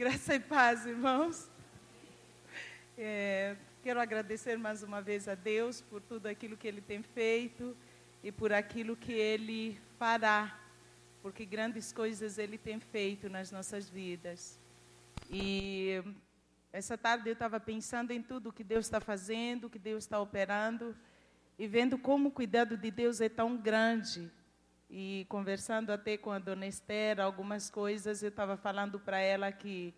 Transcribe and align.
Graça 0.00 0.34
e 0.34 0.40
paz, 0.40 0.86
irmãos. 0.86 1.50
É, 2.96 3.54
quero 3.82 4.00
agradecer 4.00 4.56
mais 4.56 4.82
uma 4.82 5.02
vez 5.02 5.28
a 5.28 5.34
Deus 5.34 5.82
por 5.82 6.00
tudo 6.00 6.24
aquilo 6.24 6.56
que 6.56 6.66
Ele 6.66 6.80
tem 6.80 7.02
feito 7.02 7.76
e 8.22 8.32
por 8.32 8.50
aquilo 8.50 8.96
que 8.96 9.12
Ele 9.12 9.78
fará, 9.98 10.58
porque 11.20 11.44
grandes 11.44 11.92
coisas 11.92 12.38
Ele 12.38 12.56
tem 12.56 12.80
feito 12.80 13.28
nas 13.28 13.52
nossas 13.52 13.90
vidas. 13.90 14.58
E 15.30 16.02
essa 16.72 16.96
tarde 16.96 17.28
eu 17.28 17.34
estava 17.34 17.60
pensando 17.60 18.10
em 18.10 18.22
tudo 18.22 18.54
que 18.54 18.64
Deus 18.64 18.86
está 18.86 19.00
fazendo, 19.02 19.68
que 19.68 19.78
Deus 19.78 20.04
está 20.04 20.18
operando 20.18 20.96
e 21.58 21.66
vendo 21.66 21.98
como 21.98 22.30
o 22.30 22.32
cuidado 22.32 22.74
de 22.74 22.90
Deus 22.90 23.20
é 23.20 23.28
tão 23.28 23.54
grande 23.54 24.32
e 24.90 25.24
conversando 25.28 25.92
até 25.92 26.16
com 26.16 26.32
a 26.32 26.38
dona 26.38 26.66
Esther, 26.66 27.20
algumas 27.20 27.70
coisas, 27.70 28.22
eu 28.22 28.28
estava 28.28 28.56
falando 28.56 28.98
para 28.98 29.20
ela 29.20 29.52
que 29.52 29.94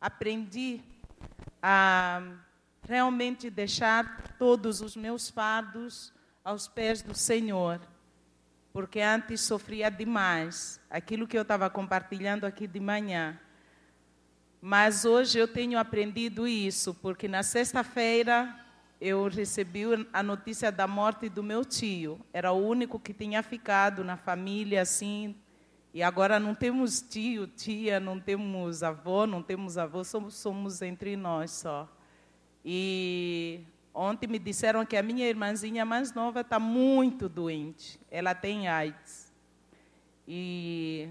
aprendi 0.00 0.80
a 1.60 2.22
realmente 2.86 3.50
deixar 3.50 4.36
todos 4.38 4.80
os 4.80 4.94
meus 4.94 5.28
fardos 5.28 6.12
aos 6.44 6.68
pés 6.68 7.02
do 7.02 7.12
Senhor, 7.12 7.80
porque 8.72 9.00
antes 9.00 9.40
sofria 9.40 9.90
demais, 9.90 10.80
aquilo 10.88 11.26
que 11.26 11.36
eu 11.36 11.42
estava 11.42 11.68
compartilhando 11.68 12.44
aqui 12.44 12.68
de 12.68 12.78
manhã. 12.78 13.40
Mas 14.60 15.04
hoje 15.04 15.38
eu 15.38 15.48
tenho 15.48 15.76
aprendido 15.76 16.46
isso, 16.46 16.94
porque 16.94 17.26
na 17.26 17.42
sexta-feira 17.42 18.65
eu 19.00 19.28
recebi 19.28 19.84
a 20.12 20.22
notícia 20.22 20.72
da 20.72 20.86
morte 20.86 21.28
do 21.28 21.42
meu 21.42 21.64
tio. 21.64 22.18
Era 22.32 22.52
o 22.52 22.66
único 22.66 22.98
que 22.98 23.12
tinha 23.12 23.42
ficado 23.42 24.02
na 24.02 24.16
família 24.16 24.82
assim. 24.82 25.34
E 25.92 26.02
agora 26.02 26.40
não 26.40 26.54
temos 26.54 27.00
tio, 27.00 27.46
tia, 27.46 28.00
não 28.00 28.18
temos 28.18 28.82
avô, 28.82 29.26
não 29.26 29.42
temos 29.42 29.78
avô, 29.78 30.04
somos, 30.04 30.34
somos 30.34 30.82
entre 30.82 31.16
nós 31.16 31.50
só. 31.50 31.88
E 32.64 33.60
ontem 33.94 34.26
me 34.26 34.38
disseram 34.38 34.84
que 34.84 34.96
a 34.96 35.02
minha 35.02 35.28
irmãzinha 35.28 35.84
mais 35.84 36.12
nova 36.12 36.40
está 36.40 36.58
muito 36.58 37.28
doente. 37.28 38.00
Ela 38.10 38.34
tem 38.34 38.68
AIDS. 38.68 39.32
E 40.26 41.08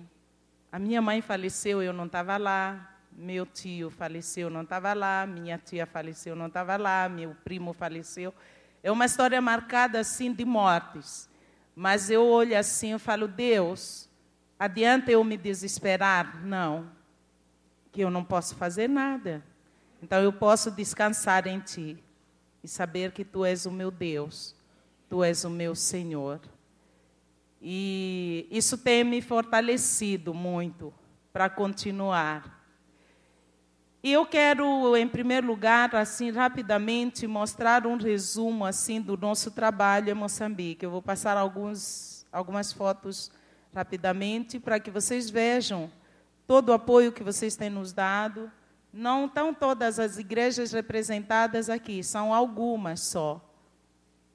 a 0.71 0.77
minha 0.77 1.01
mãe 1.01 1.21
faleceu, 1.21 1.81
eu 1.81 1.93
não 1.93 2.05
estava 2.05 2.37
lá 2.37 2.94
meu 3.17 3.45
tio 3.45 3.89
faleceu, 3.89 4.49
não 4.49 4.63
estava 4.63 4.93
lá, 4.93 5.25
minha 5.25 5.57
tia 5.57 5.85
faleceu, 5.85 6.35
não 6.35 6.47
estava 6.47 6.75
lá, 6.75 7.07
meu 7.07 7.35
primo 7.43 7.71
faleceu. 7.73 8.33
É 8.83 8.91
uma 8.91 9.05
história 9.05 9.41
marcada 9.41 9.99
assim 9.99 10.33
de 10.33 10.43
mortes. 10.43 11.29
Mas 11.75 12.09
eu 12.09 12.25
olho 12.25 12.57
assim 12.57 12.93
e 12.93 12.99
falo, 12.99 13.27
Deus, 13.27 14.09
adianta 14.59 15.11
eu 15.11 15.23
me 15.23 15.37
desesperar? 15.37 16.45
Não, 16.45 16.91
que 17.91 18.01
eu 18.01 18.09
não 18.09 18.23
posso 18.23 18.55
fazer 18.55 18.89
nada. 18.89 19.43
Então 20.01 20.21
eu 20.21 20.31
posso 20.31 20.69
descansar 20.69 21.47
em 21.47 21.59
Ti 21.59 22.03
e 22.63 22.67
saber 22.67 23.11
que 23.11 23.25
Tu 23.25 23.45
és 23.45 23.65
o 23.65 23.71
meu 23.71 23.89
Deus, 23.89 24.55
Tu 25.09 25.23
és 25.23 25.43
o 25.43 25.49
meu 25.49 25.73
Senhor. 25.73 26.41
E 27.61 28.47
isso 28.51 28.77
tem 28.77 29.03
me 29.03 29.21
fortalecido 29.21 30.33
muito 30.33 30.93
para 31.33 31.49
continuar 31.49 32.54
e 34.05 34.13
eu 34.13 34.23
quero, 34.23 34.95
em 34.95 35.07
primeiro 35.07 35.47
lugar, 35.47 35.95
assim, 35.95 36.29
rapidamente, 36.29 37.25
mostrar 37.25 37.87
um 37.87 37.97
resumo 37.97 38.63
assim 38.63 39.01
do 39.01 39.17
nosso 39.17 39.49
trabalho 39.49 40.11
em 40.11 40.13
Moçambique. 40.13 40.85
Eu 40.85 40.91
vou 40.91 41.01
passar 41.01 41.35
alguns, 41.35 42.23
algumas 42.31 42.71
fotos 42.71 43.31
rapidamente 43.73 44.59
para 44.59 44.79
que 44.79 44.91
vocês 44.91 45.27
vejam 45.27 45.91
todo 46.45 46.69
o 46.69 46.73
apoio 46.73 47.11
que 47.11 47.23
vocês 47.23 47.55
têm 47.55 47.71
nos 47.71 47.91
dado. 47.91 48.51
Não 48.93 49.25
estão 49.25 49.51
todas 49.51 49.97
as 49.97 50.19
igrejas 50.19 50.71
representadas 50.71 51.67
aqui, 51.67 52.03
são 52.03 52.31
algumas 52.31 52.99
só. 52.99 53.41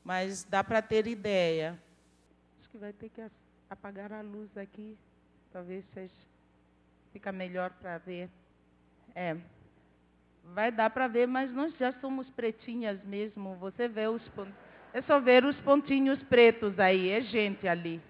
Mas 0.03 0.43
dá 0.43 0.65
para 0.65 0.83
ter 0.83 1.07
ideia. 1.07 1.81
Acho 2.59 2.71
que 2.71 2.77
vai 2.77 2.93
ter 2.93 3.09
que 3.09 3.23
apagar 3.71 4.13
a 4.13 4.21
luz 4.21 4.57
aqui, 4.59 4.99
talvez 5.53 5.85
seja, 5.95 6.13
fica 7.13 7.31
melhor 7.31 7.71
para 7.81 7.99
ver. 7.99 8.29
É. 9.15 9.37
Vai 10.55 10.73
dar 10.73 10.91
para 10.91 11.07
ver, 11.07 11.29
mas 11.29 11.53
nós 11.53 11.73
já 11.79 11.93
somos 12.01 12.29
pretinhas 12.31 13.03
mesmo. 13.05 13.55
Você 13.57 13.87
vê 13.87 14.09
os. 14.09 14.23
É 14.93 15.01
só 15.03 15.21
ver 15.21 15.45
os 15.45 15.57
pontinhos 15.61 16.21
pretos 16.25 16.79
aí, 16.81 17.11
é 17.11 17.21
gente 17.21 17.69
ali. 17.69 18.03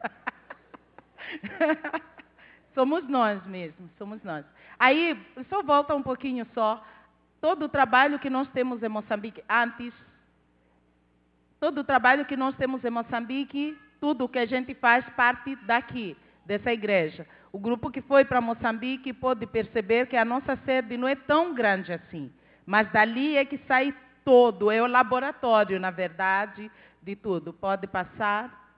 somos 2.74 3.06
nós 3.08 3.44
mesmo, 3.46 3.88
somos 3.96 4.22
nós. 4.24 4.44
Aí, 4.78 5.16
só 5.48 5.62
volta 5.62 5.94
um 5.94 6.02
pouquinho 6.02 6.44
só. 6.52 6.84
Todo 7.40 7.66
o 7.66 7.68
trabalho 7.68 8.18
que 8.18 8.28
nós 8.28 8.48
temos 8.48 8.82
em 8.82 8.88
Moçambique 8.88 9.44
antes, 9.48 9.94
todo 11.60 11.78
o 11.78 11.84
trabalho 11.84 12.24
que 12.24 12.36
nós 12.36 12.56
temos 12.56 12.84
em 12.84 12.90
Moçambique, 12.90 13.78
tudo 14.00 14.28
que 14.28 14.40
a 14.40 14.46
gente 14.46 14.74
faz 14.74 15.08
parte 15.10 15.54
daqui, 15.66 16.16
dessa 16.44 16.72
igreja. 16.72 17.24
O 17.56 17.58
grupo 17.58 17.90
que 17.90 18.02
foi 18.02 18.22
para 18.22 18.38
Moçambique 18.38 19.14
pôde 19.14 19.46
perceber 19.46 20.08
que 20.08 20.16
a 20.18 20.26
nossa 20.26 20.56
sede 20.56 20.98
não 20.98 21.08
é 21.08 21.14
tão 21.14 21.54
grande 21.54 21.90
assim. 21.90 22.30
Mas 22.66 22.92
dali 22.92 23.34
é 23.34 23.46
que 23.46 23.56
sai 23.66 23.94
todo, 24.22 24.70
é 24.70 24.82
o 24.82 24.86
laboratório, 24.86 25.80
na 25.80 25.90
verdade, 25.90 26.70
de 27.00 27.16
tudo. 27.16 27.54
Pode 27.54 27.86
passar. 27.86 28.74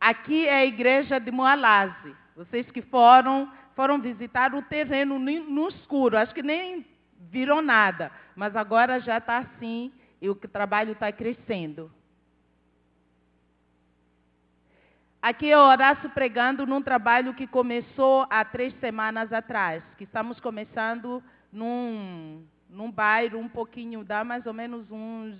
Aqui 0.00 0.48
é 0.48 0.54
a 0.54 0.66
igreja 0.66 1.20
de 1.20 1.30
Moalaze. 1.30 2.12
Vocês 2.34 2.68
que 2.72 2.82
foram, 2.82 3.48
foram 3.76 4.00
visitar 4.00 4.52
o 4.52 4.60
terreno 4.60 5.16
no 5.16 5.68
escuro. 5.68 6.18
Acho 6.18 6.34
que 6.34 6.42
nem 6.42 6.84
viram 7.30 7.62
nada. 7.62 8.10
Mas 8.34 8.56
agora 8.56 8.98
já 8.98 9.18
está 9.18 9.38
assim 9.38 9.92
e 10.20 10.28
o 10.28 10.34
trabalho 10.34 10.90
está 10.90 11.12
crescendo. 11.12 11.88
Aqui 15.22 15.52
é 15.52 15.56
Horácio 15.56 16.10
pregando 16.10 16.66
num 16.66 16.82
trabalho 16.82 17.32
que 17.32 17.46
começou 17.46 18.26
há 18.28 18.44
três 18.44 18.74
semanas 18.80 19.32
atrás, 19.32 19.80
que 19.96 20.02
estamos 20.02 20.40
começando 20.40 21.22
num, 21.52 22.44
num 22.68 22.90
bairro 22.90 23.38
um 23.38 23.48
pouquinho, 23.48 24.02
dá 24.02 24.24
mais 24.24 24.44
ou 24.46 24.52
menos 24.52 24.90
uns 24.90 25.36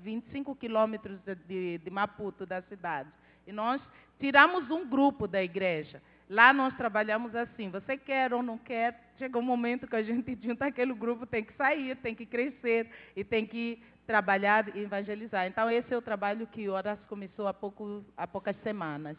25 0.00 0.56
quilômetros 0.56 1.20
de, 1.46 1.76
de 1.76 1.90
Maputo, 1.90 2.46
da 2.46 2.62
cidade. 2.62 3.10
E 3.46 3.52
nós 3.52 3.78
tiramos 4.18 4.70
um 4.70 4.88
grupo 4.88 5.28
da 5.28 5.42
igreja. 5.42 6.00
Lá 6.30 6.50
nós 6.54 6.74
trabalhamos 6.74 7.36
assim, 7.36 7.68
você 7.68 7.94
quer 7.98 8.32
ou 8.32 8.42
não 8.42 8.56
quer, 8.56 9.12
chega 9.18 9.38
um 9.38 9.42
momento 9.42 9.86
que 9.86 9.96
a 9.96 10.02
gente 10.02 10.34
junta 10.42 10.64
aquele 10.64 10.94
grupo, 10.94 11.26
tem 11.26 11.44
que 11.44 11.52
sair, 11.52 11.94
tem 11.96 12.14
que 12.14 12.24
crescer 12.24 12.90
e 13.14 13.22
tem 13.22 13.44
que 13.44 13.82
trabalhar 14.06 14.74
e 14.74 14.80
evangelizar. 14.80 15.46
Então, 15.46 15.70
esse 15.70 15.92
é 15.92 15.96
o 15.96 16.02
trabalho 16.02 16.46
que 16.46 16.68
Horas 16.68 16.98
começou 17.08 17.48
há, 17.48 17.54
pouco, 17.54 18.04
há 18.16 18.26
poucas 18.26 18.56
semanas. 18.62 19.16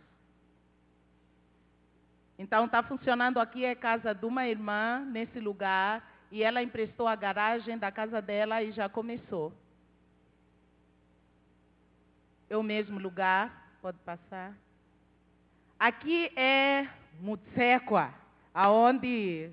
Então, 2.39 2.65
está 2.65 2.81
funcionando 2.81 3.39
aqui 3.39 3.65
é 3.65 3.75
casa 3.75 4.13
de 4.13 4.25
uma 4.25 4.47
irmã, 4.47 5.03
nesse 5.11 5.39
lugar, 5.39 6.07
e 6.31 6.43
ela 6.43 6.61
emprestou 6.61 7.07
a 7.07 7.15
garagem 7.15 7.77
da 7.77 7.91
casa 7.91 8.21
dela 8.21 8.63
e 8.63 8.71
já 8.71 8.87
começou. 8.87 9.51
É 12.49 12.55
o 12.55 12.63
mesmo 12.63 12.99
lugar, 12.99 13.69
pode 13.81 13.97
passar. 13.99 14.53
Aqui 15.79 16.31
é 16.35 16.87
Mutsekwa, 17.19 18.13
aonde 18.53 19.51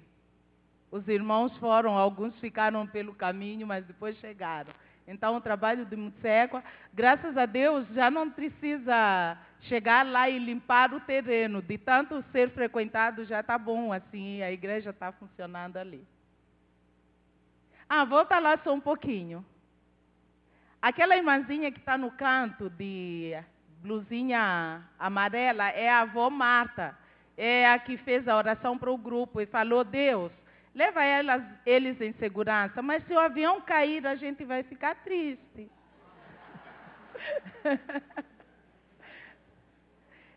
os 0.91 1.09
irmãos 1.09 1.57
foram, 1.59 1.99
alguns 1.99 2.39
ficaram 2.39 2.87
pelo 2.87 3.15
caminho, 3.15 3.67
mas 3.67 3.85
depois 3.85 4.17
chegaram. 4.19 4.73
Então, 5.07 5.37
o 5.37 5.41
trabalho 5.41 5.85
de 5.85 5.97
Mutsekwa, 5.97 6.65
graças 6.93 7.37
a 7.37 7.45
Deus, 7.45 7.87
já 7.89 8.11
não 8.11 8.31
precisa 8.31 9.37
chegar 9.61 10.05
lá 10.05 10.29
e 10.29 10.39
limpar 10.39 10.95
o 10.95 11.01
terreno. 11.01 11.61
De 11.61 11.77
tanto 11.77 12.25
ser 12.33 12.51
frequentado, 12.51 13.25
já 13.25 13.41
está 13.41 13.59
bom 13.59 13.93
assim, 13.93 14.43
a 14.43 14.51
igreja 14.51 14.91
está 14.91 15.13
funcionando 15.13 15.77
ali. 15.77 16.07
Ah, 17.89 18.05
volta 18.05 18.39
lá 18.39 18.57
só 18.59 18.73
um 18.73 18.81
pouquinho. 18.81 19.45
Aquela 20.81 21.17
irmãzinha 21.17 21.71
que 21.71 21.79
está 21.79 21.97
no 21.97 22.11
canto 22.11 22.71
de 22.71 23.39
blusinha 23.83 24.83
amarela 24.99 25.69
é 25.69 25.89
a 25.89 26.01
avó 26.01 26.31
Marta. 26.31 26.97
É 27.37 27.69
a 27.69 27.79
que 27.79 27.97
fez 27.99 28.27
a 28.29 28.37
oração 28.37 28.79
para 28.79 28.91
o 28.91 28.97
grupo 28.97 29.41
e 29.41 29.47
falou: 29.47 29.85
Deus, 29.85 30.33
leva 30.75 31.05
elas, 31.05 31.43
eles 31.65 32.01
em 32.01 32.13
segurança, 32.15 32.83
mas 32.83 33.05
se 33.07 33.13
o 33.13 33.19
avião 33.19 33.61
cair, 33.61 34.07
a 34.07 34.15
gente 34.15 34.45
vai 34.45 34.63
ficar 34.63 34.97
triste. 34.97 35.71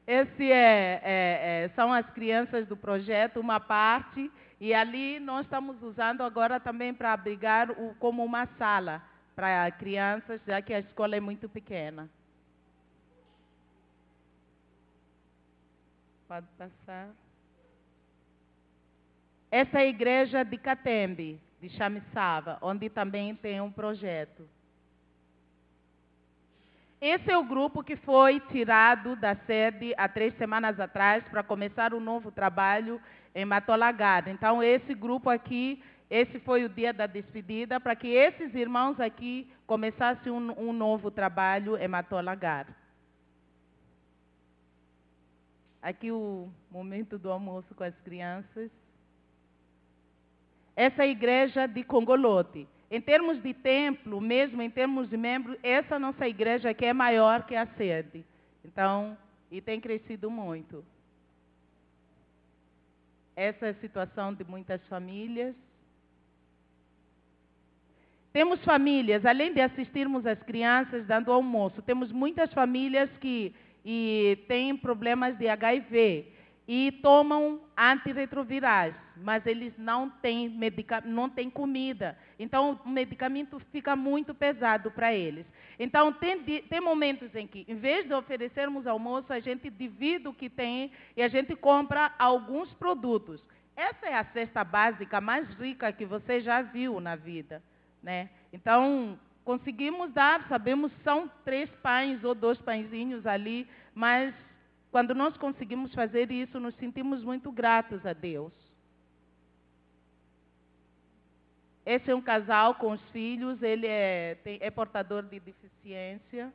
Esse 0.05 0.51
é, 0.51 1.01
é, 1.03 1.63
é, 1.65 1.69
são 1.75 1.91
as 1.91 2.09
crianças 2.11 2.65
do 2.67 2.77
projeto, 2.77 3.41
uma 3.41 3.59
parte, 3.59 4.31
e 4.59 4.73
ali 4.73 5.19
nós 5.19 5.45
estamos 5.45 5.81
usando 5.83 6.21
agora 6.21 6.61
também 6.61 6.93
para 6.93 7.11
abrigar 7.11 7.69
o, 7.71 7.93
como 7.95 8.23
uma 8.23 8.45
sala 8.57 9.01
para 9.35 9.69
crianças, 9.71 10.39
já 10.47 10.61
que 10.61 10.73
a 10.73 10.79
escola 10.79 11.17
é 11.17 11.19
muito 11.19 11.49
pequena. 11.49 12.09
Pode 16.27 16.47
passar. 16.57 17.26
Essa 19.49 19.79
é 19.79 19.83
a 19.83 19.87
igreja 19.87 20.43
de 20.43 20.57
Catembe, 20.57 21.39
de 21.61 21.69
Chamisava, 21.69 22.57
onde 22.61 22.89
também 22.89 23.33
tem 23.33 23.61
um 23.61 23.71
projeto. 23.71 24.47
Esse 26.99 27.31
é 27.31 27.37
o 27.37 27.43
grupo 27.43 27.83
que 27.83 27.95
foi 27.95 28.39
tirado 28.39 29.15
da 29.15 29.35
sede 29.35 29.93
há 29.97 30.09
três 30.09 30.35
semanas 30.35 30.79
atrás 30.79 31.23
para 31.29 31.43
começar 31.43 31.93
um 31.93 31.99
novo 31.99 32.31
trabalho 32.31 32.99
em 33.33 33.45
Matolagada. 33.45 34.31
Então, 34.31 34.63
esse 34.63 34.95
grupo 34.95 35.29
aqui, 35.29 35.81
esse 36.09 36.39
foi 36.39 36.65
o 36.65 36.69
dia 36.69 36.91
da 36.91 37.05
despedida 37.05 37.79
para 37.79 37.95
que 37.95 38.07
esses 38.07 38.53
irmãos 38.55 38.99
aqui 38.99 39.47
começassem 39.67 40.31
um, 40.31 40.59
um 40.59 40.73
novo 40.73 41.11
trabalho 41.11 41.77
em 41.77 41.87
Matolagada. 41.87 42.75
Aqui 45.81 46.11
o 46.11 46.49
momento 46.71 47.19
do 47.19 47.31
almoço 47.31 47.75
com 47.75 47.83
as 47.83 47.95
crianças. 47.99 48.71
Essa 50.77 51.07
igreja 51.07 51.65
de 51.65 51.83
Congolote. 51.83 52.67
Em 52.91 53.01
termos 53.01 53.41
de 53.41 53.51
templo, 53.51 54.21
mesmo 54.21 54.61
em 54.61 54.69
termos 54.69 55.09
de 55.09 55.17
membros, 55.17 55.57
essa 55.63 55.97
nossa 55.97 56.27
igreja 56.27 56.69
aqui 56.69 56.85
é 56.85 56.93
maior 56.93 57.47
que 57.47 57.55
a 57.55 57.65
sede. 57.65 58.23
Então, 58.63 59.17
e 59.51 59.59
tem 59.59 59.81
crescido 59.81 60.29
muito. 60.29 60.85
Essa 63.35 63.65
é 63.65 63.69
a 63.69 63.81
situação 63.81 64.35
de 64.35 64.43
muitas 64.43 64.85
famílias. 64.85 65.55
Temos 68.31 68.63
famílias, 68.63 69.25
além 69.25 69.55
de 69.55 69.61
assistirmos 69.61 70.27
as 70.27 70.41
crianças 70.43 71.07
dando 71.07 71.31
almoço, 71.31 71.81
temos 71.81 72.11
muitas 72.11 72.53
famílias 72.53 73.09
que 73.17 73.51
e, 73.83 74.37
têm 74.47 74.77
problemas 74.77 75.35
de 75.39 75.47
HIV 75.47 76.36
e 76.67 76.91
tomam 77.01 77.61
antirretrovirais, 77.77 78.93
mas 79.15 79.45
eles 79.45 79.73
não 79.77 80.09
têm, 80.09 80.49
medica 80.49 81.01
não 81.05 81.29
têm 81.29 81.49
comida. 81.49 82.17
Então, 82.37 82.79
o 82.83 82.89
medicamento 82.89 83.57
fica 83.71 83.95
muito 83.95 84.35
pesado 84.35 84.91
para 84.91 85.13
eles. 85.13 85.45
Então, 85.79 86.11
tem, 86.11 86.43
tem 86.43 86.81
momentos 86.81 87.33
em 87.35 87.47
que, 87.47 87.65
em 87.69 87.75
vez 87.75 88.05
de 88.05 88.13
oferecermos 88.13 88.85
almoço, 88.85 89.31
a 89.31 89.39
gente 89.39 89.69
divide 89.69 90.27
o 90.27 90.33
que 90.33 90.49
tem 90.49 90.91
e 91.15 91.23
a 91.23 91.29
gente 91.29 91.55
compra 91.55 92.13
alguns 92.19 92.73
produtos. 92.73 93.41
Essa 93.73 94.07
é 94.07 94.15
a 94.15 94.25
cesta 94.25 94.63
básica 94.63 95.21
mais 95.21 95.47
rica 95.53 95.93
que 95.93 96.05
você 96.05 96.41
já 96.41 96.61
viu 96.61 96.99
na 96.99 97.15
vida. 97.15 97.63
Né? 98.03 98.29
Então, 98.51 99.17
conseguimos 99.45 100.11
dar, 100.11 100.45
sabemos 100.49 100.91
são 101.03 101.31
três 101.45 101.69
pães 101.75 102.21
ou 102.25 102.35
dois 102.35 102.59
pãezinhos 102.59 103.25
ali, 103.25 103.65
mas 103.95 104.33
quando 104.91 105.13
nós 105.13 105.35
conseguimos 105.37 105.93
fazer 105.93 106.31
isso, 106.31 106.59
nos 106.59 106.75
sentimos 106.75 107.23
muito 107.23 107.51
gratos 107.51 108.05
a 108.05 108.13
Deus. 108.13 108.53
Esse 111.85 112.11
é 112.11 112.15
um 112.15 112.21
casal 112.21 112.75
com 112.75 112.91
os 112.91 113.01
filhos, 113.11 113.61
ele 113.61 113.87
é, 113.87 114.35
tem, 114.43 114.57
é 114.61 114.69
portador 114.69 115.23
de 115.23 115.39
deficiência. 115.39 116.53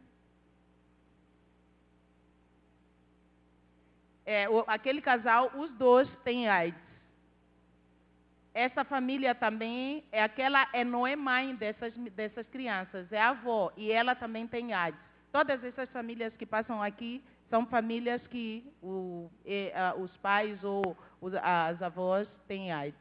É, 4.25 4.49
o, 4.49 4.63
aquele 4.67 5.01
casal, 5.01 5.51
os 5.57 5.71
dois 5.73 6.09
têm 6.23 6.49
AIDS. 6.49 6.81
Essa 8.55 8.85
família 8.85 9.35
também 9.35 10.05
é 10.13 10.23
aquela, 10.23 10.69
é, 10.73 10.85
não 10.85 11.07
é 11.07 11.17
mãe 11.17 11.55
dessas, 11.55 11.95
dessas 11.95 12.47
crianças, 12.49 13.11
é 13.11 13.21
avó, 13.21 13.73
e 13.75 13.91
ela 13.91 14.15
também 14.15 14.47
tem 14.47 14.75
AIDS. 14.75 15.01
Todas 15.33 15.65
essas 15.65 15.91
famílias 15.91 16.37
que 16.37 16.45
passam 16.45 16.83
aqui 16.83 17.25
são 17.53 17.67
famílias 17.67 18.27
que 18.29 18.65
o, 18.83 19.31
e, 19.45 19.71
a, 19.75 19.95
os 19.95 20.11
pais 20.17 20.65
ou 20.65 20.97
os, 21.21 21.35
as 21.35 21.83
avós 21.83 22.27
têm 22.49 22.73
AIDS. 22.73 22.99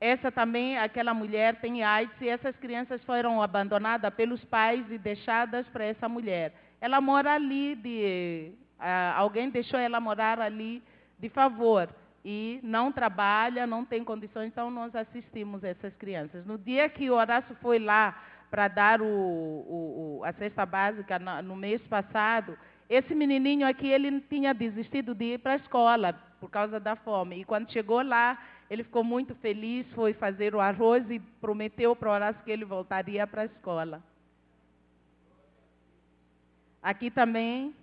Essa 0.00 0.30
também, 0.30 0.78
aquela 0.78 1.12
mulher 1.12 1.56
tem 1.60 1.82
AIDS 1.82 2.14
e 2.20 2.28
essas 2.28 2.56
crianças 2.56 3.02
foram 3.02 3.42
abandonadas 3.42 4.14
pelos 4.14 4.44
pais 4.44 4.88
e 4.92 4.96
deixadas 4.96 5.66
para 5.70 5.86
essa 5.86 6.08
mulher. 6.08 6.54
Ela 6.80 7.00
mora 7.00 7.34
ali, 7.34 7.74
de, 7.74 8.52
alguém 9.16 9.50
deixou 9.50 9.80
ela 9.80 9.98
morar 9.98 10.38
ali 10.38 10.80
de 11.18 11.28
favor 11.28 11.88
e 12.24 12.60
não 12.62 12.92
trabalha, 12.92 13.66
não 13.66 13.84
tem 13.84 14.04
condições, 14.04 14.46
então 14.46 14.70
nós 14.70 14.94
assistimos 14.94 15.64
essas 15.64 15.96
crianças. 15.96 16.46
No 16.46 16.58
dia 16.58 16.88
que 16.88 17.10
o 17.10 17.14
Horácio 17.14 17.56
foi 17.60 17.80
lá 17.80 18.16
para 18.50 18.68
dar 18.68 19.02
o, 19.02 19.06
o, 19.06 20.22
a 20.24 20.32
cesta 20.32 20.64
básica 20.64 21.18
no, 21.18 21.42
no 21.42 21.56
mês 21.56 21.80
passado, 21.82 22.58
esse 22.88 23.14
menininho 23.14 23.66
aqui, 23.66 23.86
ele 23.86 24.20
tinha 24.22 24.54
desistido 24.54 25.14
de 25.14 25.34
ir 25.34 25.38
para 25.38 25.52
a 25.52 25.56
escola 25.56 26.14
por 26.40 26.50
causa 26.50 26.80
da 26.80 26.96
fome. 26.96 27.40
E 27.40 27.44
quando 27.44 27.70
chegou 27.70 28.02
lá, 28.02 28.38
ele 28.70 28.82
ficou 28.82 29.04
muito 29.04 29.34
feliz, 29.36 29.86
foi 29.92 30.14
fazer 30.14 30.54
o 30.54 30.60
arroz 30.60 31.08
e 31.10 31.18
prometeu 31.18 31.94
para 31.94 32.08
o 32.08 32.12
Horácio 32.12 32.42
que 32.42 32.50
ele 32.50 32.64
voltaria 32.64 33.26
para 33.26 33.42
a 33.42 33.46
escola. 33.46 34.02
Aqui 36.82 37.10
também, 37.10 37.74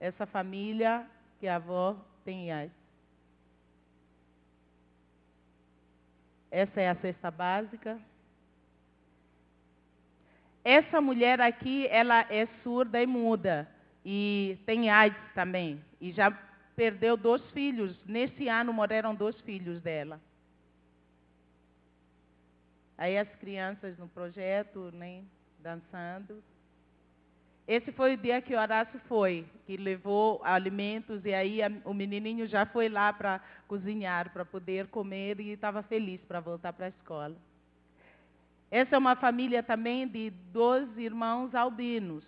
essa 0.00 0.26
família 0.26 1.06
que 1.38 1.46
a 1.46 1.56
avó 1.56 1.96
tem 2.24 2.50
AIDS. 2.50 2.72
Essa 6.50 6.80
é 6.80 6.88
a 6.88 6.94
cesta 6.96 7.30
básica. 7.30 8.00
Essa 10.64 11.00
mulher 11.00 11.40
aqui, 11.40 11.86
ela 11.88 12.26
é 12.30 12.46
surda 12.62 13.02
e 13.02 13.06
muda 13.06 13.68
e 14.04 14.58
tem 14.66 14.90
AIDS 14.90 15.20
também 15.34 15.82
e 16.00 16.12
já 16.12 16.30
perdeu 16.76 17.16
dois 17.16 17.42
filhos. 17.50 17.96
Nesse 18.06 18.48
ano 18.48 18.72
morreram 18.72 19.14
dois 19.14 19.38
filhos 19.40 19.80
dela. 19.82 20.20
Aí 22.96 23.16
as 23.16 23.28
crianças 23.36 23.96
no 23.98 24.08
projeto, 24.08 24.90
né, 24.92 25.22
dançando. 25.60 26.42
Esse 27.66 27.92
foi 27.92 28.14
o 28.14 28.16
dia 28.16 28.40
que 28.40 28.54
o 28.54 28.58
Horácio 28.58 28.98
foi, 29.08 29.46
que 29.66 29.76
levou 29.76 30.40
alimentos 30.42 31.24
e 31.24 31.34
aí 31.34 31.62
a, 31.62 31.70
o 31.84 31.92
menininho 31.92 32.46
já 32.46 32.64
foi 32.64 32.88
lá 32.88 33.12
para 33.12 33.40
cozinhar, 33.68 34.32
para 34.32 34.44
poder 34.44 34.86
comer 34.86 35.38
e 35.38 35.50
estava 35.50 35.82
feliz 35.82 36.20
para 36.22 36.40
voltar 36.40 36.72
para 36.72 36.86
a 36.86 36.88
escola. 36.88 37.36
Essa 38.70 38.96
é 38.96 38.98
uma 38.98 39.16
família 39.16 39.62
também 39.62 40.06
de 40.06 40.30
12 40.52 41.00
irmãos 41.00 41.54
albinos. 41.54 42.24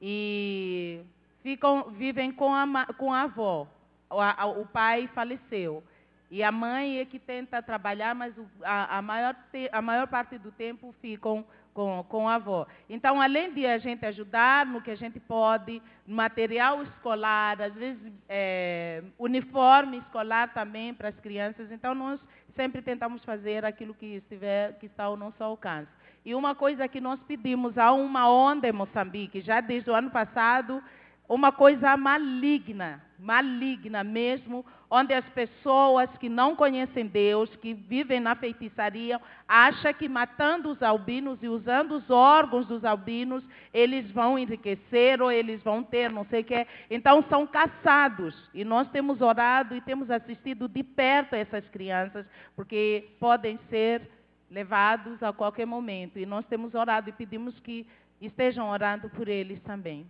E 0.00 1.00
ficam, 1.42 1.90
vivem 1.90 2.30
com 2.30 2.54
a, 2.54 2.86
com 2.94 3.12
a 3.12 3.22
avó. 3.22 3.66
O, 4.10 4.20
a, 4.20 4.46
o 4.46 4.66
pai 4.66 5.08
faleceu. 5.14 5.82
E 6.30 6.42
a 6.42 6.52
mãe 6.52 6.98
é 6.98 7.04
que 7.06 7.18
tenta 7.18 7.62
trabalhar, 7.62 8.14
mas 8.14 8.34
a, 8.62 8.98
a, 8.98 9.02
maior, 9.02 9.34
a 9.72 9.82
maior 9.82 10.06
parte 10.06 10.36
do 10.36 10.52
tempo 10.52 10.94
ficam 11.00 11.44
com, 11.72 12.04
com 12.08 12.28
a 12.28 12.34
avó. 12.34 12.66
Então, 12.90 13.20
além 13.20 13.54
de 13.54 13.64
a 13.64 13.78
gente 13.78 14.04
ajudar 14.04 14.66
no 14.66 14.82
que 14.82 14.90
a 14.90 14.94
gente 14.96 15.18
pode, 15.18 15.80
material 16.06 16.82
escolar, 16.82 17.62
às 17.62 17.72
vezes 17.72 18.12
é, 18.28 19.02
uniforme 19.18 19.98
escolar 19.98 20.52
também 20.52 20.92
para 20.92 21.08
as 21.08 21.20
crianças, 21.20 21.70
então 21.70 21.94
nós 21.94 22.20
sempre 22.58 22.82
tentamos 22.82 23.24
fazer 23.24 23.64
aquilo 23.64 23.94
que, 23.94 24.16
estiver, 24.16 24.76
que 24.80 24.86
está 24.86 25.04
ao 25.04 25.16
nosso 25.16 25.40
alcance. 25.44 25.92
E 26.24 26.34
uma 26.34 26.56
coisa 26.56 26.88
que 26.88 27.00
nós 27.00 27.22
pedimos, 27.22 27.78
há 27.78 27.92
uma 27.92 28.28
onda 28.28 28.68
em 28.68 28.72
Moçambique, 28.72 29.40
já 29.40 29.60
desde 29.60 29.88
o 29.88 29.94
ano 29.94 30.10
passado, 30.10 30.82
uma 31.28 31.52
coisa 31.52 31.96
maligna, 31.96 33.00
maligna 33.16 34.02
mesmo, 34.02 34.66
onde 34.90 35.12
as 35.12 35.24
pessoas 35.30 36.08
que 36.18 36.28
não 36.28 36.56
conhecem 36.56 37.06
Deus, 37.06 37.54
que 37.56 37.74
vivem 37.74 38.20
na 38.20 38.34
feitiçaria, 38.34 39.20
acham 39.46 39.92
que 39.92 40.08
matando 40.08 40.70
os 40.70 40.82
albinos 40.82 41.42
e 41.42 41.48
usando 41.48 41.92
os 41.96 42.10
órgãos 42.10 42.66
dos 42.66 42.84
albinos, 42.84 43.44
eles 43.72 44.10
vão 44.10 44.38
enriquecer 44.38 45.20
ou 45.20 45.30
eles 45.30 45.62
vão 45.62 45.82
ter 45.82 46.10
não 46.10 46.24
sei 46.24 46.40
o 46.40 46.44
que. 46.44 46.66
Então 46.90 47.22
são 47.28 47.46
caçados. 47.46 48.34
E 48.54 48.64
nós 48.64 48.88
temos 48.90 49.20
orado 49.20 49.76
e 49.76 49.80
temos 49.80 50.10
assistido 50.10 50.68
de 50.68 50.82
perto 50.82 51.34
essas 51.34 51.68
crianças, 51.68 52.26
porque 52.56 53.10
podem 53.20 53.58
ser 53.68 54.08
levados 54.50 55.22
a 55.22 55.32
qualquer 55.32 55.66
momento. 55.66 56.18
E 56.18 56.24
nós 56.24 56.46
temos 56.46 56.74
orado 56.74 57.10
e 57.10 57.12
pedimos 57.12 57.58
que 57.60 57.86
estejam 58.20 58.70
orando 58.70 59.10
por 59.10 59.28
eles 59.28 59.60
também 59.60 60.06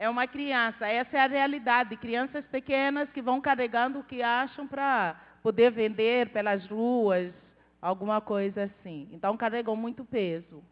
é 0.00 0.08
uma 0.08 0.26
criança. 0.26 0.88
Essa 0.88 1.18
é 1.18 1.20
a 1.20 1.26
realidade. 1.26 1.94
Crianças 1.98 2.42
pequenas 2.46 3.10
que 3.10 3.20
vão 3.20 3.38
carregando 3.38 3.98
o 3.98 4.04
que 4.04 4.22
acham 4.22 4.66
para 4.66 5.14
poder 5.42 5.70
vender 5.70 6.30
pelas 6.30 6.66
ruas, 6.66 7.34
alguma 7.82 8.18
coisa 8.18 8.62
assim. 8.62 9.06
Então 9.12 9.36
carregam 9.36 9.76
muito 9.76 10.02
peso. 10.02 10.64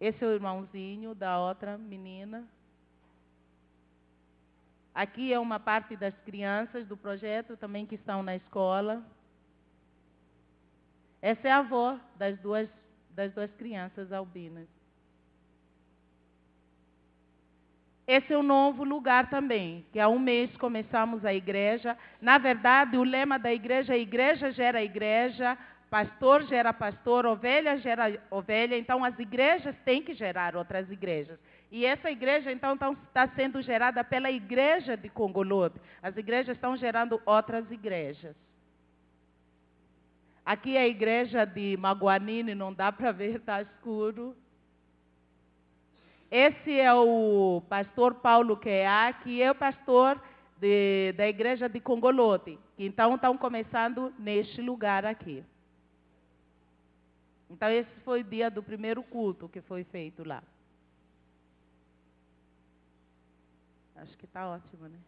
Esse 0.00 0.24
é 0.24 0.28
o 0.28 0.32
irmãozinho 0.32 1.12
da 1.12 1.40
outra 1.40 1.76
menina. 1.76 2.46
Aqui 4.94 5.32
é 5.32 5.38
uma 5.40 5.58
parte 5.58 5.96
das 5.96 6.16
crianças 6.20 6.86
do 6.86 6.96
projeto 6.96 7.56
também 7.56 7.84
que 7.84 7.96
estão 7.96 8.22
na 8.22 8.36
escola. 8.36 9.02
Essa 11.20 11.48
é 11.48 11.50
a 11.50 11.58
avó 11.58 11.98
das 12.14 12.38
duas, 12.38 12.68
das 13.10 13.32
duas 13.32 13.52
crianças 13.54 14.12
albinas. 14.12 14.68
Esse 18.12 18.34
é 18.34 18.38
um 18.38 18.42
novo 18.42 18.84
lugar 18.84 19.30
também, 19.30 19.86
que 19.90 19.98
há 19.98 20.06
um 20.06 20.18
mês 20.18 20.54
começamos 20.58 21.24
a 21.24 21.32
igreja. 21.32 21.96
Na 22.20 22.36
verdade, 22.36 22.98
o 22.98 23.02
lema 23.02 23.38
da 23.38 23.50
igreja 23.50 23.94
é 23.94 23.98
igreja 23.98 24.50
gera 24.50 24.84
igreja, 24.84 25.56
pastor 25.88 26.42
gera 26.42 26.74
pastor, 26.74 27.24
ovelha 27.24 27.78
gera 27.78 28.22
ovelha, 28.30 28.76
então 28.76 29.02
as 29.02 29.18
igrejas 29.18 29.74
têm 29.82 30.02
que 30.02 30.12
gerar 30.12 30.54
outras 30.54 30.90
igrejas. 30.90 31.38
E 31.70 31.86
essa 31.86 32.10
igreja, 32.10 32.52
então, 32.52 32.74
está 32.74 33.26
sendo 33.28 33.62
gerada 33.62 34.04
pela 34.04 34.30
igreja 34.30 34.94
de 34.94 35.08
Congolode. 35.08 35.80
As 36.02 36.14
igrejas 36.14 36.54
estão 36.54 36.76
gerando 36.76 37.18
outras 37.24 37.70
igrejas. 37.70 38.36
Aqui 40.44 40.76
é 40.76 40.82
a 40.82 40.86
igreja 40.86 41.46
de 41.46 41.78
Maguanine, 41.78 42.54
não 42.54 42.74
dá 42.74 42.92
para 42.92 43.10
ver, 43.10 43.36
está 43.36 43.62
escuro. 43.62 44.36
Esse 46.34 46.80
é 46.80 46.90
o 46.94 47.62
pastor 47.68 48.14
Paulo 48.14 48.56
Queá, 48.56 49.12
que 49.12 49.42
é 49.42 49.50
o 49.50 49.54
pastor 49.54 50.18
de, 50.56 51.12
da 51.12 51.28
igreja 51.28 51.68
de 51.68 51.78
Congolote. 51.78 52.58
Então, 52.78 53.16
estão 53.16 53.36
começando 53.36 54.10
neste 54.18 54.62
lugar 54.62 55.04
aqui. 55.04 55.44
Então, 57.50 57.68
esse 57.68 57.90
foi 58.00 58.22
o 58.22 58.24
dia 58.24 58.50
do 58.50 58.62
primeiro 58.62 59.02
culto 59.02 59.46
que 59.46 59.60
foi 59.60 59.84
feito 59.84 60.26
lá. 60.26 60.42
Acho 63.94 64.16
que 64.16 64.24
está 64.24 64.48
ótimo, 64.48 64.88
né? 64.88 64.98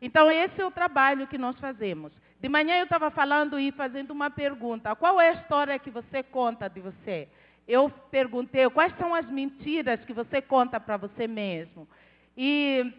Então, 0.00 0.30
esse 0.30 0.60
é 0.60 0.64
o 0.64 0.70
trabalho 0.70 1.26
que 1.26 1.36
nós 1.36 1.58
fazemos. 1.58 2.12
De 2.40 2.48
manhã 2.48 2.78
eu 2.78 2.84
estava 2.84 3.10
falando 3.10 3.58
e 3.58 3.72
fazendo 3.72 4.12
uma 4.12 4.30
pergunta: 4.30 4.94
qual 4.94 5.20
é 5.20 5.30
a 5.30 5.32
história 5.32 5.78
que 5.80 5.90
você 5.90 6.22
conta 6.22 6.68
de 6.68 6.80
você? 6.80 7.28
Eu 7.68 7.90
perguntei 8.10 8.68
quais 8.70 8.96
são 8.96 9.14
as 9.14 9.28
mentiras 9.28 10.02
que 10.06 10.14
você 10.14 10.40
conta 10.40 10.80
para 10.80 10.96
você 10.96 11.28
mesmo. 11.28 11.86
E 12.34 12.90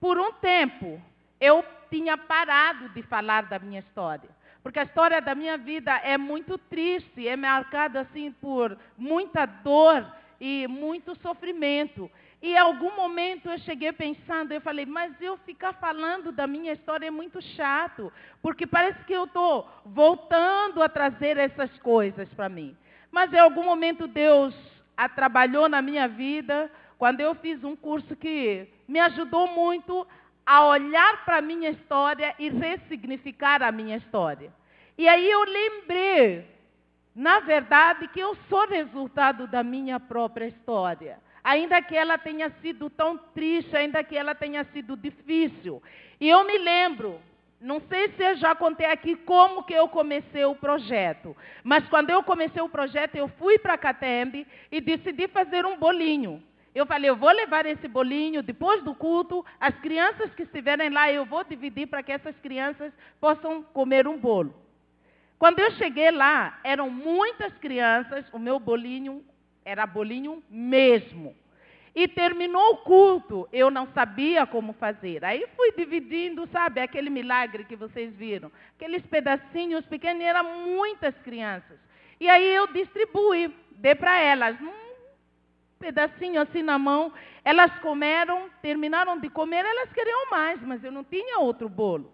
por 0.00 0.18
um 0.18 0.32
tempo 0.32 1.00
eu 1.38 1.62
tinha 1.90 2.16
parado 2.16 2.88
de 2.88 3.02
falar 3.02 3.42
da 3.42 3.58
minha 3.58 3.80
história. 3.80 4.30
Porque 4.62 4.78
a 4.78 4.84
história 4.84 5.20
da 5.20 5.34
minha 5.34 5.58
vida 5.58 5.94
é 5.98 6.16
muito 6.16 6.56
triste, 6.56 7.28
é 7.28 7.36
marcada 7.36 8.00
assim 8.00 8.32
por 8.32 8.76
muita 8.96 9.44
dor 9.44 10.06
e 10.40 10.66
muito 10.66 11.14
sofrimento. 11.20 12.10
E 12.42 12.52
em 12.52 12.58
algum 12.58 12.96
momento 12.96 13.50
eu 13.50 13.58
cheguei 13.58 13.92
pensando, 13.92 14.52
eu 14.52 14.60
falei, 14.62 14.86
mas 14.86 15.12
eu 15.20 15.36
ficar 15.38 15.74
falando 15.74 16.32
da 16.32 16.46
minha 16.46 16.72
história 16.72 17.06
é 17.06 17.10
muito 17.10 17.42
chato, 17.42 18.10
porque 18.40 18.66
parece 18.66 19.04
que 19.04 19.12
eu 19.12 19.24
estou 19.24 19.68
voltando 19.84 20.82
a 20.82 20.88
trazer 20.88 21.36
essas 21.36 21.70
coisas 21.78 22.26
para 22.30 22.48
mim. 22.48 22.74
Mas 23.10 23.32
em 23.32 23.38
algum 23.38 23.64
momento 23.64 24.06
Deus 24.06 24.54
a 24.96 25.08
trabalhou 25.08 25.68
na 25.68 25.80
minha 25.80 26.06
vida, 26.06 26.70
quando 26.98 27.20
eu 27.20 27.34
fiz 27.34 27.64
um 27.64 27.74
curso 27.74 28.14
que 28.14 28.68
me 28.86 29.00
ajudou 29.00 29.46
muito 29.46 30.06
a 30.44 30.66
olhar 30.66 31.24
para 31.24 31.38
a 31.38 31.42
minha 31.42 31.70
história 31.70 32.34
e 32.38 32.50
ressignificar 32.50 33.62
a 33.62 33.72
minha 33.72 33.96
história. 33.96 34.52
E 34.98 35.08
aí 35.08 35.30
eu 35.30 35.42
lembrei, 35.44 36.44
na 37.14 37.40
verdade, 37.40 38.08
que 38.08 38.20
eu 38.20 38.36
sou 38.48 38.68
resultado 38.68 39.46
da 39.46 39.62
minha 39.62 39.98
própria 39.98 40.46
história. 40.46 41.18
Ainda 41.42 41.80
que 41.80 41.96
ela 41.96 42.18
tenha 42.18 42.50
sido 42.60 42.90
tão 42.90 43.16
triste, 43.16 43.74
ainda 43.74 44.04
que 44.04 44.16
ela 44.16 44.34
tenha 44.34 44.62
sido 44.64 44.96
difícil. 44.96 45.82
E 46.20 46.28
eu 46.28 46.44
me 46.44 46.58
lembro 46.58 47.18
não 47.60 47.80
sei 47.88 48.08
se 48.12 48.22
eu 48.22 48.36
já 48.36 48.54
contei 48.54 48.86
aqui 48.86 49.14
como 49.14 49.62
que 49.62 49.74
eu 49.74 49.86
comecei 49.88 50.44
o 50.44 50.54
projeto, 50.54 51.36
mas 51.62 51.86
quando 51.88 52.08
eu 52.08 52.22
comecei 52.22 52.62
o 52.62 52.68
projeto, 52.68 53.16
eu 53.16 53.28
fui 53.28 53.58
para 53.58 53.76
Catembe 53.76 54.46
e 54.72 54.80
decidi 54.80 55.28
fazer 55.28 55.66
um 55.66 55.76
bolinho. 55.76 56.42
Eu 56.74 56.86
falei, 56.86 57.10
eu 57.10 57.16
vou 57.16 57.30
levar 57.30 57.66
esse 57.66 57.86
bolinho 57.86 58.42
depois 58.42 58.82
do 58.82 58.94
culto, 58.94 59.44
as 59.60 59.74
crianças 59.80 60.32
que 60.34 60.44
estiverem 60.44 60.88
lá, 60.88 61.12
eu 61.12 61.26
vou 61.26 61.44
dividir 61.44 61.86
para 61.88 62.02
que 62.02 62.12
essas 62.12 62.36
crianças 62.38 62.92
possam 63.20 63.62
comer 63.62 64.08
um 64.08 64.16
bolo. 64.16 64.54
Quando 65.38 65.58
eu 65.58 65.70
cheguei 65.72 66.10
lá, 66.10 66.60
eram 66.62 66.88
muitas 66.88 67.52
crianças, 67.58 68.24
o 68.32 68.38
meu 68.38 68.58
bolinho 68.58 69.24
era 69.64 69.86
bolinho 69.86 70.42
mesmo. 70.48 71.34
E 71.94 72.06
terminou 72.06 72.74
o 72.74 72.76
culto, 72.78 73.48
eu 73.52 73.70
não 73.70 73.88
sabia 73.88 74.46
como 74.46 74.72
fazer. 74.74 75.24
Aí 75.24 75.44
fui 75.56 75.72
dividindo, 75.72 76.48
sabe, 76.52 76.80
aquele 76.80 77.10
milagre 77.10 77.64
que 77.64 77.74
vocês 77.74 78.14
viram. 78.14 78.50
Aqueles 78.76 79.04
pedacinhos 79.06 79.84
pequenos, 79.86 80.22
eram 80.22 80.66
muitas 80.66 81.14
crianças. 81.18 81.78
E 82.20 82.28
aí 82.28 82.44
eu 82.54 82.68
distribuí, 82.68 83.52
dei 83.72 83.94
para 83.94 84.20
elas 84.20 84.60
um 84.60 84.72
pedacinho 85.80 86.40
assim 86.40 86.62
na 86.62 86.78
mão. 86.78 87.12
Elas 87.44 87.72
comeram, 87.80 88.48
terminaram 88.62 89.18
de 89.18 89.28
comer, 89.28 89.64
elas 89.64 89.92
queriam 89.92 90.30
mais, 90.30 90.60
mas 90.62 90.84
eu 90.84 90.92
não 90.92 91.02
tinha 91.02 91.38
outro 91.38 91.68
bolo. 91.68 92.12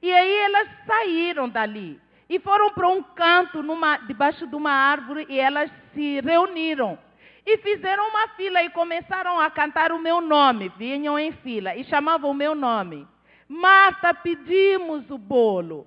E 0.00 0.12
aí 0.12 0.34
elas 0.38 0.68
saíram 0.84 1.48
dali 1.48 2.00
e 2.28 2.40
foram 2.40 2.70
para 2.70 2.88
um 2.88 3.02
canto 3.02 3.62
numa, 3.62 3.98
debaixo 3.98 4.46
de 4.46 4.56
uma 4.56 4.72
árvore 4.72 5.26
e 5.28 5.38
elas 5.38 5.70
se 5.92 6.20
reuniram. 6.20 6.98
E 7.44 7.58
fizeram 7.58 8.08
uma 8.08 8.28
fila 8.28 8.62
e 8.62 8.70
começaram 8.70 9.38
a 9.40 9.50
cantar 9.50 9.92
o 9.92 9.98
meu 9.98 10.20
nome. 10.20 10.68
Vinham 10.76 11.18
em 11.18 11.32
fila 11.32 11.74
e 11.74 11.84
chamavam 11.84 12.30
o 12.30 12.34
meu 12.34 12.54
nome. 12.54 13.06
Marta, 13.48 14.14
pedimos 14.14 15.10
o 15.10 15.18
bolo. 15.18 15.86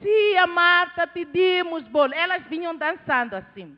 Tia 0.00 0.46
Marta, 0.46 1.06
pedimos 1.06 1.82
bolo. 1.88 2.14
Elas 2.14 2.44
vinham 2.44 2.74
dançando 2.76 3.34
assim. 3.34 3.76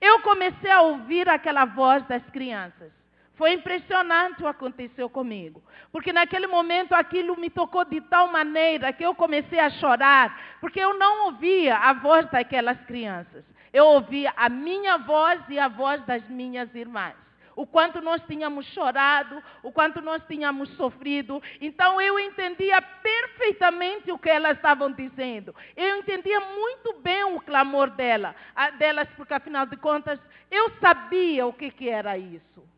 Eu 0.00 0.20
comecei 0.20 0.70
a 0.70 0.82
ouvir 0.82 1.28
aquela 1.28 1.64
voz 1.64 2.06
das 2.06 2.22
crianças. 2.30 2.92
Foi 3.34 3.54
impressionante 3.54 4.34
o 4.34 4.42
que 4.42 4.46
aconteceu 4.46 5.08
comigo. 5.08 5.62
Porque 5.90 6.12
naquele 6.12 6.46
momento 6.46 6.92
aquilo 6.92 7.36
me 7.36 7.48
tocou 7.48 7.84
de 7.84 8.00
tal 8.02 8.28
maneira 8.28 8.92
que 8.92 9.04
eu 9.04 9.14
comecei 9.14 9.58
a 9.58 9.70
chorar, 9.70 10.58
porque 10.60 10.78
eu 10.78 10.98
não 10.98 11.26
ouvia 11.26 11.76
a 11.76 11.92
voz 11.94 12.28
daquelas 12.30 12.78
crianças. 12.84 13.44
Eu 13.72 13.86
ouvia 13.86 14.32
a 14.36 14.48
minha 14.48 14.98
voz 14.98 15.40
e 15.48 15.58
a 15.58 15.68
voz 15.68 16.04
das 16.04 16.26
minhas 16.28 16.74
irmãs. 16.74 17.14
O 17.54 17.66
quanto 17.66 18.00
nós 18.00 18.22
tínhamos 18.26 18.66
chorado, 18.66 19.42
o 19.62 19.70
quanto 19.70 20.00
nós 20.00 20.22
tínhamos 20.26 20.70
sofrido. 20.70 21.42
Então 21.60 22.00
eu 22.00 22.18
entendia 22.18 22.80
perfeitamente 22.80 24.10
o 24.10 24.18
que 24.18 24.30
elas 24.30 24.56
estavam 24.56 24.90
dizendo. 24.90 25.54
Eu 25.76 25.98
entendia 25.98 26.40
muito 26.40 26.94
bem 27.00 27.24
o 27.24 27.40
clamor 27.40 27.90
dela, 27.90 28.34
delas, 28.78 29.08
porque 29.16 29.34
afinal 29.34 29.66
de 29.66 29.76
contas 29.76 30.18
eu 30.50 30.70
sabia 30.80 31.46
o 31.46 31.52
que, 31.52 31.70
que 31.70 31.88
era 31.88 32.16
isso. 32.16 32.71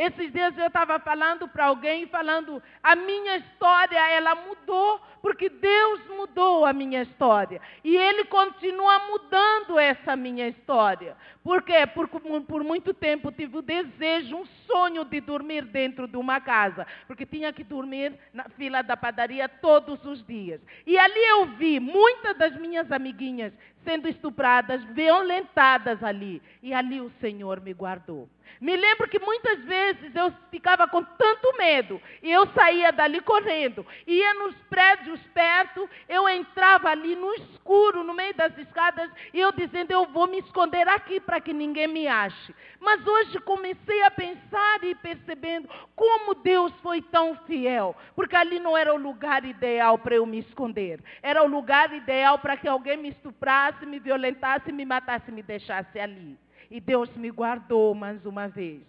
Esses 0.00 0.32
dias 0.32 0.56
eu 0.56 0.68
estava 0.68 0.98
falando 0.98 1.46
para 1.46 1.66
alguém, 1.66 2.06
falando, 2.06 2.62
a 2.82 2.96
minha 2.96 3.36
história, 3.36 3.98
ela 4.12 4.34
mudou, 4.34 4.98
porque 5.20 5.50
Deus 5.50 6.00
mudou 6.08 6.64
a 6.64 6.72
minha 6.72 7.02
história. 7.02 7.60
E 7.84 7.94
Ele 7.94 8.24
continua 8.24 8.98
mudando 9.10 9.78
essa 9.78 10.16
minha 10.16 10.48
história. 10.48 11.14
Por 11.44 11.60
quê? 11.62 11.86
Porque 11.86 12.18
por 12.48 12.64
muito 12.64 12.94
tempo 12.94 13.30
tive 13.30 13.58
o 13.58 13.62
desejo, 13.62 14.36
um 14.36 14.46
sonho 14.66 15.04
de 15.04 15.20
dormir 15.20 15.66
dentro 15.66 16.08
de 16.08 16.16
uma 16.16 16.40
casa, 16.40 16.86
porque 17.06 17.26
tinha 17.26 17.52
que 17.52 17.62
dormir 17.62 18.14
na 18.32 18.44
fila 18.56 18.80
da 18.80 18.96
padaria 18.96 19.50
todos 19.50 20.02
os 20.06 20.26
dias. 20.26 20.62
E 20.86 20.98
ali 20.98 21.24
eu 21.28 21.44
vi 21.56 21.78
muitas 21.78 22.38
das 22.38 22.56
minhas 22.56 22.90
amiguinhas 22.90 23.52
sendo 23.84 24.08
estupradas, 24.08 24.82
violentadas 24.94 26.02
ali. 26.02 26.42
E 26.62 26.72
ali 26.72 27.00
o 27.00 27.10
Senhor 27.20 27.60
me 27.60 27.72
guardou. 27.72 28.28
Me 28.60 28.76
lembro 28.76 29.08
que 29.08 29.18
muitas 29.18 29.58
vezes 29.64 30.14
eu 30.14 30.32
ficava 30.50 30.86
com 30.86 31.02
tanto 31.02 31.56
medo 31.56 32.00
e 32.22 32.30
eu 32.30 32.46
saía 32.48 32.92
dali 32.92 33.20
correndo, 33.20 33.86
ia 34.06 34.34
nos 34.34 34.54
prédios 34.68 35.20
perto, 35.32 35.88
eu 36.06 36.28
entrava 36.28 36.90
ali 36.90 37.16
no 37.16 37.32
escuro, 37.34 38.04
no 38.04 38.12
meio 38.12 38.34
das 38.34 38.56
escadas, 38.58 39.10
e 39.32 39.40
eu 39.40 39.52
dizendo: 39.52 39.92
Eu 39.92 40.06
vou 40.06 40.26
me 40.26 40.38
esconder 40.40 40.86
aqui 40.88 41.20
para 41.20 41.40
que 41.40 41.52
ninguém 41.52 41.86
me 41.86 42.06
ache. 42.06 42.54
Mas 42.78 43.06
hoje 43.06 43.38
comecei 43.40 44.02
a 44.02 44.10
pensar 44.10 44.84
e 44.84 44.94
percebendo 44.94 45.68
como 45.94 46.34
Deus 46.34 46.72
foi 46.82 47.02
tão 47.02 47.36
fiel, 47.46 47.94
porque 48.14 48.36
ali 48.36 48.58
não 48.58 48.76
era 48.76 48.92
o 48.92 48.98
lugar 48.98 49.44
ideal 49.44 49.98
para 49.98 50.14
eu 50.14 50.26
me 50.26 50.38
esconder, 50.38 51.00
era 51.22 51.42
o 51.42 51.46
lugar 51.46 51.92
ideal 51.94 52.38
para 52.38 52.56
que 52.56 52.68
alguém 52.68 52.96
me 52.96 53.10
estuprasse, 53.10 53.69
me 53.86 53.98
violentasse, 53.98 54.72
me 54.72 54.84
matasse, 54.84 55.30
me 55.30 55.42
deixasse 55.42 55.98
ali. 55.98 56.38
E 56.70 56.80
Deus 56.80 57.14
me 57.16 57.30
guardou 57.30 57.94
mais 57.94 58.24
uma 58.24 58.48
vez. 58.48 58.82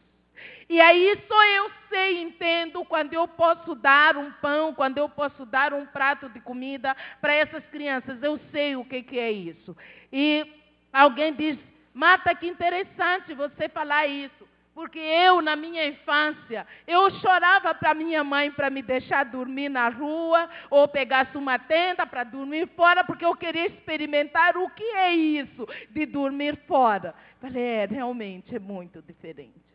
E 0.70 0.80
aí 0.80 1.22
só 1.28 1.44
eu 1.44 1.72
sei, 1.90 2.22
entendo, 2.22 2.86
quando 2.86 3.14
eu 3.14 3.28
posso 3.28 3.76
dar 3.76 4.16
um 4.18 4.32
pão, 4.34 4.74
quando 4.74 4.98
eu 4.98 5.10
posso 5.10 5.46
dar 5.46 5.74
um 5.74 5.86
prato 5.86 6.30
de 6.30 6.40
comida 6.40 6.96
para 7.20 7.34
essas 7.34 7.64
crianças. 7.68 8.22
Eu 8.24 8.40
sei 8.52 8.76
o 8.76 8.86
que, 8.86 9.04
que 9.04 9.20
é 9.20 9.32
isso. 9.32 9.76
E 10.12 10.46
alguém 10.94 11.34
diz, 11.34 11.58
Mata, 11.94 12.34
que 12.34 12.48
interessante 12.48 13.34
você 13.34 13.68
falar 13.68 14.08
isso. 14.08 14.48
Porque 14.74 15.00
eu, 15.00 15.42
na 15.42 15.56
minha 15.56 15.86
infância, 15.86 16.66
eu 16.88 17.10
chorava 17.20 17.74
para 17.74 17.94
minha 17.94 18.24
mãe 18.24 18.50
para 18.52 18.70
me 18.70 18.82
deixar 18.82 19.26
dormir 19.26 19.68
na 19.68 19.90
rua, 19.90 20.50
ou 20.70 20.88
pegasse 20.88 21.38
uma 21.38 21.60
tenda 21.60 22.06
para 22.06 22.24
dormir 22.24 22.68
fora, 22.76 23.04
porque 23.04 23.26
eu 23.26 23.36
queria 23.36 23.68
experimentar 23.68 24.56
o 24.56 24.70
que 24.70 24.84
é 24.84 25.14
isso 25.14 25.68
de 25.90 26.06
dormir 26.06 26.58
fora. 26.68 27.14
Falei, 27.42 27.62
é, 27.62 27.86
realmente 27.86 28.56
é 28.56 28.60
muito 28.60 29.02
diferente. 29.02 29.71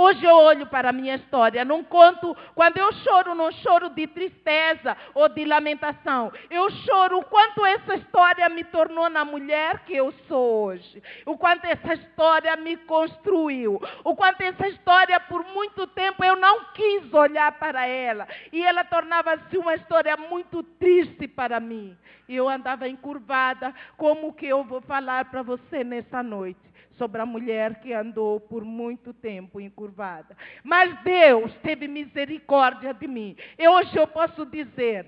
Hoje 0.00 0.24
eu 0.24 0.36
olho 0.36 0.64
para 0.64 0.90
a 0.90 0.92
minha 0.92 1.16
história, 1.16 1.64
não 1.64 1.82
conto, 1.82 2.32
quando 2.54 2.76
eu 2.76 2.92
choro, 3.02 3.34
não 3.34 3.50
choro 3.50 3.90
de 3.90 4.06
tristeza 4.06 4.96
ou 5.12 5.28
de 5.28 5.44
lamentação. 5.44 6.32
Eu 6.48 6.70
choro 6.70 7.18
o 7.18 7.24
quanto 7.24 7.66
essa 7.66 7.96
história 7.96 8.48
me 8.48 8.62
tornou 8.62 9.10
na 9.10 9.24
mulher 9.24 9.80
que 9.80 9.96
eu 9.96 10.12
sou 10.28 10.66
hoje. 10.66 11.02
O 11.26 11.36
quanto 11.36 11.64
essa 11.64 11.94
história 11.94 12.54
me 12.54 12.76
construiu. 12.76 13.82
O 14.04 14.14
quanto 14.14 14.40
essa 14.40 14.68
história, 14.68 15.18
por 15.18 15.44
muito 15.46 15.84
tempo, 15.88 16.24
eu 16.24 16.36
não 16.36 16.66
quis 16.74 17.12
olhar 17.12 17.50
para 17.58 17.84
ela. 17.84 18.28
E 18.52 18.62
ela 18.62 18.84
tornava-se 18.84 19.58
uma 19.58 19.74
história 19.74 20.16
muito 20.16 20.62
triste 20.62 21.26
para 21.26 21.58
mim. 21.58 21.98
E 22.28 22.36
eu 22.36 22.48
andava 22.48 22.86
encurvada, 22.86 23.74
como 23.96 24.32
que 24.32 24.46
eu 24.46 24.62
vou 24.62 24.80
falar 24.80 25.24
para 25.24 25.42
você 25.42 25.82
nessa 25.82 26.22
noite? 26.22 26.67
Sobre 26.98 27.22
a 27.22 27.26
mulher 27.26 27.80
que 27.80 27.92
andou 27.92 28.40
por 28.40 28.64
muito 28.64 29.14
tempo 29.14 29.60
encurvada. 29.60 30.36
Mas 30.62 31.00
Deus 31.02 31.54
teve 31.62 31.88
misericórdia 31.88 32.92
de 32.92 33.06
mim. 33.06 33.36
E 33.56 33.66
hoje 33.66 33.96
eu 33.96 34.06
posso 34.06 34.44
dizer, 34.44 35.06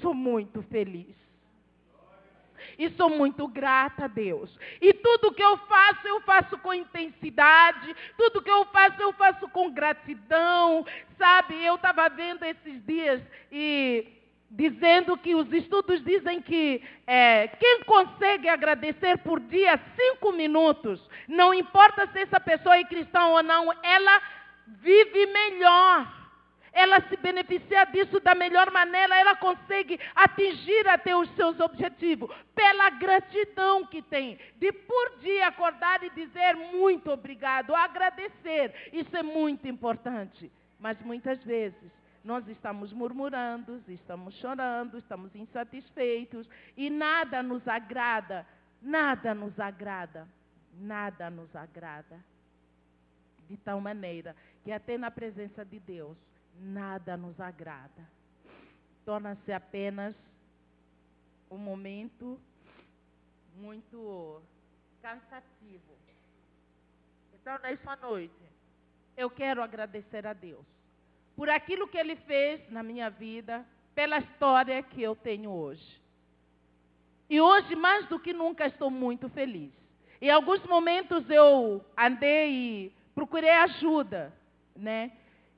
sou 0.00 0.12
muito 0.12 0.62
feliz. 0.64 1.22
E 2.78 2.90
sou 2.90 3.10
muito 3.10 3.46
grata 3.48 4.04
a 4.04 4.08
Deus. 4.08 4.56
E 4.80 4.92
tudo 4.92 5.32
que 5.32 5.42
eu 5.42 5.56
faço, 5.58 6.06
eu 6.06 6.20
faço 6.22 6.58
com 6.58 6.72
intensidade. 6.72 7.94
Tudo 8.16 8.42
que 8.42 8.50
eu 8.50 8.64
faço, 8.66 9.00
eu 9.00 9.12
faço 9.14 9.48
com 9.48 9.70
gratidão. 9.70 10.84
Sabe, 11.18 11.64
eu 11.64 11.76
estava 11.76 12.08
vendo 12.08 12.44
esses 12.44 12.84
dias 12.84 13.22
e 13.50 14.21
dizendo 14.52 15.16
que 15.16 15.34
os 15.34 15.50
estudos 15.50 16.04
dizem 16.04 16.42
que 16.42 16.82
é, 17.06 17.48
quem 17.48 17.82
consegue 17.84 18.48
agradecer 18.48 19.16
por 19.18 19.40
dia 19.40 19.80
cinco 19.96 20.30
minutos, 20.30 21.00
não 21.26 21.54
importa 21.54 22.06
se 22.08 22.20
essa 22.20 22.38
pessoa 22.38 22.76
é 22.76 22.84
cristã 22.84 23.24
ou 23.26 23.42
não, 23.42 23.72
ela 23.82 24.22
vive 24.66 25.26
melhor. 25.26 26.20
Ela 26.74 27.00
se 27.08 27.16
beneficia 27.16 27.84
disso 27.86 28.20
da 28.20 28.34
melhor 28.34 28.70
maneira, 28.70 29.16
ela 29.16 29.36
consegue 29.36 29.98
atingir 30.14 30.88
até 30.88 31.14
os 31.14 31.30
seus 31.34 31.58
objetivos, 31.60 32.30
pela 32.54 32.90
gratidão 32.90 33.86
que 33.86 34.00
tem, 34.02 34.38
de 34.56 34.72
por 34.72 35.18
dia 35.20 35.48
acordar 35.48 36.02
e 36.02 36.10
dizer 36.10 36.56
muito 36.56 37.10
obrigado, 37.10 37.74
agradecer. 37.74 38.90
Isso 38.92 39.14
é 39.16 39.22
muito 39.22 39.66
importante. 39.66 40.50
Mas 40.78 41.00
muitas 41.02 41.42
vezes 41.44 42.01
nós 42.24 42.46
estamos 42.46 42.92
murmurando, 42.92 43.82
estamos 43.88 44.34
chorando, 44.34 44.98
estamos 44.98 45.34
insatisfeitos 45.34 46.48
e 46.76 46.88
nada 46.88 47.42
nos 47.42 47.66
agrada, 47.66 48.46
nada 48.80 49.34
nos 49.34 49.58
agrada, 49.58 50.28
nada 50.74 51.30
nos 51.30 51.54
agrada. 51.56 52.20
De 53.48 53.56
tal 53.56 53.80
maneira 53.80 54.36
que 54.62 54.70
até 54.70 54.96
na 54.96 55.10
presença 55.10 55.64
de 55.64 55.80
Deus, 55.80 56.16
nada 56.60 57.16
nos 57.16 57.38
agrada. 57.40 58.08
Torna-se 59.04 59.52
apenas 59.52 60.14
um 61.50 61.58
momento 61.58 62.40
muito 63.56 64.40
cansativo. 65.02 65.92
Então, 67.34 67.58
nessa 67.58 67.96
noite, 67.96 68.42
eu 69.16 69.28
quero 69.28 69.60
agradecer 69.60 70.24
a 70.24 70.32
Deus 70.32 70.64
por 71.42 71.50
aquilo 71.50 71.88
que 71.88 71.98
Ele 71.98 72.14
fez 72.14 72.60
na 72.70 72.84
minha 72.84 73.10
vida, 73.10 73.66
pela 73.96 74.18
história 74.18 74.80
que 74.80 75.02
eu 75.02 75.16
tenho 75.16 75.50
hoje. 75.50 76.00
E 77.28 77.40
hoje, 77.40 77.74
mais 77.74 78.06
do 78.06 78.16
que 78.16 78.32
nunca, 78.32 78.64
estou 78.64 78.88
muito 78.88 79.28
feliz. 79.28 79.72
Em 80.20 80.30
alguns 80.30 80.62
momentos 80.66 81.28
eu 81.28 81.84
andei 81.98 82.48
e 82.48 82.92
procurei 83.12 83.50
ajuda, 83.50 84.32
né? 84.76 85.10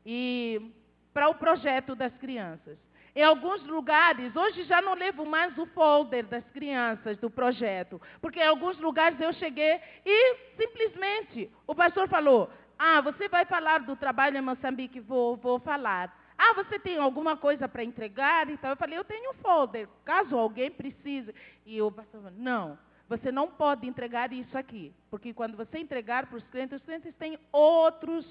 E 0.06 0.72
para 1.12 1.28
o 1.28 1.34
projeto 1.34 1.94
das 1.94 2.16
crianças. 2.16 2.78
Em 3.14 3.22
alguns 3.22 3.62
lugares, 3.64 4.34
hoje 4.34 4.64
já 4.64 4.80
não 4.80 4.94
levo 4.94 5.26
mais 5.26 5.56
o 5.58 5.66
folder 5.66 6.24
das 6.24 6.48
crianças 6.48 7.18
do 7.18 7.28
projeto, 7.28 8.00
porque 8.22 8.40
em 8.40 8.46
alguns 8.46 8.78
lugares 8.78 9.20
eu 9.20 9.34
cheguei 9.34 9.78
e 10.04 10.36
simplesmente 10.56 11.50
o 11.66 11.74
pastor 11.74 12.08
falou: 12.08 12.50
ah, 12.78 13.00
você 13.00 13.28
vai 13.28 13.44
falar 13.44 13.80
do 13.80 13.96
trabalho 13.96 14.36
em 14.36 14.40
Moçambique? 14.40 15.00
Vou, 15.00 15.36
vou 15.36 15.58
falar. 15.58 16.14
Ah, 16.36 16.52
você 16.54 16.78
tem 16.78 16.98
alguma 16.98 17.36
coisa 17.36 17.68
para 17.68 17.84
entregar? 17.84 18.50
Então 18.50 18.70
eu 18.70 18.76
falei, 18.76 18.98
eu 18.98 19.04
tenho 19.04 19.30
um 19.30 19.34
folder, 19.34 19.88
caso 20.04 20.36
alguém 20.36 20.70
precise. 20.70 21.34
E 21.64 21.80
o 21.80 21.90
pastor 21.90 22.22
falou, 22.22 22.38
não, 22.38 22.78
você 23.08 23.30
não 23.30 23.48
pode 23.48 23.86
entregar 23.86 24.32
isso 24.32 24.56
aqui, 24.58 24.92
porque 25.10 25.32
quando 25.32 25.56
você 25.56 25.78
entregar 25.78 26.26
para 26.26 26.38
os 26.38 26.46
clientes, 26.48 26.76
os 26.76 26.84
clientes 26.84 27.14
têm 27.16 27.38
outros 27.52 28.26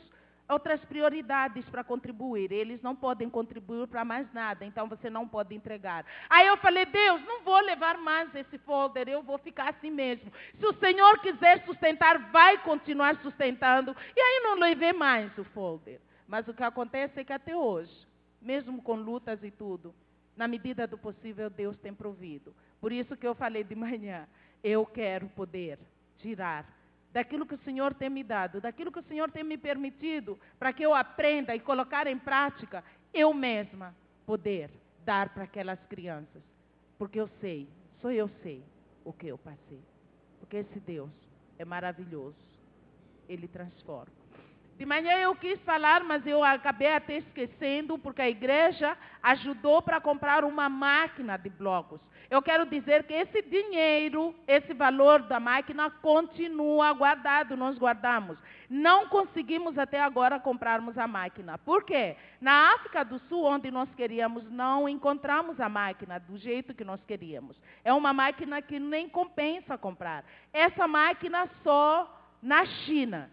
outras 0.48 0.84
prioridades 0.86 1.66
para 1.70 1.84
contribuir. 1.84 2.52
Eles 2.52 2.82
não 2.82 2.96
podem 2.96 3.30
contribuir 3.30 3.88
para 3.88 4.04
mais 4.04 4.32
nada, 4.34 4.66
então 4.66 4.88
você 4.88 5.10
não 5.10 5.28
pode 5.28 5.56
entregar. 5.56 6.06
Aí 6.30 6.48
eu 6.48 6.58
falei, 6.58 6.86
Deus, 6.86 7.22
não 7.26 7.44
vou 7.44 7.60
levar 7.62 7.98
mais 7.98 8.34
esse 8.36 8.58
folder, 8.60 9.08
eu 9.08 9.24
vou 9.24 9.38
ficar 9.38 9.70
assim 9.70 9.92
mesmo. 9.92 10.32
Se 10.60 10.66
o 10.66 10.74
Senhor 10.74 11.20
quiser 11.20 11.64
sustentar, 11.66 12.32
vai 12.32 12.58
continuar 12.60 13.16
sustentando. 13.22 13.96
E 14.16 14.20
aí 14.20 14.42
não 14.44 14.56
levei 14.56 14.94
mais 14.94 15.36
o 15.38 15.44
folder. 15.44 16.00
Mas 16.28 16.48
o 16.48 16.54
que 16.54 16.64
acontece 16.64 17.20
é 17.20 17.24
que 17.24 17.34
até 17.34 17.56
hoje, 17.56 18.08
mesmo 18.42 18.82
com 18.82 18.96
lutas 18.96 19.44
e 19.44 19.52
tudo, 19.52 19.94
na 20.36 20.48
medida 20.48 20.88
do 20.88 20.98
possível, 20.98 21.50
Deus 21.50 21.78
tem 21.78 21.94
provido. 21.94 22.56
Por 22.82 22.92
isso 22.92 23.16
que 23.16 23.28
eu 23.28 23.36
falei 23.36 23.64
de 23.64 23.76
manhã, 23.76 24.28
eu 24.64 24.86
quero 24.86 25.28
poder 25.30 25.78
tirar 26.18 26.66
daquilo 27.14 27.46
que 27.46 27.54
o 27.54 27.64
Senhor 27.64 27.94
tem 27.94 28.10
me 28.10 28.24
dado, 28.24 28.60
daquilo 28.60 28.92
que 28.92 29.00
o 29.00 29.04
Senhor 29.04 29.30
tem 29.30 29.44
me 29.44 29.58
permitido, 29.58 30.40
para 30.58 30.74
que 30.74 30.84
eu 30.84 30.96
aprenda 30.96 31.56
e 31.56 31.60
colocar 31.60 32.08
em 32.08 32.18
prática, 32.18 32.84
eu 33.14 33.32
mesma 33.34 33.96
poder 34.26 34.72
dar 35.06 35.30
para 35.30 35.44
aquelas 35.44 35.80
crianças. 35.86 36.42
Porque 36.98 37.20
eu 37.20 37.30
sei, 37.40 37.70
só 38.02 38.12
eu 38.12 38.28
sei 38.42 38.64
o 39.06 39.14
que 39.14 39.28
eu 39.28 39.38
passei. 39.38 39.80
Porque 40.40 40.58
esse 40.58 40.80
Deus 40.80 41.12
é 41.60 41.64
maravilhoso. 41.64 42.36
Ele 43.30 43.48
transforma. 43.48 44.23
De 44.84 44.90
manhã 44.90 45.18
eu 45.20 45.34
quis 45.34 45.58
falar, 45.62 46.04
mas 46.04 46.28
eu 46.28 46.44
acabei 46.44 46.94
até 46.94 47.20
esquecendo, 47.20 47.98
porque 47.98 48.22
a 48.22 48.30
igreja 48.30 48.98
ajudou 49.24 49.82
para 49.82 50.02
comprar 50.02 50.44
uma 50.44 50.68
máquina 50.68 51.38
de 51.38 51.50
blocos. 51.50 52.02
Eu 52.30 52.42
quero 52.42 52.66
dizer 52.66 53.04
que 53.04 53.14
esse 53.14 53.42
dinheiro, 53.44 54.36
esse 54.46 54.74
valor 54.74 55.22
da 55.22 55.40
máquina 55.40 55.90
continua 55.90 56.92
guardado, 56.92 57.56
nós 57.56 57.78
guardamos. 57.78 58.38
Não 58.70 59.08
conseguimos 59.08 59.78
até 59.78 60.02
agora 60.02 60.38
comprarmos 60.38 60.98
a 60.98 61.08
máquina. 61.08 61.58
Por 61.58 61.86
quê? 61.86 62.18
Na 62.42 62.74
África 62.74 63.06
do 63.06 63.20
Sul, 63.30 63.46
onde 63.46 63.72
nós 63.72 63.88
queríamos, 63.96 64.52
não 64.52 64.90
encontramos 64.90 65.62
a 65.62 65.70
máquina 65.70 66.20
do 66.20 66.36
jeito 66.36 66.74
que 66.74 66.84
nós 66.84 67.02
queríamos. 67.06 67.56
É 67.86 67.94
uma 67.94 68.12
máquina 68.12 68.62
que 68.62 68.78
nem 68.82 69.08
compensa 69.08 69.78
comprar. 69.78 70.26
Essa 70.52 70.90
máquina 70.90 71.48
só 71.64 72.36
na 72.42 72.66
China. 72.66 73.32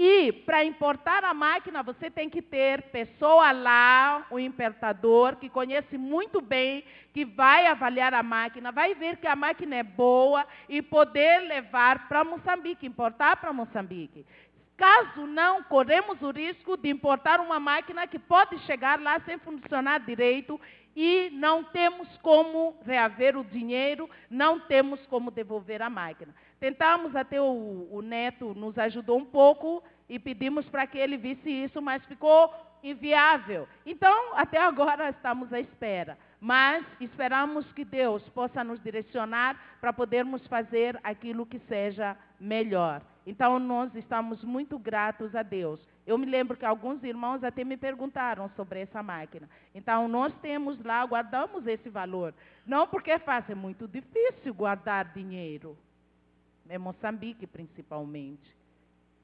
E 0.00 0.30
para 0.30 0.64
importar 0.64 1.24
a 1.24 1.34
máquina, 1.34 1.82
você 1.82 2.08
tem 2.08 2.30
que 2.30 2.40
ter 2.40 2.82
pessoa 2.82 3.50
lá, 3.50 4.24
o 4.30 4.38
importador, 4.38 5.34
que 5.34 5.48
conhece 5.50 5.98
muito 5.98 6.40
bem, 6.40 6.84
que 7.12 7.24
vai 7.24 7.66
avaliar 7.66 8.14
a 8.14 8.22
máquina, 8.22 8.70
vai 8.70 8.94
ver 8.94 9.16
que 9.16 9.26
a 9.26 9.34
máquina 9.34 9.74
é 9.74 9.82
boa 9.82 10.46
e 10.68 10.80
poder 10.80 11.40
levar 11.40 12.06
para 12.06 12.22
Moçambique, 12.22 12.86
importar 12.86 13.38
para 13.38 13.52
Moçambique. 13.52 14.24
Caso 14.76 15.26
não, 15.26 15.64
corremos 15.64 16.22
o 16.22 16.30
risco 16.30 16.76
de 16.76 16.88
importar 16.88 17.40
uma 17.40 17.58
máquina 17.58 18.06
que 18.06 18.20
pode 18.20 18.56
chegar 18.60 19.00
lá 19.00 19.18
sem 19.26 19.36
funcionar 19.38 19.98
direito 19.98 20.60
e 20.94 21.28
não 21.32 21.64
temos 21.64 22.08
como 22.18 22.76
reaver 22.84 23.36
o 23.36 23.42
dinheiro, 23.42 24.08
não 24.30 24.60
temos 24.60 25.04
como 25.06 25.32
devolver 25.32 25.82
a 25.82 25.90
máquina. 25.90 26.32
Tentamos 26.60 27.14
até 27.14 27.40
o, 27.40 27.88
o 27.90 28.02
neto 28.02 28.54
nos 28.54 28.76
ajudou 28.78 29.18
um 29.18 29.24
pouco 29.24 29.82
e 30.08 30.18
pedimos 30.18 30.68
para 30.68 30.86
que 30.86 30.98
ele 30.98 31.16
visse 31.16 31.50
isso, 31.50 31.80
mas 31.80 32.04
ficou 32.06 32.52
inviável. 32.82 33.68
Então, 33.84 34.34
até 34.34 34.58
agora 34.58 35.10
estamos 35.10 35.52
à 35.52 35.60
espera. 35.60 36.18
Mas 36.40 36.84
esperamos 37.00 37.70
que 37.72 37.84
Deus 37.84 38.22
possa 38.30 38.62
nos 38.62 38.80
direcionar 38.82 39.60
para 39.80 39.92
podermos 39.92 40.46
fazer 40.46 40.98
aquilo 41.02 41.46
que 41.46 41.58
seja 41.60 42.16
melhor. 42.38 43.02
Então, 43.26 43.58
nós 43.58 43.94
estamos 43.94 44.42
muito 44.44 44.78
gratos 44.78 45.34
a 45.34 45.42
Deus. 45.42 45.80
Eu 46.06 46.16
me 46.16 46.24
lembro 46.24 46.56
que 46.56 46.64
alguns 46.64 47.02
irmãos 47.04 47.44
até 47.44 47.64
me 47.64 47.76
perguntaram 47.76 48.48
sobre 48.56 48.80
essa 48.80 49.02
máquina. 49.02 49.48
Então, 49.74 50.08
nós 50.08 50.32
temos 50.40 50.82
lá, 50.82 51.04
guardamos 51.04 51.66
esse 51.66 51.90
valor. 51.90 52.32
Não 52.64 52.86
porque 52.86 53.10
é 53.10 53.18
fácil, 53.18 53.52
é 53.52 53.54
muito 53.54 53.86
difícil 53.86 54.54
guardar 54.54 55.12
dinheiro. 55.12 55.76
É 56.68 56.78
Moçambique, 56.78 57.46
principalmente. 57.46 58.56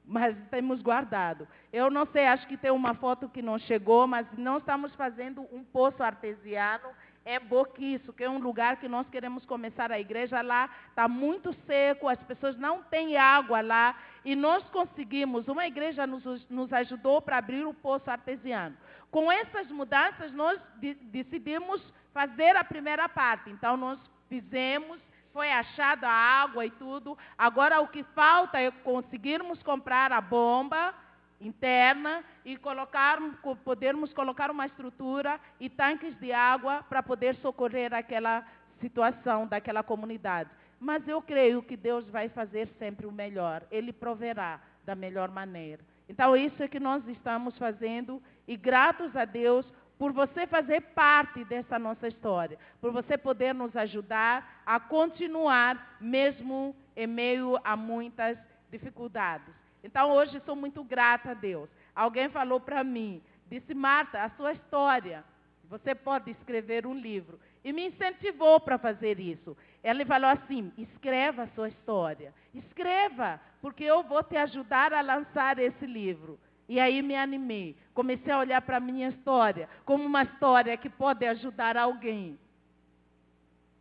mas 0.07 0.37
temos 0.49 0.81
guardado. 0.81 1.47
Eu 1.73 1.89
não 1.89 2.05
sei, 2.05 2.27
acho 2.27 2.47
que 2.47 2.57
tem 2.57 2.69
uma 2.69 2.93
foto 2.93 3.27
que 3.27 3.41
não 3.41 3.57
chegou, 3.57 4.05
mas 4.05 4.27
não 4.37 4.59
estamos 4.59 4.93
fazendo 4.93 5.41
um 5.51 5.63
poço 5.63 6.03
artesiano 6.03 6.89
é 7.25 7.39
Boquiço, 7.39 8.13
que 8.13 8.23
é 8.23 8.29
um 8.29 8.37
lugar 8.37 8.77
que 8.77 8.87
nós 8.87 9.09
queremos 9.09 9.43
começar 9.45 9.91
a 9.91 9.99
igreja 9.99 10.41
lá, 10.43 10.69
está 10.89 11.07
muito 11.07 11.51
seco, 11.65 12.07
as 12.07 12.21
pessoas 12.21 12.55
não 12.55 12.83
têm 12.83 13.17
água 13.17 13.61
lá, 13.61 13.99
e 14.23 14.35
nós 14.35 14.63
conseguimos, 14.69 15.47
uma 15.47 15.65
igreja 15.65 16.05
nos, 16.05 16.47
nos 16.47 16.71
ajudou 16.71 17.19
para 17.19 17.37
abrir 17.37 17.65
o 17.65 17.73
poço 17.73 18.09
artesiano. 18.11 18.77
Com 19.09 19.31
essas 19.31 19.71
mudanças, 19.71 20.31
nós 20.31 20.61
de, 20.75 20.93
decidimos 20.93 21.81
fazer 22.13 22.55
a 22.55 22.63
primeira 22.63 23.09
parte, 23.09 23.49
então 23.49 23.75
nós 23.75 23.99
fizemos, 24.29 24.99
foi 25.35 25.51
achada 25.51 26.07
a 26.07 26.43
água 26.43 26.65
e 26.65 26.71
tudo, 26.71 27.17
agora 27.37 27.81
o 27.81 27.89
que 27.89 28.03
falta 28.15 28.57
é 28.57 28.71
conseguirmos 28.71 29.61
comprar 29.61 30.09
a 30.13 30.21
bomba, 30.21 30.93
interna 31.41 32.23
e 32.45 32.55
colocar, 32.55 33.19
podermos 33.65 34.13
colocar 34.13 34.49
uma 34.49 34.65
estrutura 34.65 35.37
e 35.59 35.69
tanques 35.69 36.17
de 36.21 36.31
água 36.31 36.85
para 36.87 37.03
poder 37.03 37.35
socorrer 37.35 37.93
aquela 37.93 38.45
situação 38.79 39.45
daquela 39.45 39.83
comunidade. 39.83 40.49
Mas 40.79 41.05
eu 41.05 41.21
creio 41.21 41.61
que 41.61 41.75
Deus 41.75 42.07
vai 42.09 42.29
fazer 42.29 42.69
sempre 42.79 43.05
o 43.05 43.11
melhor. 43.11 43.61
Ele 43.69 43.91
proverá 43.91 44.61
da 44.85 44.95
melhor 44.95 45.29
maneira. 45.29 45.83
Então, 46.07 46.37
isso 46.37 46.63
é 46.63 46.67
que 46.69 46.79
nós 46.79 47.05
estamos 47.09 47.57
fazendo 47.57 48.23
e 48.47 48.55
gratos 48.55 49.13
a 49.17 49.25
Deus 49.25 49.65
por 49.97 50.11
você 50.11 50.45
fazer 50.45 50.81
parte 50.93 51.43
dessa 51.45 51.79
nossa 51.79 52.07
história, 52.07 52.57
por 52.81 52.91
você 52.91 53.17
poder 53.17 53.53
nos 53.53 53.75
ajudar 53.75 54.61
a 54.65 54.79
continuar 54.79 55.97
mesmo 55.99 56.75
em 56.95 57.07
meio 57.07 57.59
a 57.63 57.75
muitas 57.75 58.37
dificuldades. 58.69 59.53
Então 59.83 60.11
hoje 60.11 60.41
sou 60.45 60.55
muito 60.55 60.83
grata 60.83 61.31
a 61.31 61.33
Deus. 61.33 61.69
Alguém 61.95 62.29
falou 62.29 62.59
para 62.59 62.83
mim, 62.83 63.21
disse 63.49 63.73
Marta, 63.73 64.23
a 64.23 64.29
sua 64.31 64.51
história, 64.51 65.23
você 65.69 65.95
pode 65.95 66.31
escrever 66.31 66.85
um 66.85 66.93
livro. 66.93 67.39
E 67.63 67.73
me 67.73 67.87
incentivou 67.87 68.59
para 68.59 68.77
fazer 68.77 69.19
isso. 69.19 69.57
Ela 69.81 70.05
falou 70.05 70.29
assim: 70.29 70.71
escreva 70.77 71.43
a 71.43 71.47
sua 71.47 71.69
história. 71.69 72.31
Escreva, 72.53 73.39
porque 73.59 73.83
eu 73.83 74.03
vou 74.03 74.21
te 74.23 74.37
ajudar 74.37 74.93
a 74.93 75.01
lançar 75.01 75.57
esse 75.57 75.85
livro. 75.85 76.39
E 76.67 76.79
aí 76.79 77.01
me 77.01 77.15
animei. 77.15 77.75
Comecei 77.93 78.31
a 78.31 78.39
olhar 78.39 78.61
para 78.61 78.77
a 78.77 78.79
minha 78.79 79.09
história 79.09 79.69
como 79.85 80.03
uma 80.03 80.23
história 80.23 80.75
que 80.77 80.89
pode 80.89 81.25
ajudar 81.25 81.77
alguém. 81.77 82.37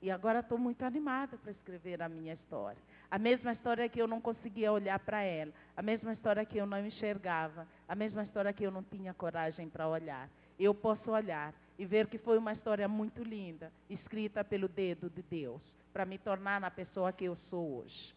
E 0.03 0.11
agora 0.11 0.41
estou 0.41 0.59
muito 0.59 0.85
animada 0.85 1.37
para 1.39 1.51
escrever 1.51 2.03
a 2.03 2.09
minha 2.09 2.35
história. 2.35 2.77
A 3.11 3.19
mesma 3.19 3.53
história 3.53 3.89
que 3.89 4.01
eu 4.01 4.07
não 4.07 4.21
conseguia 4.21 4.71
olhar 4.71 4.99
para 4.99 5.23
ela. 5.23 5.51
A 5.75 5.81
mesma 5.81 6.13
história 6.13 6.45
que 6.45 6.59
eu 6.59 6.67
não 6.67 6.87
enxergava. 6.87 7.67
A 7.89 7.95
mesma 7.95 8.23
história 8.23 8.53
que 8.53 8.65
eu 8.65 8.71
não 8.71 8.83
tinha 8.83 9.15
coragem 9.15 9.69
para 9.69 9.89
olhar. 9.89 10.29
Eu 10.59 10.75
posso 10.75 11.11
olhar 11.11 11.55
e 11.79 11.87
ver 11.87 12.07
que 12.07 12.19
foi 12.19 12.39
uma 12.39 12.53
história 12.53 12.87
muito 12.87 13.23
linda, 13.23 13.73
escrita 13.89 14.45
pelo 14.45 14.69
dedo 14.69 15.11
de 15.11 15.23
Deus, 15.23 15.61
para 15.93 16.05
me 16.05 16.19
tornar 16.19 16.61
na 16.61 16.71
pessoa 16.71 17.13
que 17.13 17.25
eu 17.25 17.37
sou 17.49 17.79
hoje. 17.79 18.15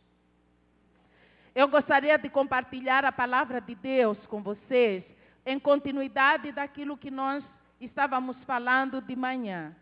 Eu 1.59 1.67
gostaria 1.67 2.15
de 2.19 2.29
compartilhar 2.29 3.03
a 3.03 3.11
palavra 3.11 3.59
de 3.59 3.73
Deus 3.73 4.17
com 4.27 4.43
vocês, 4.43 5.03
em 5.43 5.59
continuidade 5.59 6.51
daquilo 6.51 6.95
que 6.95 7.09
nós 7.09 7.43
estávamos 7.81 8.37
falando 8.43 9.01
de 9.01 9.15
manhã. 9.15 9.75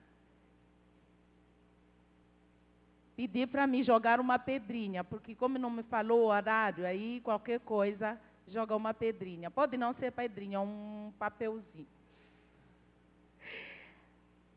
pedi 3.16 3.46
para 3.48 3.66
me 3.66 3.84
jogar 3.84 4.22
uma 4.22 4.38
pedrinha, 4.38 5.04
porque 5.04 5.36
como 5.36 5.58
não 5.58 5.70
me 5.70 5.84
falou 5.84 6.24
o 6.24 6.28
horário, 6.28 6.86
aí 6.86 7.22
qualquer 7.22 7.60
coisa 7.60 8.18
joga 8.48 8.76
uma 8.76 8.94
pedrinha. 8.94 9.50
Pode 9.50 9.78
não 9.78 9.94
ser 9.94 10.12
pedrinha, 10.12 10.62
um 10.62 11.12
papelzinho. 11.18 11.88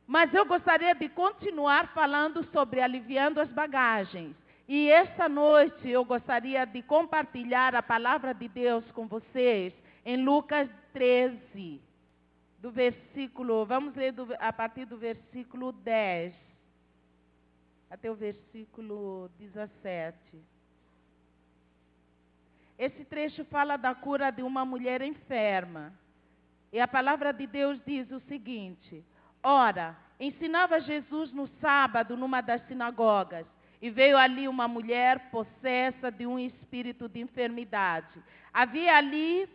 Mas 0.07 0.33
eu 0.33 0.45
gostaria 0.47 0.95
de 0.95 1.09
continuar 1.09 1.89
falando 1.89 2.45
sobre 2.53 2.81
aliviando 2.81 3.41
as 3.41 3.51
bagagens. 3.51 4.35
E 4.69 4.91
esta 4.91 5.31
noite 5.31 5.89
eu 5.89 6.05
gostaria 6.05 6.67
de 6.67 6.83
compartilhar 6.83 7.75
a 7.75 7.83
palavra 7.83 8.35
de 8.35 8.47
Deus 8.49 8.85
com 8.91 9.07
vocês 9.07 9.73
em 10.05 10.23
Lucas 10.23 10.69
13, 10.93 11.81
do 12.59 12.71
versículo, 12.71 13.65
vamos 13.65 13.95
ler 13.95 14.13
do, 14.13 14.29
a 14.39 14.53
partir 14.53 14.85
do 14.85 14.99
versículo 14.99 15.73
10 15.73 16.35
até 17.91 18.11
o 18.11 18.15
versículo 18.15 19.31
17. 19.39 20.17
Esse 22.79 23.05
trecho 23.07 23.45
fala 23.47 23.79
da 23.79 23.95
cura 23.95 24.31
de 24.31 24.43
uma 24.43 24.67
mulher 24.67 25.01
enferma. 25.01 25.93
E 26.71 26.79
a 26.79 26.87
palavra 26.87 27.33
de 27.33 27.47
Deus 27.47 27.81
diz 27.87 28.11
o 28.13 28.21
seguinte: 28.21 29.03
Ora, 29.43 29.97
ensinava 30.21 30.79
Jesus 30.81 31.33
no 31.33 31.47
sábado 31.61 32.17
numa 32.17 32.43
das 32.43 32.61
sinagogas, 32.67 33.47
e 33.81 33.91
veio 33.91 34.17
ali 34.17 34.49
uma 34.49 34.67
mulher 34.67 35.31
possessa 35.31 36.11
de 36.11 36.27
um 36.27 36.39
espírito 36.39 37.09
de 37.09 37.21
enfermidade. 37.21 38.23
Havia 38.53 38.97
ali, 38.97 39.49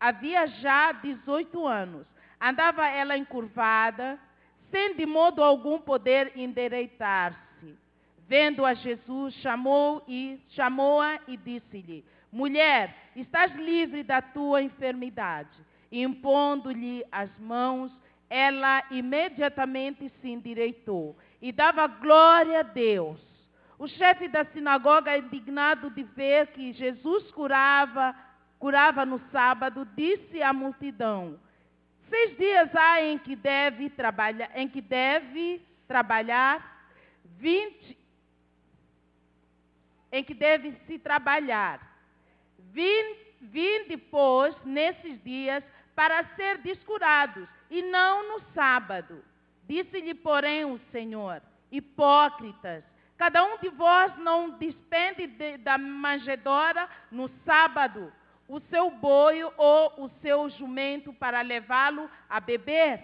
havia 0.00 0.46
já 0.46 0.92
18 0.92 1.66
anos. 1.66 2.06
Andava 2.40 2.88
ela 2.88 3.16
encurvada, 3.16 4.18
sem 4.70 4.94
de 4.94 5.06
modo 5.06 5.42
algum 5.42 5.78
poder 5.78 6.32
endireitar-se. 6.36 7.76
Vendo 8.26 8.64
a 8.64 8.74
Jesus, 8.74 9.34
chamou 9.34 10.02
e 10.06 10.38
chamou-a 10.50 11.20
e 11.26 11.36
disse-lhe: 11.36 12.04
Mulher, 12.30 12.94
estás 13.16 13.54
livre 13.54 14.02
da 14.02 14.20
tua 14.20 14.62
enfermidade. 14.62 15.56
Impondo-lhe 15.90 17.04
as 17.10 17.30
mãos, 17.38 17.90
ela 18.28 18.84
imediatamente 18.90 20.10
se 20.20 20.28
endireitou 20.28 21.16
e 21.40 21.50
dava 21.50 21.86
glória 21.86 22.60
a 22.60 22.62
Deus. 22.62 23.27
O 23.78 23.86
chefe 23.86 24.26
da 24.26 24.44
sinagoga, 24.44 25.16
indignado 25.16 25.88
de 25.90 26.02
ver 26.02 26.48
que 26.48 26.72
Jesus 26.72 27.30
curava, 27.30 28.14
curava 28.58 29.06
no 29.06 29.20
sábado, 29.30 29.86
disse 29.94 30.42
à 30.42 30.52
multidão: 30.52 31.38
Seis 32.08 32.36
dias 32.36 32.74
há 32.74 33.02
em 33.02 33.18
que 33.18 33.36
deve 33.36 33.88
trabalhar, 33.90 34.50
em 34.54 34.68
que 34.68 34.80
deve 34.80 35.62
trabalhar, 35.86 36.90
vinte 37.24 37.96
em 40.10 40.24
que 40.24 40.34
deve 40.34 40.72
se 40.86 40.98
trabalhar. 40.98 41.80
Vim 42.72 43.84
depois, 43.86 44.56
nesses 44.64 45.22
dias, 45.22 45.62
para 45.94 46.24
ser 46.34 46.58
descurados, 46.58 47.46
e 47.70 47.82
não 47.82 48.26
no 48.28 48.44
sábado. 48.52 49.22
Disse-lhe, 49.68 50.14
porém, 50.14 50.64
o 50.64 50.80
Senhor: 50.90 51.42
Hipócritas, 51.70 52.82
cada 53.18 53.44
um 53.44 53.58
de 53.58 53.68
vós 53.70 54.16
não 54.18 54.50
despende 54.50 55.26
de, 55.26 55.58
da 55.58 55.76
manjedora 55.76 56.88
no 57.10 57.28
sábado 57.44 58.12
o 58.46 58.60
seu 58.60 58.90
boi 58.92 59.42
ou 59.42 60.04
o 60.04 60.08
seu 60.22 60.48
jumento 60.48 61.12
para 61.12 61.42
levá-lo 61.42 62.08
a 62.30 62.38
beber? 62.38 63.02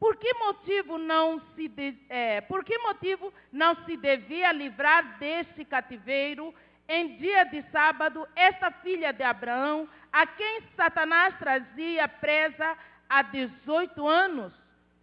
Por 0.00 0.16
que 0.16 0.34
motivo 0.34 0.98
não 0.98 1.40
se, 1.54 1.68
de, 1.68 1.96
é, 2.08 2.40
por 2.42 2.64
que 2.64 2.76
motivo 2.78 3.32
não 3.52 3.76
se 3.84 3.96
devia 3.96 4.50
livrar 4.50 5.16
deste 5.18 5.64
cativeiro 5.64 6.52
em 6.88 7.16
dia 7.16 7.44
de 7.44 7.62
sábado 7.70 8.28
esta 8.34 8.70
filha 8.70 9.12
de 9.12 9.22
Abraão, 9.22 9.88
a 10.12 10.26
quem 10.26 10.62
Satanás 10.76 11.38
trazia 11.38 12.08
presa 12.08 12.76
há 13.08 13.22
18 13.22 14.06
anos? 14.06 14.52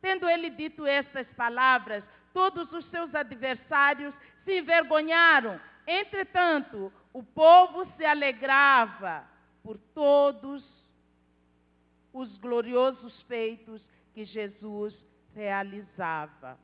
Tendo 0.01 0.29
ele 0.29 0.49
dito 0.49 0.85
estas 0.85 1.27
palavras, 1.33 2.03
todos 2.33 2.71
os 2.73 2.85
seus 2.89 3.13
adversários 3.15 4.13
se 4.43 4.59
envergonharam. 4.59 5.59
Entretanto, 5.85 6.91
o 7.11 7.23
povo 7.23 7.85
se 7.97 8.05
alegrava 8.05 9.23
por 9.61 9.77
todos 9.93 10.63
os 12.13 12.37
gloriosos 12.37 13.21
feitos 13.23 13.81
que 14.13 14.23
Jesus 14.25 14.93
realizava. 15.33 16.57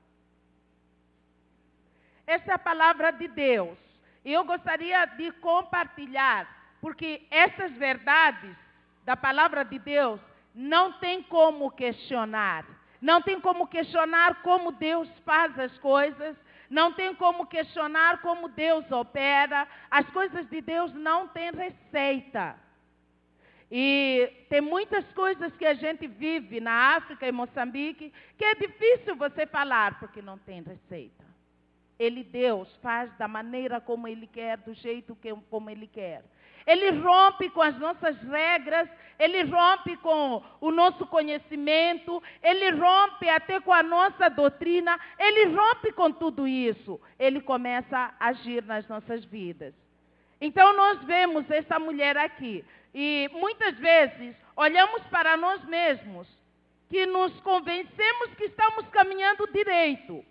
Essa 2.26 2.52
é 2.52 2.54
a 2.54 2.60
palavra 2.60 3.12
de 3.12 3.28
Deus. 3.28 3.78
E 4.24 4.32
eu 4.32 4.44
gostaria 4.44 5.06
de 5.06 5.32
compartilhar, 5.34 6.48
porque 6.80 7.26
essas 7.32 7.72
verdades 7.74 8.56
da 9.04 9.18
palavra 9.18 9.64
de 9.64 9.80
Deus 9.80 10.20
não 10.54 10.94
tem 10.94 11.24
como 11.24 11.72
questionar. 11.72 12.66
Não 13.02 13.22
tem 13.22 13.40
como 13.40 13.66
questionar 13.66 14.42
como 14.44 14.74
Deus 14.74 15.10
faz 15.26 15.58
as 15.58 15.76
coisas, 15.80 16.36
não 16.70 16.94
tem 16.94 17.16
como 17.16 17.48
questionar 17.48 18.22
como 18.22 18.50
Deus 18.50 18.90
opera. 18.92 19.68
As 19.90 20.08
coisas 20.10 20.48
de 20.50 20.62
Deus 20.62 20.94
não 20.94 21.28
têm 21.28 21.52
receita. 21.52 22.56
E 23.72 24.32
tem 24.50 24.62
muitas 24.62 25.06
coisas 25.14 25.56
que 25.56 25.66
a 25.66 25.74
gente 25.74 26.08
vive 26.08 26.60
na 26.60 26.96
África 26.96 27.28
e 27.28 27.32
Moçambique 27.32 28.12
que 28.38 28.46
é 28.46 28.56
difícil 28.56 29.16
você 29.16 29.46
falar 29.46 30.00
porque 30.00 30.22
não 30.22 30.38
tem 30.40 30.62
receita. 30.62 31.29
Ele, 32.00 32.24
Deus, 32.24 32.74
faz 32.78 33.12
da 33.18 33.28
maneira 33.28 33.82
como 33.82 34.08
Ele 34.08 34.26
quer, 34.26 34.58
do 34.58 34.74
jeito 34.74 35.16
que, 35.18 35.36
como 35.50 35.70
Ele 35.70 35.86
quer. 35.86 36.24
ele 36.66 36.92
rompe 36.92 37.50
com 37.50 37.62
as 37.62 37.78
nossas 37.78 38.16
regras, 38.22 38.88
ele 39.18 39.44
rompe 39.44 39.98
com 39.98 40.42
o 40.62 40.72
nosso 40.72 41.06
conhecimento, 41.08 42.24
ele 42.42 42.70
rompe 42.72 43.28
até 43.28 43.60
com 43.60 43.74
a 43.74 43.84
nossa 43.84 44.30
doutrina, 44.30 44.98
ele 45.18 45.56
rompe 45.56 45.92
com 45.92 46.12
tudo 46.12 46.48
isso. 46.48 47.02
Ele 47.18 47.42
começa 47.42 47.98
a 47.98 48.28
agir 48.28 48.64
nas 48.64 48.88
nossas 48.88 49.26
vidas. 49.26 49.74
Então 50.40 50.74
nós 50.74 51.04
vemos 51.04 51.50
essa 51.52 51.78
mulher 51.78 52.16
aqui 52.18 52.64
e 52.94 53.30
muitas 53.34 53.78
vezes 53.78 54.36
olhamos 54.56 55.02
para 55.08 55.36
nós 55.36 55.64
mesmos 55.66 56.28
que 56.90 57.06
nos 57.06 57.38
convencemos 57.42 58.34
que 58.38 58.46
estamos 58.46 58.88
caminhando 58.88 59.52
direito. 59.52 60.24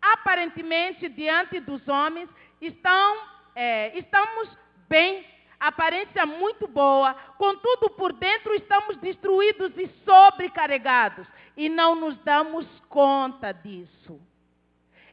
Aparentemente, 0.00 1.08
diante 1.08 1.60
dos 1.60 1.86
homens, 1.88 2.28
estão, 2.60 3.18
é, 3.54 3.96
estamos 3.98 4.48
bem 4.88 5.24
aparência 5.60 6.24
muito 6.24 6.66
boa, 6.66 7.14
contudo 7.36 7.90
por 7.90 8.14
dentro 8.14 8.54
estamos 8.54 8.96
destruídos 8.96 9.76
e 9.76 9.86
sobrecarregados 10.04 11.26
e 11.54 11.68
não 11.68 11.94
nos 11.94 12.16
damos 12.20 12.66
conta 12.88 13.52
disso. 13.52 14.18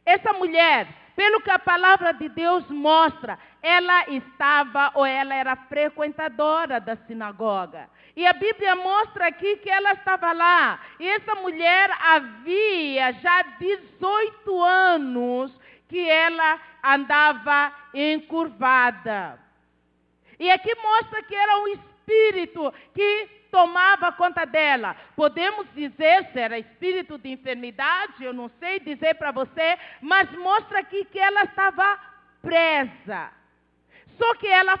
Essa 0.06 0.32
mulher, 0.32 0.88
pelo 1.14 1.42
que 1.42 1.50
a 1.50 1.58
palavra 1.58 2.12
de 2.12 2.30
Deus 2.30 2.66
mostra, 2.70 3.38
ela 3.62 4.08
estava 4.08 4.90
ou 4.94 5.04
ela 5.04 5.34
era 5.34 5.54
frequentadora 5.54 6.80
da 6.80 6.96
sinagoga. 6.96 7.90
E 8.18 8.26
a 8.26 8.32
Bíblia 8.32 8.74
mostra 8.74 9.28
aqui 9.28 9.58
que 9.58 9.70
ela 9.70 9.92
estava 9.92 10.32
lá. 10.32 10.80
E 10.98 11.06
essa 11.06 11.36
mulher 11.36 11.88
havia 12.00 13.12
já 13.12 13.42
18 13.42 14.60
anos 14.60 15.56
que 15.88 16.10
ela 16.10 16.60
andava 16.82 17.72
encurvada. 17.94 19.38
E 20.36 20.50
aqui 20.50 20.74
mostra 20.74 21.22
que 21.22 21.32
era 21.32 21.58
um 21.58 21.68
espírito 21.68 22.74
que 22.92 23.28
tomava 23.52 24.10
conta 24.10 24.44
dela. 24.44 24.96
Podemos 25.14 25.68
dizer 25.72 26.26
se 26.32 26.40
era 26.40 26.58
espírito 26.58 27.18
de 27.18 27.28
enfermidade, 27.30 28.24
eu 28.24 28.32
não 28.32 28.50
sei 28.58 28.80
dizer 28.80 29.14
para 29.14 29.30
você, 29.30 29.78
mas 30.00 30.28
mostra 30.32 30.80
aqui 30.80 31.04
que 31.04 31.20
ela 31.20 31.44
estava 31.44 32.00
presa. 32.42 33.30
Só 34.18 34.34
que 34.34 34.48
ela 34.48 34.76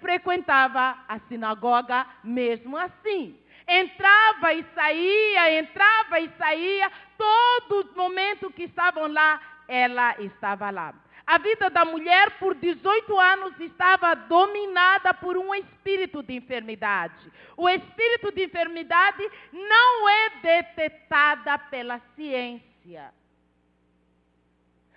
frequentava 0.00 0.98
a 1.06 1.18
sinagoga 1.28 2.06
mesmo 2.24 2.76
assim. 2.76 3.38
Entrava 3.66 4.54
e 4.54 4.64
saía, 4.74 5.58
entrava 5.58 6.20
e 6.20 6.30
saía, 6.38 6.90
todo 7.18 7.94
momento 7.94 8.50
que 8.50 8.64
estavam 8.64 9.12
lá, 9.12 9.40
ela 9.68 10.14
estava 10.20 10.70
lá. 10.70 10.94
A 11.26 11.36
vida 11.36 11.68
da 11.68 11.84
mulher, 11.84 12.38
por 12.38 12.54
18 12.54 13.20
anos, 13.20 13.60
estava 13.60 14.14
dominada 14.14 15.12
por 15.12 15.36
um 15.36 15.54
espírito 15.54 16.22
de 16.22 16.34
enfermidade. 16.34 17.30
O 17.54 17.68
espírito 17.68 18.32
de 18.32 18.44
enfermidade 18.46 19.30
não 19.52 20.08
é 20.08 20.30
detetada 20.40 21.58
pela 21.58 22.00
ciência. 22.16 23.12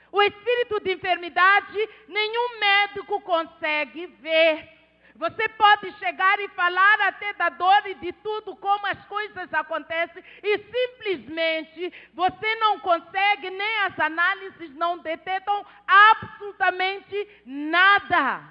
O 0.10 0.22
espírito 0.22 0.80
de 0.80 0.94
enfermidade, 0.94 1.90
nenhum 2.08 2.60
médico 2.60 3.20
consegue 3.20 4.08
ver. 4.22 4.81
Você 5.22 5.48
pode 5.50 5.92
chegar 6.00 6.40
e 6.40 6.48
falar 6.48 7.00
até 7.02 7.32
da 7.34 7.50
dor 7.50 7.86
e 7.86 7.94
de 7.94 8.12
tudo, 8.12 8.56
como 8.56 8.88
as 8.88 9.06
coisas 9.06 9.54
acontecem, 9.54 10.24
e 10.42 10.58
simplesmente 10.58 11.94
você 12.12 12.56
não 12.56 12.80
consegue, 12.80 13.52
nem 13.52 13.80
as 13.82 14.00
análises 14.00 14.74
não 14.74 14.98
detectam 14.98 15.64
absolutamente 15.86 17.16
nada. 17.46 18.42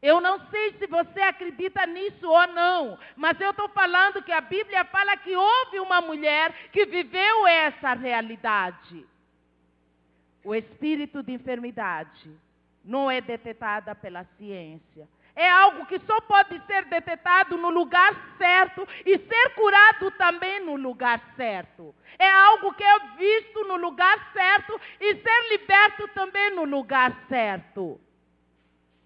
Eu 0.00 0.18
não 0.18 0.40
sei 0.48 0.72
se 0.78 0.86
você 0.86 1.20
acredita 1.20 1.84
nisso 1.84 2.26
ou 2.26 2.46
não, 2.46 2.98
mas 3.14 3.38
eu 3.38 3.50
estou 3.50 3.68
falando 3.68 4.22
que 4.22 4.32
a 4.32 4.40
Bíblia 4.40 4.86
fala 4.86 5.14
que 5.18 5.36
houve 5.36 5.78
uma 5.78 6.00
mulher 6.00 6.70
que 6.72 6.86
viveu 6.86 7.46
essa 7.46 7.92
realidade. 7.92 9.06
O 10.42 10.54
espírito 10.54 11.22
de 11.22 11.32
enfermidade 11.32 12.34
não 12.82 13.10
é 13.10 13.20
detetada 13.20 13.94
pela 13.94 14.24
ciência. 14.38 15.06
É 15.34 15.48
algo 15.50 15.86
que 15.86 15.98
só 16.00 16.20
pode 16.22 16.60
ser 16.66 16.84
detetado 16.84 17.56
no 17.56 17.70
lugar 17.70 18.14
certo 18.36 18.86
e 19.04 19.18
ser 19.18 19.54
curado 19.54 20.10
também 20.12 20.60
no 20.60 20.76
lugar 20.76 21.32
certo. 21.36 21.94
É 22.18 22.30
algo 22.30 22.74
que 22.74 22.84
é 22.84 22.98
visto 23.16 23.64
no 23.64 23.76
lugar 23.76 24.30
certo 24.32 24.78
e 25.00 25.14
ser 25.16 25.48
liberto 25.48 26.06
também 26.08 26.54
no 26.54 26.64
lugar 26.64 27.16
certo. 27.28 27.98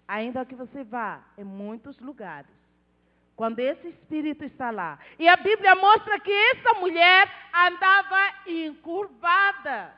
Ainda 0.05 0.45
que 0.45 0.55
você 0.55 0.83
vá 0.83 1.21
em 1.37 1.43
muitos 1.43 1.97
lugares, 1.99 2.51
quando 3.35 3.59
esse 3.59 3.89
espírito 3.89 4.43
está 4.43 4.69
lá. 4.69 4.99
E 5.17 5.27
a 5.29 5.37
Bíblia 5.37 5.75
mostra 5.75 6.19
que 6.19 6.31
essa 6.31 6.73
mulher 6.73 7.31
andava 7.53 8.33
encurvada. 8.47 9.93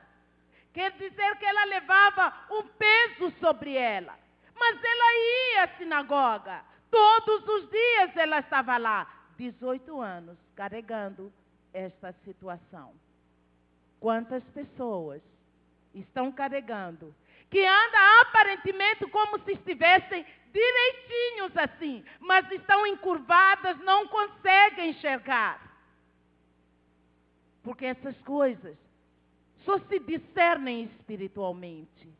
Quer 0.73 0.91
dizer 0.91 1.37
que 1.37 1.45
ela 1.45 1.63
levava 1.65 2.33
um 2.51 2.63
peso 2.63 3.31
sobre 3.39 3.75
ela. 3.75 4.13
Mas 4.59 4.83
ela 4.83 5.13
ia 5.15 5.63
à 5.63 5.67
sinagoga. 5.77 6.63
Todos 6.91 7.47
os 7.47 7.69
dias 7.69 8.17
ela 8.17 8.39
estava 8.39 8.77
lá. 8.77 9.07
18 9.37 10.01
anos 10.01 10.37
carregando 10.55 11.31
esta 11.73 12.11
situação. 12.25 12.93
Quantas 13.99 14.43
pessoas 14.49 15.21
estão 15.93 16.31
carregando 16.31 17.15
que 17.49 17.65
anda 17.65 18.21
aparentemente 18.21 19.07
como 19.07 19.39
se 19.39 19.53
estivessem 19.53 20.25
direitinhos 20.51 21.55
assim, 21.57 22.03
mas 22.19 22.49
estão 22.51 22.85
encurvadas, 22.85 23.77
não 23.79 24.07
conseguem 24.07 24.91
enxergar. 24.91 25.67
Porque 27.63 27.85
essas 27.85 28.19
coisas 28.21 28.77
só 29.65 29.79
se 29.79 29.99
discernem 29.99 30.83
espiritualmente. 30.83 32.18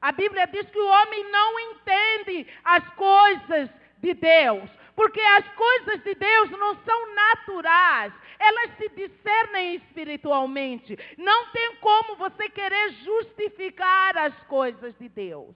A 0.00 0.12
Bíblia 0.12 0.46
diz 0.46 0.68
que 0.70 0.78
o 0.78 0.86
homem 0.86 1.30
não 1.30 1.60
entende 1.60 2.46
as 2.64 2.86
coisas 2.94 3.70
de 3.98 4.14
Deus, 4.14 4.70
porque 4.94 5.20
as 5.20 5.48
coisas 5.48 6.02
de 6.02 6.14
Deus 6.14 6.50
não 6.50 6.76
são 6.84 7.14
naturais, 7.14 8.12
elas 8.38 8.76
se 8.76 8.88
discernem 8.90 9.76
espiritualmente. 9.76 10.98
Não 11.18 11.50
tem 11.50 11.76
como 11.76 12.16
você 12.16 12.48
querer 12.48 12.92
justificar 12.92 14.16
as 14.16 14.34
coisas 14.44 14.94
de 14.98 15.08
Deus. 15.08 15.54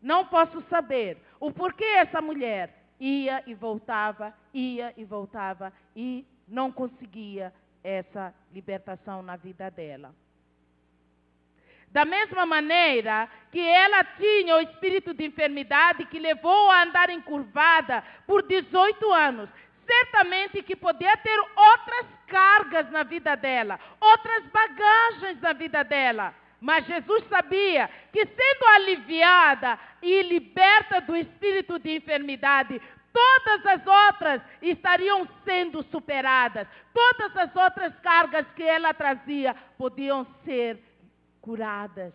Não 0.00 0.26
posso 0.26 0.60
saber 0.62 1.16
o 1.38 1.52
porquê 1.52 1.84
essa 1.84 2.20
mulher 2.20 2.82
ia 2.98 3.42
e 3.46 3.54
voltava, 3.54 4.34
ia 4.52 4.92
e 4.96 5.04
voltava 5.04 5.72
e 5.94 6.26
não 6.46 6.72
conseguia 6.72 7.52
essa 7.82 8.34
libertação 8.52 9.22
na 9.22 9.36
vida 9.36 9.70
dela. 9.70 10.14
Da 11.92 12.06
mesma 12.06 12.46
maneira 12.46 13.28
que 13.50 13.60
ela 13.60 14.02
tinha 14.02 14.56
o 14.56 14.60
espírito 14.60 15.12
de 15.12 15.26
enfermidade 15.26 16.06
que 16.06 16.18
levou 16.18 16.70
a 16.70 16.84
andar 16.84 17.10
encurvada 17.10 18.02
por 18.26 18.42
18 18.42 19.12
anos, 19.12 19.50
certamente 19.86 20.62
que 20.62 20.74
podia 20.74 21.14
ter 21.18 21.38
outras 21.38 22.06
cargas 22.26 22.90
na 22.90 23.02
vida 23.02 23.36
dela, 23.36 23.78
outras 24.00 24.44
bagagens 24.46 25.38
na 25.42 25.52
vida 25.52 25.84
dela. 25.84 26.34
Mas 26.58 26.86
Jesus 26.86 27.24
sabia 27.28 27.90
que, 28.10 28.24
sendo 28.24 28.66
aliviada 28.68 29.78
e 30.00 30.22
liberta 30.22 31.00
do 31.02 31.14
espírito 31.14 31.78
de 31.78 31.96
enfermidade, 31.96 32.80
todas 33.12 33.66
as 33.66 33.86
outras 33.86 34.40
estariam 34.62 35.28
sendo 35.44 35.82
superadas, 35.90 36.66
todas 36.94 37.36
as 37.36 37.54
outras 37.54 37.92
cargas 38.00 38.46
que 38.56 38.62
ela 38.62 38.94
trazia 38.94 39.54
podiam 39.76 40.24
ser 40.44 40.91
curadas. 41.42 42.14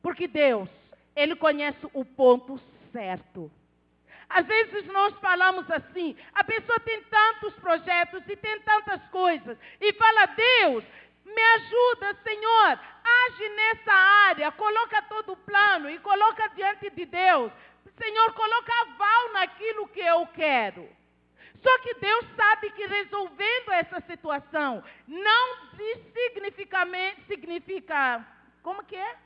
Porque 0.00 0.26
Deus, 0.26 0.68
Ele 1.14 1.36
conhece 1.36 1.86
o 1.92 2.04
ponto 2.04 2.58
certo. 2.92 3.50
Às 4.28 4.46
vezes 4.46 4.86
nós 4.86 5.14
falamos 5.18 5.70
assim, 5.70 6.16
a 6.34 6.42
pessoa 6.42 6.80
tem 6.80 7.02
tantos 7.04 7.54
projetos 7.54 8.22
e 8.26 8.36
tem 8.36 8.60
tantas 8.60 9.02
coisas, 9.10 9.58
e 9.80 9.92
fala, 9.92 10.26
Deus, 10.26 10.84
me 11.24 11.42
ajuda, 11.56 12.16
Senhor, 12.22 12.80
age 13.04 13.48
nessa 13.50 13.92
área, 13.92 14.52
coloca 14.52 15.02
todo 15.02 15.32
o 15.32 15.36
plano 15.36 15.90
e 15.90 15.98
coloca 15.98 16.48
diante 16.48 16.90
de 16.90 17.04
Deus. 17.04 17.52
Senhor, 17.96 18.32
coloca 18.32 18.72
aval 18.82 19.32
naquilo 19.32 19.88
que 19.88 20.00
eu 20.00 20.26
quero. 20.28 20.88
Só 21.64 21.78
que 21.78 21.94
Deus 21.94 22.26
sabe 22.36 22.70
que 22.72 22.86
resolvendo 22.86 23.72
essa 23.72 23.98
situação 24.02 24.84
não 25.08 25.70
significa 27.26 28.26
como 28.62 28.84
que 28.84 28.96
é? 28.96 29.16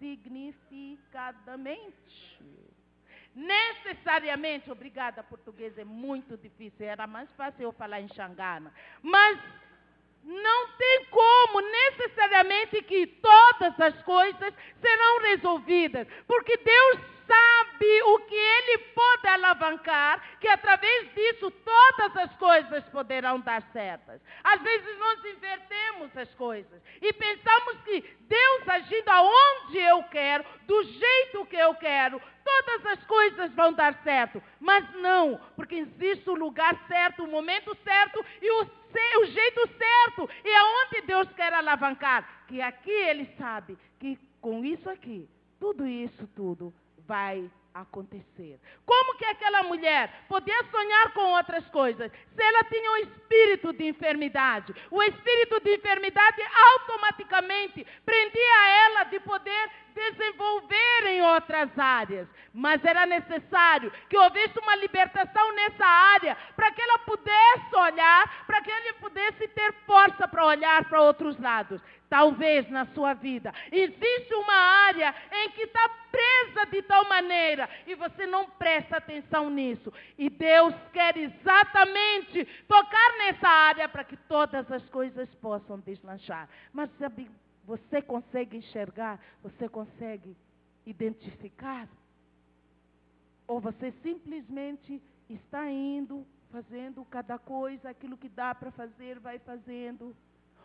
Significadamente. 0.00 2.40
Necessariamente, 3.32 4.72
obrigada, 4.72 5.22
português 5.22 5.78
é 5.78 5.84
muito 5.84 6.36
difícil, 6.36 6.84
era 6.84 7.06
mais 7.06 7.30
fácil 7.34 7.62
eu 7.62 7.70
falar 7.72 8.00
em 8.00 8.08
Xangana. 8.08 8.74
Mas 9.00 9.38
não 10.30 10.68
tem 10.78 11.04
como 11.06 11.60
necessariamente 11.60 12.82
que 12.82 13.06
todas 13.06 13.80
as 13.80 14.00
coisas 14.02 14.54
serão 14.80 15.18
resolvidas, 15.22 16.06
porque 16.26 16.56
Deus 16.56 17.00
sabe 17.26 18.02
o 18.02 18.18
que 18.20 18.34
Ele 18.34 18.78
pode 18.94 19.26
alavancar, 19.26 20.38
que 20.40 20.48
através 20.48 21.12
disso 21.14 21.50
todas 21.50 22.16
as 22.16 22.34
coisas 22.36 22.84
poderão 22.90 23.40
dar 23.40 23.62
certas. 23.72 24.20
Às 24.44 24.60
vezes 24.62 24.98
nós 24.98 25.24
invertemos 25.24 26.16
as 26.16 26.32
coisas 26.34 26.80
e 27.02 27.12
pensamos 27.12 27.80
que 27.84 28.00
Deus 28.20 28.68
agindo 28.68 29.08
aonde 29.08 29.78
eu 29.78 30.02
quero, 30.04 30.44
do 30.66 30.82
jeito 30.84 31.46
que 31.46 31.56
eu 31.56 31.74
quero, 31.74 32.20
todas 32.44 32.86
as 32.86 33.04
coisas 33.04 33.52
vão 33.54 33.72
dar 33.72 33.94
certo. 34.02 34.42
Mas 34.60 34.88
não, 34.94 35.40
porque 35.56 35.76
existe 35.76 36.28
o 36.30 36.34
lugar 36.34 36.76
certo, 36.88 37.24
o 37.24 37.28
momento 37.28 37.76
certo 37.84 38.24
e 38.42 38.50
o, 38.50 38.79
o 39.18 39.24
jeito 39.26 39.68
certo. 39.76 40.28
E 40.44 40.54
aonde 40.54 41.02
Deus 41.02 41.28
quer 41.32 41.52
alavancar. 41.52 42.44
Que 42.46 42.60
aqui 42.60 42.90
Ele 42.90 43.26
sabe 43.38 43.78
que 43.98 44.18
com 44.40 44.64
isso 44.64 44.88
aqui, 44.88 45.28
tudo 45.58 45.86
isso, 45.86 46.26
tudo 46.34 46.72
vai 47.06 47.50
acontecer. 47.80 48.58
Como 48.84 49.16
que 49.16 49.24
aquela 49.24 49.62
mulher 49.62 50.24
podia 50.28 50.64
sonhar 50.70 51.12
com 51.12 51.20
outras 51.20 51.66
coisas 51.68 52.10
se 52.10 52.42
ela 52.42 52.64
tinha 52.64 52.90
um 52.92 52.96
espírito 52.98 53.72
de 53.72 53.88
enfermidade? 53.88 54.74
O 54.90 55.02
espírito 55.02 55.60
de 55.60 55.74
enfermidade 55.76 56.42
automaticamente 56.72 57.86
prendia 58.04 58.68
ela 58.86 59.04
de 59.04 59.20
poder 59.20 59.70
desenvolver 59.94 61.06
em 61.06 61.22
outras 61.22 61.76
áreas. 61.78 62.28
Mas 62.52 62.84
era 62.84 63.06
necessário 63.06 63.92
que 64.08 64.16
houvesse 64.16 64.58
uma 64.58 64.76
libertação 64.76 65.54
nessa 65.54 65.86
área 65.86 66.36
para 66.56 66.72
que 66.72 66.82
ela 66.82 66.98
pudesse 67.00 67.76
olhar, 67.76 68.44
para 68.46 68.62
que 68.62 68.70
ele 68.70 68.92
pudesse 68.94 69.48
ter 69.48 69.72
força 69.86 70.26
para 70.26 70.46
olhar 70.46 70.84
para 70.84 71.02
outros 71.02 71.38
lados. 71.38 71.80
Talvez 72.10 72.68
na 72.68 72.86
sua 72.86 73.14
vida 73.14 73.54
existe 73.70 74.34
uma 74.34 74.52
área 74.52 75.14
em 75.30 75.50
que 75.50 75.62
está 75.62 75.88
presa 76.10 76.66
de 76.68 76.82
tal 76.82 77.08
maneira 77.08 77.70
e 77.86 77.94
você 77.94 78.26
não 78.26 78.50
presta 78.50 78.96
atenção 78.96 79.48
nisso. 79.48 79.92
E 80.18 80.28
Deus 80.28 80.74
quer 80.92 81.16
exatamente 81.16 82.44
tocar 82.66 83.16
nessa 83.16 83.48
área 83.48 83.88
para 83.88 84.02
que 84.02 84.16
todas 84.16 84.70
as 84.72 84.84
coisas 84.88 85.32
possam 85.36 85.78
deslanchar. 85.78 86.48
Mas 86.72 86.90
sabe, 86.98 87.30
você 87.64 88.02
consegue 88.02 88.56
enxergar? 88.56 89.20
Você 89.44 89.68
consegue 89.68 90.36
identificar? 90.84 91.88
Ou 93.46 93.60
você 93.60 93.92
simplesmente 94.02 95.00
está 95.28 95.70
indo, 95.70 96.26
fazendo 96.50 97.04
cada 97.04 97.38
coisa, 97.38 97.90
aquilo 97.90 98.16
que 98.16 98.28
dá 98.28 98.52
para 98.52 98.72
fazer, 98.72 99.20
vai 99.20 99.38
fazendo? 99.38 100.12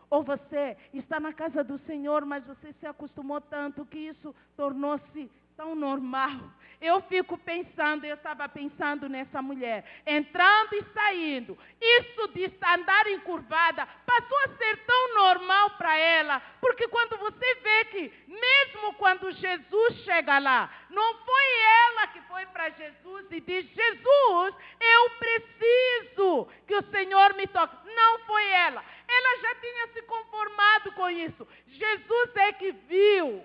Ou 0.10 0.24
você 0.24 0.78
está 0.94 1.20
na 1.20 1.34
casa 1.34 1.64
do 1.64 1.78
Senhor, 1.80 2.26
mas 2.26 2.46
você 2.46 2.74
se 2.74 2.86
acostumou 2.86 3.42
tanto 3.42 3.86
que 3.86 3.98
isso 3.98 4.36
tornou-se 4.56 5.30
tão 5.56 5.76
normal. 5.76 6.40
Eu 6.82 7.02
fico 7.04 7.38
pensando, 7.38 8.06
eu 8.06 8.16
estava 8.16 8.48
pensando 8.50 9.08
nessa 9.08 9.42
mulher, 9.42 9.86
entrando 10.06 10.74
e 10.74 10.84
saindo. 10.94 11.58
Isso 11.82 12.28
de 12.28 12.52
andar 12.64 13.08
encurvada 13.08 13.88
passou 14.06 14.38
a 14.40 14.58
ser 14.58 14.78
tão 14.86 15.16
normal 15.16 15.72
para 15.72 15.98
ela, 15.98 16.42
porque 16.60 16.88
quando 16.88 17.18
você 17.18 17.56
vê 17.56 17.86
que, 17.86 18.14
mesmo 18.28 18.94
quando 18.96 19.32
Jesus 19.32 19.96
chega 20.04 20.38
lá, 20.38 20.70
não 20.90 21.16
foi 21.20 21.62
ela 21.88 22.08
que 22.08 22.22
foi 22.22 22.46
para 22.48 22.70
Jesus 22.70 23.26
e 23.32 23.40
diz: 23.40 23.66
Jesus, 23.66 24.56
eu 24.80 25.10
preciso 25.18 26.48
que 26.68 26.76
o 26.76 26.92
Senhor 26.92 27.34
me 27.36 27.48
toque. 27.48 27.76
Não 27.96 28.20
foi 28.20 28.48
ela. 28.50 28.84
Ela 29.18 29.42
já 29.44 29.56
tinha 29.56 29.88
se 29.94 30.02
conformado 30.04 30.92
com 30.94 31.10
isso. 31.10 31.48
Jesus 31.68 32.36
é 32.36 32.54
que 32.54 32.72
viu 32.72 33.44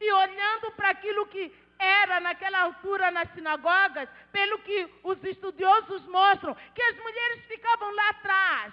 e 0.00 0.12
olhando 0.12 0.70
para 0.72 0.90
aquilo 0.90 1.26
que 1.26 1.52
era 1.78 2.18
naquela 2.20 2.60
altura 2.60 3.10
nas 3.10 3.32
sinagogas, 3.34 4.08
pelo 4.32 4.58
que 4.60 4.88
os 5.02 5.22
estudiosos 5.24 6.02
mostram, 6.06 6.56
que 6.74 6.82
as 6.82 6.96
mulheres 6.96 7.44
ficavam 7.46 7.94
lá 7.94 8.08
atrás. 8.10 8.72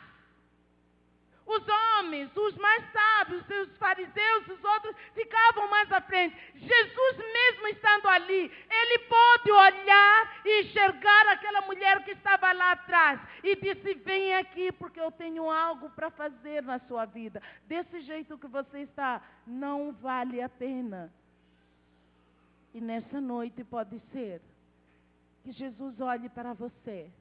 Os 1.45 1.63
homens, 1.67 2.35
os 2.35 2.55
mais 2.55 2.83
sábios, 2.91 3.43
os 3.47 3.77
fariseus, 3.77 4.47
os 4.47 4.63
outros 4.63 4.95
ficavam 5.13 5.69
mais 5.69 5.91
à 5.91 6.01
frente. 6.01 6.35
Jesus, 6.55 7.17
mesmo 7.17 7.67
estando 7.67 8.07
ali, 8.07 8.51
ele 8.69 8.99
pôde 9.07 9.51
olhar 9.51 10.41
e 10.43 10.61
enxergar 10.61 11.27
aquela 11.27 11.61
mulher 11.61 12.03
que 12.03 12.11
estava 12.11 12.51
lá 12.51 12.71
atrás 12.71 13.19
e 13.43 13.55
disse: 13.57 13.93
Vem 13.93 14.35
aqui, 14.35 14.71
porque 14.71 14.99
eu 14.99 15.11
tenho 15.11 15.49
algo 15.49 15.89
para 15.91 16.09
fazer 16.09 16.63
na 16.63 16.79
sua 16.79 17.05
vida. 17.05 17.41
Desse 17.67 18.01
jeito 18.01 18.39
que 18.39 18.47
você 18.47 18.79
está, 18.79 19.21
não 19.45 19.93
vale 19.93 20.41
a 20.41 20.49
pena. 20.49 21.13
E 22.73 22.81
nessa 22.81 23.21
noite 23.21 23.63
pode 23.63 23.99
ser 24.11 24.41
que 25.43 25.51
Jesus 25.51 26.01
olhe 26.01 26.27
para 26.27 26.53
você. 26.53 27.11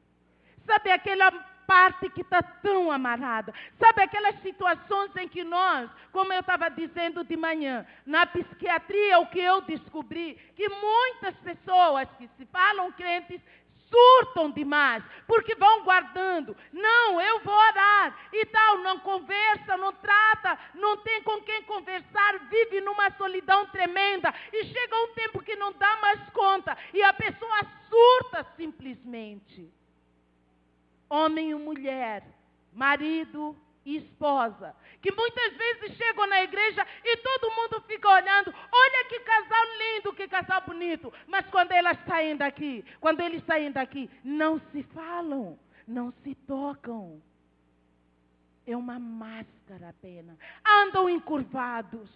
Sabe 0.66 0.90
aquela 0.90 1.31
parte 1.66 2.09
que 2.11 2.20
está 2.20 2.42
tão 2.42 2.90
amarrada? 2.90 3.53
Sabe 3.79 4.03
aquelas 4.03 4.40
situações 4.42 5.14
em 5.16 5.29
que 5.29 5.44
nós, 5.44 5.90
como 6.12 6.33
eu 6.33 6.40
estava 6.40 6.68
dizendo 6.70 7.24
de 7.24 7.37
manhã, 7.37 7.87
na 8.07 8.27
psiquiatria, 8.27 9.18
o 9.18 9.27
que 9.27 9.40
eu 9.40 9.61
descobri, 9.62 10.35
que 10.57 10.68
muitas 10.68 11.35
pessoas 11.37 12.09
que 12.18 12.29
se 12.37 12.46
falam 12.46 12.92
crentes 12.92 13.40
surtam 13.88 14.50
demais, 14.50 15.05
porque 15.27 15.55
vão 15.55 15.85
guardando. 15.85 16.57
Não, 16.72 17.20
eu 17.20 17.40
vou 17.40 17.55
orar 17.55 18.18
e 18.33 18.44
tal, 18.46 18.79
não 18.79 18.98
conversa, 18.98 19.77
não 19.77 19.92
trata, 19.92 20.59
não 20.74 20.96
tem 20.98 21.22
com 21.22 21.40
quem 21.42 21.62
conversar, 21.62 22.38
vive 22.50 22.81
numa 22.81 23.11
solidão 23.12 23.66
tremenda 23.66 24.35
e 24.53 24.64
chega 24.64 24.96
um 24.96 25.14
tempo 25.14 25.42
que 25.42 25.55
não 25.57 25.72
dá 25.72 25.96
mais 25.96 26.20
conta 26.31 26.77
e 26.92 27.03
a 27.03 27.12
pessoa 27.12 27.61
surta 27.88 28.46
simplesmente. 28.57 29.72
Homem 31.14 31.50
e 31.50 31.55
mulher, 31.55 32.24
marido, 32.72 33.57
e 33.85 33.98
esposa, 33.98 34.74
que 35.00 35.12
muitas 35.12 35.53
vezes 35.57 35.96
chegam 35.96 36.27
na 36.27 36.42
igreja 36.42 36.87
e 37.05 37.16
todo 37.18 37.55
mundo 37.55 37.81
fica 37.87 38.09
olhando, 38.09 38.53
olha 38.72 39.09
que 39.09 39.20
casal 39.20 39.64
lindo, 39.79 40.12
que 40.14 40.27
casal 40.27 40.62
bonito, 40.62 41.12
mas 41.27 41.46
quando 41.48 41.72
elas 41.72 41.98
saem 42.07 42.37
daqui, 42.37 42.85
quando 43.00 43.20
eles 43.20 43.44
saem 43.44 43.70
daqui, 43.70 44.11
não 44.24 44.59
se 44.72 44.83
falam, 44.94 45.59
não 45.87 46.12
se 46.22 46.35
tocam. 46.35 47.22
É 48.66 48.74
uma 48.74 48.98
máscara 48.98 49.90
apenas. 49.90 50.38
Andam 50.66 51.09
encurvados 51.09 52.09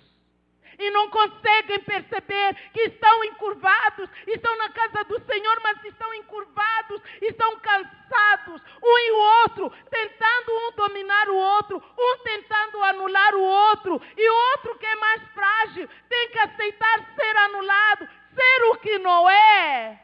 e 0.78 0.90
não 0.90 1.10
conseguem 1.10 1.80
perceber 1.80 2.54
que 2.72 2.80
estão 2.82 3.24
encurvados, 3.24 4.08
estão 4.26 4.56
na 4.58 4.70
casa 4.70 5.04
do 5.04 5.20
Senhor, 5.24 5.60
mas 5.62 5.84
estão 5.84 6.12
encurvados, 6.14 7.02
estão 7.22 7.58
cansados, 7.60 8.62
um 8.82 8.98
e 8.98 9.10
o 9.10 9.18
outro, 9.42 9.72
tentando 9.90 10.52
um 10.52 10.72
dominar 10.76 11.28
o 11.28 11.36
outro, 11.36 11.82
um 11.98 12.18
tentando 12.22 12.82
anular 12.82 13.34
o 13.34 13.42
outro, 13.42 14.00
e 14.16 14.30
o 14.30 14.34
outro 14.52 14.78
que 14.78 14.86
é 14.86 14.96
mais 14.96 15.22
frágil 15.32 15.88
tem 16.08 16.28
que 16.30 16.38
aceitar 16.38 17.14
ser 17.14 17.36
anulado, 17.36 18.08
ser 18.34 18.62
o 18.70 18.76
que 18.78 18.98
não 18.98 19.28
é, 19.28 20.00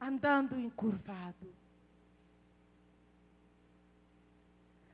andando 0.00 0.58
encurvado. 0.58 1.61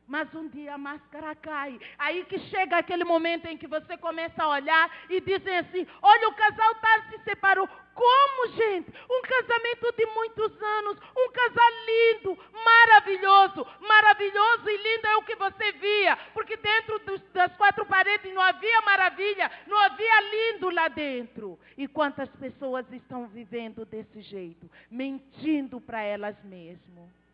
Mas 0.09 0.35
um 0.35 0.49
dia 0.49 0.75
a 0.75 0.79
máscara 0.79 1.35
cai. 1.35 1.79
Aí 1.99 2.25
que 2.25 2.39
chega 2.49 2.79
aquele 2.79 3.05
momento 3.05 3.45
em 3.45 3.59
que 3.59 3.67
você 3.67 3.95
começa 3.99 4.43
a 4.43 4.49
olhar 4.49 4.91
e 5.11 5.21
dizem 5.21 5.59
assim: 5.59 5.87
olha, 6.01 6.29
o 6.29 6.35
casal 6.35 6.75
tá 6.77 7.05
se 7.11 7.19
separou. 7.25 7.69
Como, 7.95 8.53
gente? 8.55 8.91
Um 9.11 9.23
casamento 9.23 9.93
de 9.93 10.07
muitos 10.07 10.63
anos, 10.63 10.99
um 11.15 11.31
casal 11.31 11.71
lindo, 11.85 12.39
maravilhoso. 12.65 13.67
Maravilhoso 13.81 14.71
e 14.71 14.77
lindo 14.77 15.07
é 15.09 15.17
o 15.17 15.23
que 15.25 15.37
você 15.37 15.73
via, 15.73 16.17
porque 16.33 16.57
dentro 16.57 16.99
dos, 17.01 17.21
das 17.33 17.55
quatro 17.57 17.85
paredes 17.85 18.33
não 18.33 18.41
havia 18.41 18.81
maravilha, 18.83 19.51
não 19.67 19.77
havia 19.79 20.21
lindo 20.21 20.71
lá 20.71 20.89
dentro. 20.89 21.59
E 21.77 21.87
quantas 21.87 22.31
pessoas 22.37 22.91
estão 22.93 23.27
vivendo 23.27 23.85
desse 23.85 24.23
jeito, 24.23 24.71
mentindo 24.91 25.81
para 25.81 26.01
elas 26.01 26.37
mesmas 26.45 27.28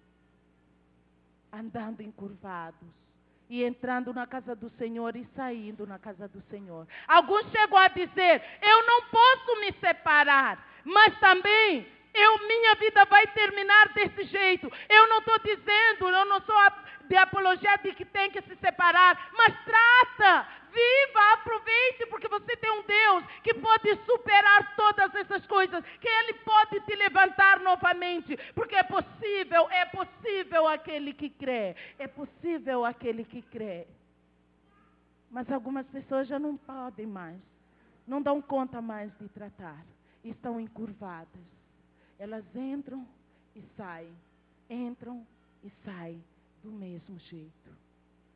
andando 1.54 2.02
encurvados 2.02 2.88
e 3.48 3.62
entrando 3.62 4.12
na 4.12 4.26
casa 4.26 4.54
do 4.54 4.70
Senhor 4.70 5.14
e 5.16 5.26
saindo 5.36 5.86
na 5.86 5.98
casa 5.98 6.26
do 6.28 6.40
Senhor. 6.50 6.86
Alguns 7.06 7.50
chegam 7.50 7.78
a 7.78 7.88
dizer: 7.88 8.42
Eu 8.60 8.86
não 8.86 9.02
posso 9.02 9.60
me 9.60 9.72
separar, 9.80 10.66
mas 10.84 11.18
também 11.20 11.86
eu, 12.14 12.46
minha 12.46 12.74
vida 12.76 13.04
vai 13.06 13.26
terminar 13.28 13.88
desse 13.92 14.24
jeito. 14.24 14.70
Eu 14.88 15.08
não 15.08 15.18
estou 15.18 15.38
dizendo, 15.40 16.08
eu 16.08 16.24
não 16.26 16.40
sou 16.42 16.56
de 17.08 17.16
apologia 17.16 17.76
de 17.78 17.94
que 17.94 18.04
tem 18.04 18.30
que 18.30 18.40
se 18.42 18.56
separar, 18.56 19.30
mas 19.32 19.54
trata, 19.64 20.48
viva, 20.72 21.32
aproveite, 21.32 22.06
porque 22.06 22.28
você 22.28 22.56
tem 22.56 22.70
um 22.70 22.82
Deus 22.82 23.24
que 23.42 23.54
pode 23.54 23.96
superar 24.04 24.74
todas 24.76 25.14
essas 25.14 25.46
coisas, 25.46 25.84
que 26.00 26.08
Ele 26.08 26.34
pode 26.34 26.80
te 26.80 26.96
levantar 26.96 27.60
novamente, 27.60 28.36
porque 28.54 28.74
é 28.74 28.82
possível, 28.82 29.68
é 29.70 29.84
possível 29.86 30.66
aquele 30.66 31.12
que 31.12 31.30
crê. 31.30 31.76
É 31.98 32.06
possível 32.06 32.84
aquele 32.84 33.24
que 33.24 33.42
crê. 33.42 33.86
Mas 35.30 35.50
algumas 35.50 35.86
pessoas 35.88 36.28
já 36.28 36.38
não 36.38 36.56
podem 36.56 37.06
mais. 37.06 37.40
Não 38.06 38.20
dão 38.20 38.40
conta 38.40 38.80
mais 38.80 39.10
de 39.18 39.28
tratar. 39.28 39.84
Estão 40.22 40.60
encurvadas. 40.60 41.42
Elas 42.18 42.44
entram 42.54 43.06
e 43.56 43.62
saem. 43.76 44.14
Entram 44.70 45.26
e 45.62 45.70
saem 45.84 46.22
do 46.64 46.72
mesmo 46.72 47.18
jeito. 47.18 47.70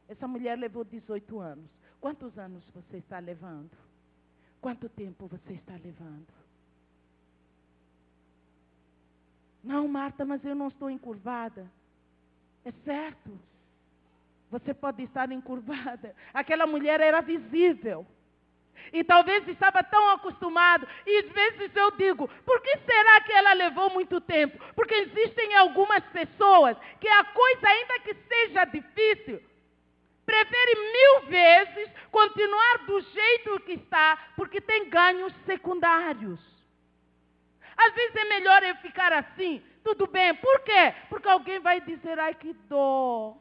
Essa 0.07 0.29
mulher 0.29 0.57
levou 0.59 0.85
18 0.85 1.41
anos. 1.41 1.71
Quantos 1.99 2.39
anos 2.39 2.63
você 2.75 2.99
está 2.99 3.19
levando? 3.19 3.71
Quanto 4.61 4.89
tempo 4.89 5.27
você 5.27 5.55
está 5.55 5.73
levando? 5.73 6.27
Não, 9.65 9.89
Marta, 9.89 10.25
mas 10.25 10.45
eu 10.45 10.55
não 10.55 10.69
estou 10.69 10.91
encurvada. 10.91 11.67
É 12.65 12.71
certo. 12.85 13.31
Você 14.51 14.75
pode 14.75 15.03
estar 15.03 15.33
encurvada. 15.33 16.15
Aquela 16.33 16.67
mulher 16.67 17.01
era 17.01 17.21
visível. 17.23 18.07
E 18.93 19.05
talvez 19.05 19.47
estava 19.49 19.83
tão 19.83 20.11
acostumado. 20.11 20.87
E 21.07 21.19
às 21.19 21.31
vezes 21.31 21.77
eu 21.77 21.91
digo, 21.93 22.29
por 22.45 22.61
que 22.61 22.79
será 22.79 23.21
que 23.21 23.33
ela 23.33 23.53
levou 23.53 23.91
muito 23.91 24.21
tempo? 24.21 24.59
Porque 24.75 24.95
existem 24.95 25.55
algumas 25.55 26.05
pessoas 26.07 26.77
que 27.01 27.09
a 27.09 27.25
coisa, 27.25 27.69
ainda 27.69 27.99
que 28.01 28.15
seja 28.15 28.65
difícil, 28.65 29.43
prefere 30.25 30.75
mil 30.75 31.31
vezes 31.31 31.91
continuar 32.11 32.79
do 32.87 33.01
jeito 33.01 33.61
que 33.61 33.73
está, 33.73 34.19
porque 34.37 34.61
tem 34.61 34.89
ganhos 34.89 35.33
secundários. 35.47 36.39
Às 37.77 37.95
vezes 37.95 38.17
é 38.17 38.25
melhor 38.25 38.63
eu 38.63 38.75
ficar 38.77 39.13
assim, 39.13 39.63
tudo 39.85 40.07
bem. 40.07 40.35
Por 40.35 40.61
quê? 40.61 40.93
Porque 41.09 41.29
alguém 41.29 41.61
vai 41.61 41.81
dizer, 41.81 42.19
ai 42.19 42.35
que 42.35 42.53
dor. 42.69 43.37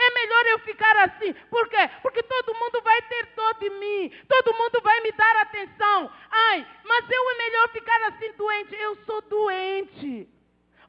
É 0.00 0.14
melhor 0.14 0.46
eu 0.46 0.58
ficar 0.60 0.96
assim. 0.98 1.32
Por 1.50 1.68
quê? 1.68 1.90
Porque 2.02 2.22
todo 2.22 2.54
mundo 2.54 2.80
vai 2.82 3.02
ter 3.02 3.26
dor 3.34 3.54
de 3.54 3.70
mim. 3.70 4.12
Todo 4.28 4.56
mundo 4.56 4.80
vai 4.82 5.00
me 5.00 5.10
dar 5.12 5.36
atenção. 5.38 6.10
Ai, 6.30 6.66
mas 6.84 7.10
eu 7.10 7.30
é 7.30 7.34
melhor 7.36 7.68
ficar 7.70 8.00
assim 8.08 8.32
doente. 8.32 8.76
Eu 8.76 8.96
sou 9.04 9.20
doente. 9.22 10.37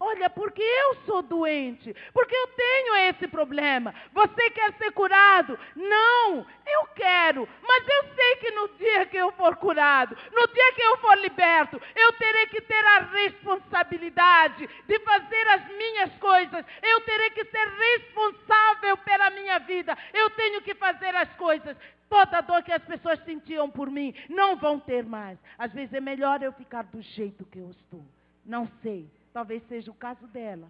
Olha, 0.02 0.30
porque 0.30 0.62
eu 0.62 0.95
sou 1.06 1.22
doente, 1.22 1.93
porque 2.14 2.34
eu 2.34 2.47
tenho 2.47 2.95
esse 3.10 3.28
problema. 3.28 3.93
Você 4.14 4.50
quer 4.52 4.72
ser 4.78 4.93
curado? 4.93 5.60
Não, 5.76 6.45
eu 6.66 6.88
quero, 6.95 7.47
mas 7.62 7.86
eu 7.86 8.16
sei 8.16 8.36
que 8.38 8.52
no 8.52 8.70
dia 8.78 9.06
que 9.08 9.18
eu 9.18 9.30
for 9.34 9.58
curado, 9.58 10.16
no 10.32 10.47
dia 10.47 10.74
que 10.74 10.82
eu 10.82 10.97
for 11.00 11.18
liberto, 11.18 11.82
eu 11.93 12.14
terei 12.14 12.47
que 12.47 12.62
ter 12.62 12.86
a 12.86 13.00
responsabilidade 13.00 14.70
de 14.88 15.00
fazer 15.00 15.47
as 15.50 15.68
minhas 15.68 16.14
coisas. 16.16 16.66
Eu 16.82 17.02
terei 17.02 17.32
que 17.32 17.43
ser 17.43 17.68
responsável 17.68 18.95
pela 18.97 19.30
minha 19.32 19.60
vida. 19.60 19.97
Eu 20.14 20.30
tenho 20.30 20.62
que 20.62 20.76
fazer 20.76 21.14
as 21.14 21.34
coisas. 21.34 21.76
Toda 22.08 22.41
dor 22.41 22.64
que 22.64 22.72
as 22.72 22.84
pessoas 22.84 23.24
sentiam 23.26 23.70
por 23.70 23.91
mim 23.91 24.16
não 24.30 24.56
vão 24.56 24.80
ter 24.80 25.04
mais. 25.04 25.38
Às 25.58 25.74
vezes 25.74 25.93
é 25.93 26.00
melhor 26.00 26.41
eu 26.41 26.54
ficar 26.54 26.84
do 26.84 27.02
jeito 27.02 27.45
que 27.45 27.60
eu 27.60 27.70
estou. 27.70 28.04
Não 28.45 28.66
sei 28.82 29.18
Talvez 29.34 29.63
seja 29.67 29.91
o 29.91 29.95
caso 29.95 30.25
dela. 30.27 30.67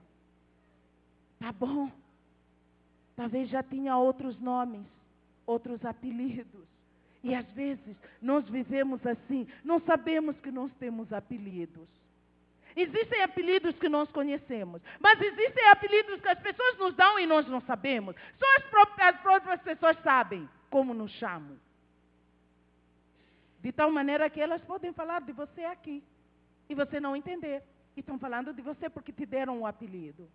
Tá 1.40 1.52
bom. 1.52 1.92
Talvez 3.16 3.50
já 3.50 3.64
tinha 3.64 3.98
outros 3.98 4.40
nomes, 4.40 4.86
outros 5.46 5.84
apelidos. 5.86 6.68
E 7.24 7.36
às 7.36 7.46
vezes 7.48 7.96
nós 8.22 8.48
vivemos 8.48 9.06
assim, 9.06 9.48
não 9.64 9.80
sabemos 9.82 10.40
que 10.40 10.52
nós 10.52 10.72
temos 10.80 11.12
apelidos. 11.12 11.88
Existem 12.76 13.24
apelidos 13.24 13.76
que 13.78 13.90
nós 13.90 14.10
conhecemos, 14.12 14.82
mas 15.00 15.20
existem 15.20 15.68
apelidos 15.68 16.22
que 16.22 16.30
as 16.30 16.40
pessoas 16.40 16.78
nos 16.78 16.94
dão 16.96 17.20
e 17.20 17.26
nós 17.26 17.48
não 17.48 17.60
sabemos. 17.62 18.16
Só 18.38 18.46
as 18.58 18.64
próprias, 18.70 19.16
as 19.16 19.22
próprias 19.22 19.62
pessoas 19.62 19.98
sabem 20.02 20.48
como 20.70 20.94
nos 20.94 21.12
chamam. 21.12 21.58
De 23.62 23.72
tal 23.74 23.92
maneira 23.92 24.30
que 24.30 24.40
elas 24.40 24.64
podem 24.64 24.94
falar 24.94 25.22
de 25.22 25.34
você 25.34 25.66
aqui 25.66 26.02
e 26.70 26.76
você 26.76 27.00
não 27.00 27.16
entender. 27.16 27.62
Estão 28.00 28.18
falando 28.18 28.54
de 28.54 28.62
você 28.62 28.90
porque 28.90 29.12
te 29.12 29.26
deram 29.26 29.60
um 29.60 29.66
apelido. 29.66 30.30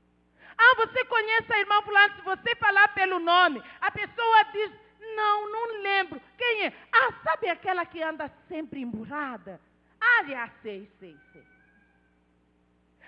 Ah, 0.57 0.75
você 0.77 1.05
conhece 1.05 1.53
a 1.53 1.59
irmã 1.59 1.83
fulano, 1.83 2.15
se 2.15 2.23
você 2.23 2.55
falar 2.57 2.89
pelo 2.95 3.19
nome, 3.19 3.63
a 3.81 3.91
pessoa 3.91 4.43
diz, 4.53 4.71
não, 5.17 5.51
não 5.51 5.83
lembro. 5.83 6.21
Quem 6.39 6.67
é? 6.67 6.73
Ah, 6.93 7.13
sabe 7.25 7.49
aquela 7.49 7.85
que 7.85 8.03
anda 8.03 8.31
sempre 8.49 8.81
emburrada? 8.81 9.61
Ah, 10.01 10.25
já 10.25 10.49
sei, 10.63 10.91
sei, 11.01 11.17
sei. 11.33 11.43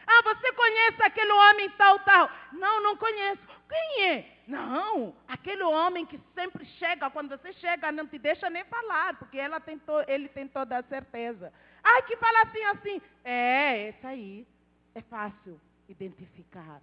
Ah, 0.07 0.23
você 0.23 0.53
conhece 0.53 1.03
aquele 1.03 1.33
homem 1.33 1.69
tal, 1.71 1.99
tal? 2.01 2.31
Não, 2.53 2.81
não 2.81 2.97
conheço. 2.97 3.43
Quem 3.69 4.05
é? 4.05 4.37
Não, 4.47 5.17
aquele 5.27 5.65
homem 5.65 6.07
que 6.07 6.21
sempre 6.33 6.65
chega, 6.65 7.11
quando 7.11 7.31
você 7.31 7.53
chega, 7.55 7.91
não 7.91 8.07
te 8.07 8.17
deixa 8.17 8.49
nem 8.49 8.65
falar, 8.65 9.19
porque 9.19 9.37
ela 9.37 9.59
tentou, 9.59 10.05
ele 10.07 10.29
tem 10.29 10.47
toda 10.47 10.79
a 10.79 10.83
certeza. 10.85 11.53
Ai, 11.89 12.03
que 12.03 12.17
fala 12.17 12.43
assim, 12.43 12.63
assim. 12.65 13.03
É, 13.23 13.89
esse 13.89 14.07
aí 14.07 14.47
é 14.95 15.01
fácil 15.03 15.61
identificar. 15.89 16.81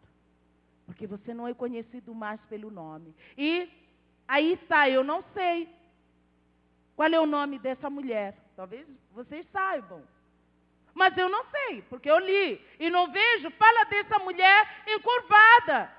Porque 0.85 1.05
você 1.05 1.33
não 1.33 1.47
é 1.47 1.53
conhecido 1.53 2.13
mais 2.15 2.39
pelo 2.51 2.69
nome. 2.71 3.13
E 3.37 3.69
aí 4.27 4.53
está, 4.53 4.89
eu 4.89 5.03
não 5.03 5.21
sei. 5.33 5.69
Qual 6.95 7.09
é 7.09 7.19
o 7.19 7.25
nome 7.25 7.59
dessa 7.59 7.89
mulher? 7.89 8.37
Talvez 8.55 8.87
vocês 9.11 9.45
saibam. 9.51 10.01
Mas 10.93 11.17
eu 11.17 11.27
não 11.27 11.43
sei, 11.55 11.81
porque 11.89 12.09
eu 12.09 12.19
li 12.19 12.61
e 12.79 12.89
não 12.89 13.11
vejo. 13.11 13.49
Fala 13.51 13.83
dessa 13.85 14.19
mulher 14.19 14.83
encurvada. 14.87 15.91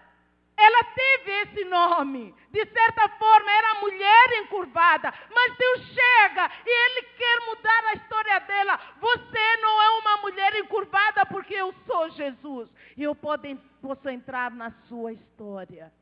Ela 0.57 0.85
teve 0.85 1.31
esse 1.43 1.65
nome. 1.65 2.35
De 2.51 2.65
certa 2.67 3.09
forma, 3.09 3.51
era 3.51 3.81
mulher 3.81 4.43
encurvada. 4.43 5.13
Mas 5.35 5.57
Deus 5.57 5.81
chega 5.89 6.51
e 6.65 6.71
Ele 6.71 7.03
quer 7.17 7.41
mudar 7.47 7.85
a 7.87 7.95
história 7.95 8.39
dela. 8.41 8.81
Você 9.01 9.57
não 9.57 9.83
é 9.83 9.91
uma 9.99 10.17
mulher 10.19 10.55
encurvada 10.57 11.27
porque 11.27 11.55
eu 11.55 11.75
sou 11.87 12.09
Jesus. 12.11 12.71
E 12.97 13.03
eu 13.03 13.15
posso 13.15 14.09
entrar 14.09 14.53
na 14.53 14.71
sua 14.89 15.13
história 15.13 15.93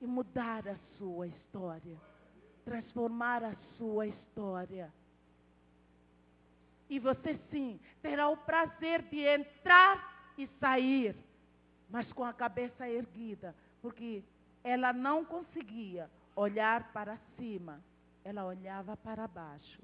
e 0.00 0.06
mudar 0.06 0.68
a 0.68 0.76
sua 0.98 1.26
história. 1.26 1.96
Transformar 2.64 3.42
a 3.42 3.54
sua 3.78 4.06
história. 4.06 4.92
E 6.88 6.98
você 6.98 7.38
sim 7.50 7.80
terá 8.02 8.28
o 8.28 8.36
prazer 8.36 9.02
de 9.02 9.20
entrar 9.20 10.32
e 10.36 10.46
sair, 10.58 11.16
mas 11.88 12.12
com 12.12 12.24
a 12.24 12.32
cabeça 12.32 12.88
erguida 12.88 13.54
porque 13.80 14.22
ela 14.62 14.92
não 14.92 15.24
conseguia 15.24 16.10
olhar 16.36 16.92
para 16.92 17.16
cima, 17.36 17.80
ela 18.24 18.44
olhava 18.44 18.96
para 18.96 19.26
baixo. 19.26 19.80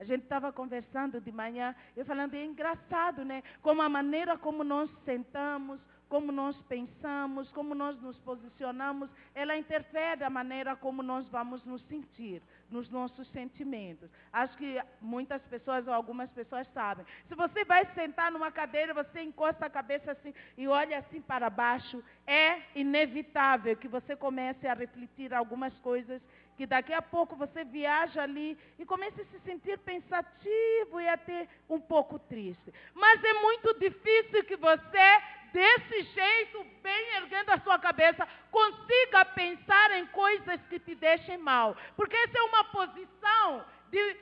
A 0.00 0.04
gente 0.04 0.22
estava 0.22 0.52
conversando 0.52 1.20
de 1.20 1.32
manhã, 1.32 1.74
eu 1.96 2.04
falando, 2.04 2.34
é 2.34 2.44
engraçado, 2.44 3.24
né? 3.24 3.42
Como 3.60 3.82
a 3.82 3.88
maneira 3.88 4.38
como 4.38 4.62
nós 4.62 4.88
sentamos, 5.04 5.80
como 6.08 6.32
nós 6.32 6.56
pensamos, 6.62 7.50
como 7.50 7.74
nós 7.74 8.00
nos 8.00 8.16
posicionamos, 8.20 9.10
ela 9.34 9.56
interfere 9.56 10.24
a 10.24 10.30
maneira 10.30 10.76
como 10.76 11.02
nós 11.02 11.26
vamos 11.28 11.64
nos 11.64 11.82
sentir, 11.86 12.42
nos 12.70 12.90
nossos 12.90 13.28
sentimentos. 13.28 14.10
Acho 14.32 14.56
que 14.56 14.80
muitas 15.00 15.42
pessoas 15.42 15.86
ou 15.86 15.92
algumas 15.92 16.30
pessoas 16.30 16.66
sabem. 16.72 17.06
Se 17.26 17.34
você 17.34 17.64
vai 17.64 17.86
sentar 17.94 18.30
numa 18.30 18.50
cadeira, 18.50 18.92
você 18.92 19.22
encosta 19.22 19.66
a 19.66 19.70
cabeça 19.70 20.12
assim 20.12 20.34
e 20.56 20.66
olha 20.68 20.98
assim 20.98 21.20
para 21.20 21.48
baixo, 21.48 22.02
é 22.26 22.62
inevitável 22.74 23.76
que 23.76 23.88
você 23.88 24.14
comece 24.14 24.66
a 24.66 24.74
refletir 24.74 25.32
algumas 25.32 25.76
coisas 25.78 26.20
que 26.58 26.66
daqui 26.66 26.92
a 26.92 27.00
pouco 27.00 27.36
você 27.36 27.64
viaja 27.64 28.20
ali 28.20 28.58
e 28.80 28.84
comece 28.84 29.20
a 29.20 29.24
se 29.26 29.38
sentir 29.44 29.78
pensativo 29.78 31.00
e 31.00 31.08
até 31.08 31.46
um 31.70 31.80
pouco 31.80 32.18
triste. 32.18 32.74
Mas 32.92 33.22
é 33.22 33.32
muito 33.34 33.78
difícil 33.78 34.42
que 34.42 34.56
você 34.56 35.22
desse 35.52 36.02
jeito, 36.02 36.66
bem 36.82 37.14
erguendo 37.14 37.50
a 37.50 37.60
sua 37.60 37.78
cabeça, 37.78 38.26
consiga 38.50 39.24
pensar 39.26 39.92
em 39.92 40.06
coisas 40.06 40.60
que 40.68 40.80
te 40.80 40.96
deixem 40.96 41.38
mal. 41.38 41.76
Porque 41.94 42.16
essa 42.16 42.38
é 42.38 42.42
uma 42.42 42.64
posição 42.64 43.64
de, 43.88 44.16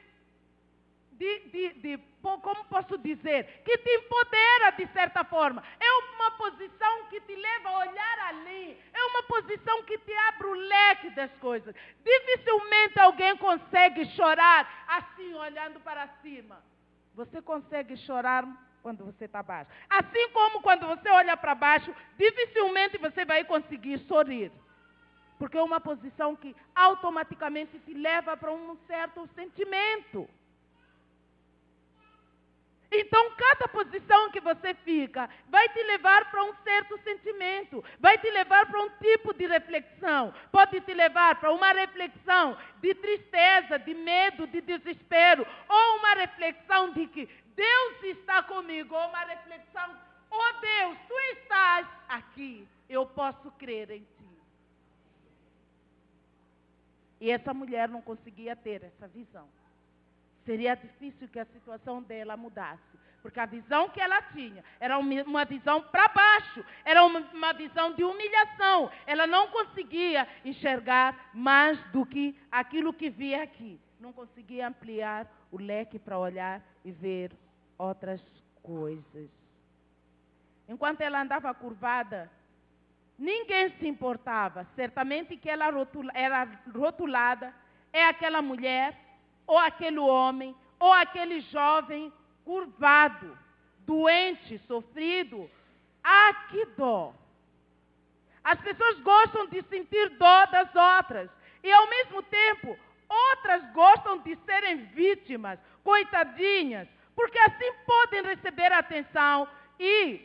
de, 1.19 1.39
de, 1.51 1.73
de, 1.75 1.99
como 2.23 2.65
posso 2.67 2.99
dizer, 2.99 3.63
que 3.65 3.79
te 3.79 3.91
empodera 3.91 4.71
de 4.73 4.87
certa 4.89 5.25
forma. 5.25 5.63
É 5.81 5.93
uma 6.15 6.31
posição 6.33 7.05
que 7.09 7.21
te 7.21 7.35
leva 7.35 7.69
a 7.69 7.79
olhar 7.79 8.19
ali. 8.29 8.79
É 8.93 9.05
uma 9.05 9.23
posição 9.25 9.83
que 9.85 9.99
te 9.99 10.13
abre 10.13 10.47
o 10.47 10.55
leque 10.55 11.11
das 11.11 11.31
coisas. 11.39 11.75
Dificilmente 12.05 12.99
alguém 12.99 13.37
consegue 13.37 14.05
chorar 14.15 14.85
assim, 14.89 15.35
olhando 15.35 15.81
para 15.81 16.07
cima. 16.23 16.63
Você 17.15 17.41
consegue 17.41 17.97
chorar 17.97 18.45
quando 18.83 19.05
você 19.05 19.25
está 19.25 19.43
baixo. 19.43 19.71
Assim 19.89 20.29
como 20.31 20.61
quando 20.61 20.87
você 20.87 21.09
olha 21.09 21.37
para 21.37 21.55
baixo, 21.55 21.95
dificilmente 22.19 22.99
você 22.99 23.25
vai 23.25 23.45
conseguir 23.45 23.99
sorrir. 24.01 24.53
Porque 25.39 25.57
é 25.57 25.63
uma 25.63 25.81
posição 25.81 26.35
que 26.35 26.55
automaticamente 26.75 27.79
te 27.81 27.95
leva 27.95 28.37
para 28.37 28.53
um 28.53 28.77
certo 28.87 29.29
sentimento. 29.35 30.29
Então, 32.99 33.31
cada 33.37 33.69
posição 33.69 34.31
que 34.31 34.41
você 34.41 34.73
fica 34.73 35.29
vai 35.49 35.69
te 35.69 35.83
levar 35.83 36.31
para 36.31 36.43
um 36.45 36.55
certo 36.65 36.99
sentimento, 37.05 37.85
vai 38.01 38.17
te 38.17 38.31
levar 38.31 38.65
para 38.65 38.83
um 38.83 38.89
tipo 38.99 39.35
de 39.35 39.47
reflexão. 39.47 40.33
Pode 40.51 40.81
te 40.81 40.95
levar 40.95 41.39
para 41.39 41.53
uma 41.53 41.73
reflexão 41.73 42.57
de 42.81 42.95
tristeza, 42.95 43.79
de 43.79 43.93
medo, 43.93 44.47
de 44.47 44.63
desespero, 44.63 45.47
ou 45.69 45.99
uma 45.99 46.15
reflexão 46.15 46.93
de 46.95 47.07
que 47.09 47.29
Deus 47.55 48.03
está 48.05 48.43
comigo, 48.43 48.95
ou 48.95 49.09
uma 49.09 49.25
reflexão, 49.25 49.95
oh 50.31 50.61
Deus, 50.61 50.99
tu 51.07 51.19
estás 51.35 51.87
aqui, 52.09 52.67
eu 52.89 53.05
posso 53.05 53.51
crer 53.53 53.91
em 53.91 54.01
ti. 54.01 54.39
E 57.21 57.31
essa 57.31 57.53
mulher 57.53 57.91
não 57.91 58.01
conseguia 58.01 58.57
ter 58.57 58.83
essa 58.83 59.07
visão 59.09 59.47
seria 60.47 60.75
difícil 60.77 61.29
que 61.29 61.39
a 61.39 61.45
situação 61.45 62.03
dela 62.03 62.37
mudasse. 62.37 62.97
Porque 63.21 63.41
a 63.41 63.47
visão 63.47 63.89
que 63.89 64.01
ela 64.01 64.23
tinha 64.23 64.63
era 64.79 64.97
uma 64.99 65.45
visão 65.45 65.83
para 65.83 66.07
baixo, 66.07 66.65
era 66.85 67.05
uma, 67.05 67.53
visão 67.53 67.93
de 67.93 68.05
humilhação. 68.05 68.89
Ela 69.05 69.27
não 69.27 69.49
conseguia 69.49 70.27
enxergar 70.45 71.31
mais 71.35 71.77
do 71.91 72.07
que 72.07 72.39
aquilo 72.51 72.95
que 72.95 73.11
via 73.11 73.43
aqui. 73.43 73.81
Não 73.99 74.13
conseguia 74.13 74.69
ampliar 74.69 75.27
o 75.51 75.59
leque 75.59 75.99
para 75.99 76.17
olhar 76.17 76.63
e 76.85 76.93
ver 76.93 77.33
outras 77.77 78.23
coisas. 78.63 79.29
Enquanto 80.69 81.01
ela 81.01 81.21
andava 81.21 81.53
curvada, 81.53 82.31
ninguém 83.19 83.71
se 83.71 83.89
importava. 83.89 84.65
Certamente 84.77 85.37
que 85.37 85.51
ela 85.51 85.67
era 86.15 86.49
rotulada, 86.73 87.53
é 87.93 88.05
aquela 88.05 88.41
mulher 88.41 89.06
ou 89.47 89.59
aquele 89.59 89.99
homem, 89.99 90.55
ou 90.79 90.93
aquele 90.93 91.41
jovem 91.41 92.13
curvado, 92.45 93.37
doente, 93.81 94.59
sofrido. 94.67 95.51
Ah, 96.03 96.35
que 96.51 96.65
dó! 96.77 97.15
As 98.43 98.61
pessoas 98.61 99.01
gostam 99.01 99.49
de 99.49 99.61
sentir 99.63 100.11
dó 100.11 100.47
das 100.47 100.69
outras. 100.75 101.29
E 101.63 101.73
ao 101.73 101.89
mesmo 101.89 102.23
tempo, 102.23 102.79
outras 103.09 103.65
gostam 103.73 104.19
de 104.19 104.37
serem 104.47 104.85
vítimas, 104.87 105.59
coitadinhas, 105.83 106.87
porque 107.15 107.39
assim 107.39 107.73
podem 107.85 108.23
receber 108.23 108.73
atenção. 108.73 109.49
E 109.81 110.21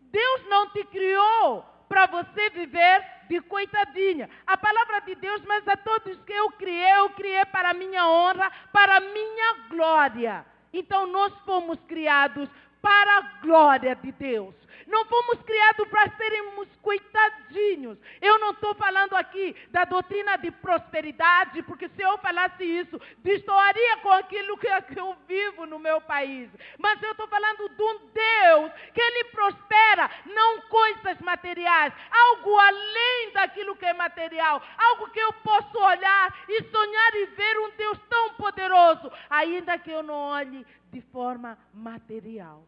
Deus 0.00 0.44
não 0.48 0.70
te 0.70 0.84
criou 0.84 1.64
para 1.88 2.06
você 2.06 2.50
viver 2.50 3.04
de 3.32 3.40
coitadinha. 3.40 4.28
A 4.46 4.58
palavra 4.58 5.00
de 5.00 5.14
Deus, 5.14 5.40
mas 5.46 5.66
a 5.66 5.74
todos 5.74 6.18
que 6.26 6.32
eu 6.32 6.50
criei, 6.50 6.98
eu 6.98 7.08
criei 7.10 7.44
para 7.46 7.70
a 7.70 7.74
minha 7.74 8.06
honra, 8.06 8.52
para 8.70 8.96
a 8.96 9.00
minha 9.00 9.54
glória. 9.70 10.44
Então 10.70 11.06
nós 11.06 11.32
fomos 11.46 11.78
criados 11.88 12.46
para 12.82 13.18
a 13.18 13.22
glória 13.40 13.96
de 13.96 14.12
Deus. 14.12 14.54
Não 14.86 15.04
fomos 15.06 15.42
criados 15.42 15.88
para 15.88 16.10
sermos 16.16 16.68
coitadinhos. 16.82 17.98
Eu 18.20 18.38
não 18.38 18.50
estou 18.50 18.74
falando 18.74 19.14
aqui 19.14 19.54
da 19.70 19.84
doutrina 19.84 20.36
de 20.36 20.50
prosperidade, 20.50 21.62
porque 21.62 21.88
se 21.88 22.02
eu 22.02 22.18
falasse 22.18 22.64
isso, 22.64 23.00
destoaria 23.18 23.96
com 23.98 24.10
aquilo 24.12 24.56
que 24.58 24.68
eu 24.96 25.16
vivo 25.26 25.66
no 25.66 25.78
meu 25.78 26.00
país. 26.00 26.50
Mas 26.78 27.02
eu 27.02 27.12
estou 27.12 27.26
falando 27.28 27.68
de 27.68 27.82
um 27.82 27.98
Deus 28.12 28.72
que 28.92 29.00
Ele 29.00 29.24
prospera, 29.24 30.10
não 30.26 30.62
coisas 30.62 31.18
materiais, 31.20 31.92
algo 32.10 32.58
além 32.58 33.32
daquilo 33.32 33.76
que 33.76 33.86
é 33.86 33.92
material, 33.92 34.62
algo 34.76 35.10
que 35.10 35.20
eu 35.20 35.32
posso 35.34 35.78
olhar 35.78 36.44
e 36.48 36.62
sonhar 36.64 37.14
e 37.14 37.26
ver 37.26 37.58
um 37.60 37.70
Deus 37.76 37.98
tão 38.08 38.34
poderoso, 38.34 39.10
ainda 39.28 39.78
que 39.78 39.90
eu 39.90 40.02
não 40.02 40.14
olhe 40.14 40.66
de 40.90 41.00
forma 41.00 41.58
material 41.72 42.64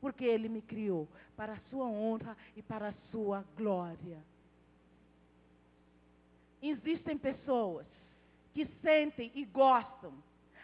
porque 0.00 0.24
Ele 0.24 0.48
me 0.48 0.62
criou 0.62 1.06
para 1.40 1.54
a 1.54 1.70
sua 1.70 1.86
honra 1.86 2.36
e 2.54 2.60
para 2.60 2.88
a 2.88 2.94
sua 3.10 3.42
glória. 3.56 4.18
Existem 6.60 7.16
pessoas 7.16 7.86
que 8.52 8.66
sentem 8.82 9.32
e 9.34 9.46
gostam. 9.46 10.12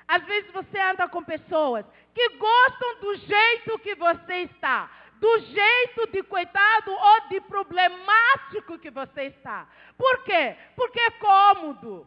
Às 0.07 0.23
vezes 0.27 0.53
você 0.53 0.79
anda 0.79 1.09
com 1.09 1.25
pessoas 1.25 1.87
que 2.13 2.29
gostam 2.37 3.01
do 3.01 3.17
jeito 3.17 3.79
que 3.79 3.95
você 3.95 4.43
está, 4.43 4.91
do 5.19 5.39
jeito 5.39 6.09
de 6.13 6.23
coitado 6.25 6.93
ou 6.93 7.29
de 7.31 7.41
problemático 7.41 8.79
que 8.79 8.91
você 8.91 9.29
está. 9.29 9.67
Por 9.97 10.25
quê? 10.25 10.59
Porque 10.77 11.01
é 11.01 11.11
cômodo. 11.13 12.07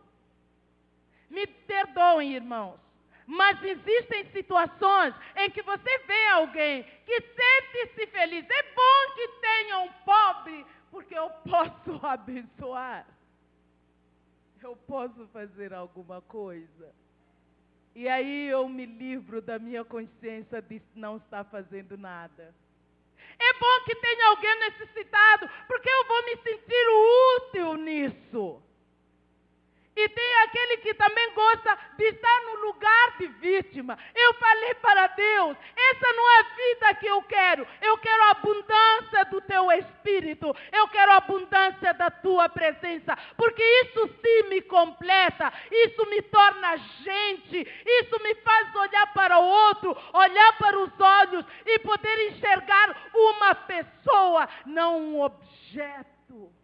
Me 1.28 1.48
perdoem, 1.48 2.36
irmãos. 2.36 2.89
Mas 3.32 3.62
existem 3.64 4.26
situações 4.32 5.14
em 5.36 5.52
que 5.52 5.62
você 5.62 6.00
vê 6.00 6.28
alguém 6.30 6.82
que 7.06 7.22
sente-se 7.22 8.08
feliz. 8.08 8.44
É 8.50 8.64
bom 8.74 9.14
que 9.14 9.28
tenha 9.40 9.80
um 9.82 9.92
pobre, 10.04 10.66
porque 10.90 11.16
eu 11.16 11.30
posso 11.48 12.00
abençoar. 12.04 13.06
Eu 14.64 14.76
posso 14.76 15.28
fazer 15.28 15.76
alguma 15.76 16.22
coisa. 16.22 16.92
E 17.94 18.10
aí 18.10 18.48
eu 18.48 18.68
me 18.68 18.88
livro 18.88 19.44
da 19.44 19.60
minha 19.60 19.86
consciência 19.86 20.60
de 20.60 20.82
não 20.96 21.18
estar 21.18 21.44
fazendo 21.44 21.96
nada. 21.96 22.52
É 23.38 23.54
bom 23.60 23.86
que 23.86 23.94
tenha 23.94 24.28
alguém 24.30 24.60
necessitado, 24.60 25.48
porque 25.68 25.88
eu 25.88 26.08
vou 26.08 26.26
me 26.26 26.36
sentir 26.38 26.88
útil 27.38 27.76
nisso. 27.76 28.69
E 30.02 30.08
tem 30.08 30.36
aquele 30.44 30.78
que 30.78 30.94
também 30.94 31.34
gosta 31.34 31.78
de 31.98 32.06
estar 32.06 32.42
no 32.46 32.68
lugar 32.68 33.18
de 33.18 33.28
vítima. 33.28 34.00
Eu 34.16 34.34
falei 34.36 34.74
para 34.76 35.08
Deus: 35.08 35.58
essa 35.76 36.14
não 36.14 36.30
é 36.30 36.40
a 36.40 36.56
vida 36.56 36.96
que 37.02 37.06
eu 37.06 37.22
quero. 37.24 37.68
Eu 37.82 37.98
quero 37.98 38.24
a 38.24 38.30
abundância 38.32 39.26
do 39.26 39.42
teu 39.42 39.70
espírito. 39.74 40.56
Eu 40.72 40.88
quero 40.88 41.12
a 41.12 41.18
abundância 41.18 41.94
da 41.96 42.10
tua 42.10 42.48
presença. 42.48 43.14
Porque 43.36 43.62
isso 43.62 44.08
sim 44.22 44.44
me 44.48 44.62
completa. 44.62 45.52
Isso 45.70 46.06
me 46.06 46.22
torna 46.22 46.78
gente. 46.78 47.68
Isso 47.86 48.24
me 48.24 48.36
faz 48.36 48.74
olhar 48.76 49.14
para 49.14 49.38
o 49.38 49.44
outro, 49.44 49.98
olhar 50.14 50.58
para 50.58 50.80
os 50.80 50.98
olhos 50.98 51.46
e 51.66 51.78
poder 51.80 52.30
enxergar 52.30 53.12
uma 53.14 53.54
pessoa, 53.54 54.48
não 54.66 54.98
um 54.98 55.22
objeto. 55.22 56.59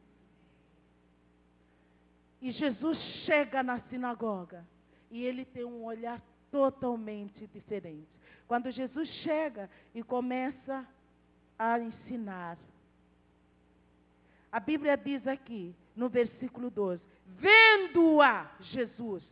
E 2.42 2.52
Jesus 2.52 2.98
chega 3.26 3.64
na 3.64 3.80
sinagoga 3.82 4.66
e 5.10 5.24
ele 5.24 5.46
tem 5.46 5.64
um 5.64 5.84
olhar 5.84 6.22
totalmente 6.52 7.48
diferente. 7.48 8.08
Quando 8.48 8.72
Jesus 8.72 9.10
chega 9.24 9.70
e 9.94 10.04
começa 10.04 10.86
a 11.58 11.80
ensinar, 11.80 12.58
a 14.52 14.60
Bíblia 14.60 14.96
diz 14.96 15.28
aqui, 15.28 15.76
no 15.96 16.10
versículo 16.10 16.70
12: 16.70 17.02
Vendo-a, 17.26 18.52
Jesus 18.60 19.24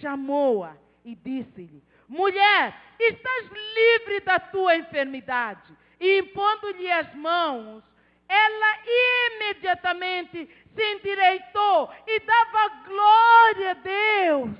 chamou-a 0.00 0.76
e 1.04 1.14
disse-lhe: 1.14 1.82
Mulher, 2.08 2.76
estás 2.98 3.50
livre 3.50 4.20
da 4.20 4.38
tua 4.38 4.76
enfermidade. 4.76 5.76
E 5.98 6.18
impondo-lhe 6.18 6.90
as 6.90 7.14
mãos, 7.14 7.82
ela 8.28 8.78
imediatamente 8.86 10.48
se 10.74 10.82
endireitou 10.82 11.90
e 12.06 12.20
dava 12.20 12.84
glória 12.84 13.70
a 13.70 13.74
Deus. 13.74 14.56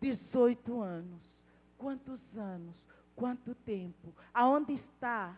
18 0.00 0.80
anos. 0.80 1.20
Quantos 1.78 2.20
anos? 2.36 2.74
Quanto 3.16 3.54
tempo? 3.54 4.14
Aonde 4.32 4.74
está 4.74 5.36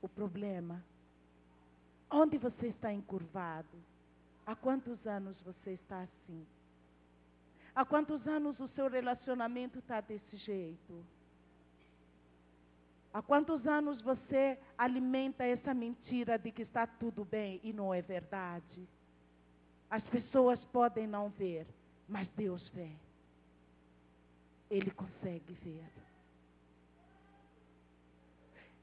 o 0.00 0.08
problema? 0.08 0.82
Onde 2.10 2.38
você 2.38 2.68
está 2.68 2.92
encurvado? 2.92 3.76
Há 4.46 4.54
quantos 4.56 5.06
anos 5.06 5.38
você 5.42 5.72
está 5.72 6.00
assim? 6.02 6.46
Há 7.74 7.84
quantos 7.84 8.26
anos 8.26 8.58
o 8.58 8.68
seu 8.68 8.88
relacionamento 8.88 9.78
está 9.78 10.00
desse 10.00 10.36
jeito? 10.36 11.04
Há 13.18 13.22
quantos 13.22 13.66
anos 13.66 14.00
você 14.00 14.56
alimenta 14.76 15.42
essa 15.42 15.74
mentira 15.74 16.38
de 16.38 16.52
que 16.52 16.62
está 16.62 16.86
tudo 16.86 17.24
bem 17.24 17.60
e 17.64 17.72
não 17.72 17.92
é 17.92 18.00
verdade? 18.00 18.88
As 19.90 20.04
pessoas 20.04 20.60
podem 20.66 21.04
não 21.08 21.28
ver, 21.30 21.66
mas 22.08 22.28
Deus 22.36 22.62
vê. 22.68 22.92
Ele 24.70 24.92
consegue 24.92 25.52
ver. 25.64 25.84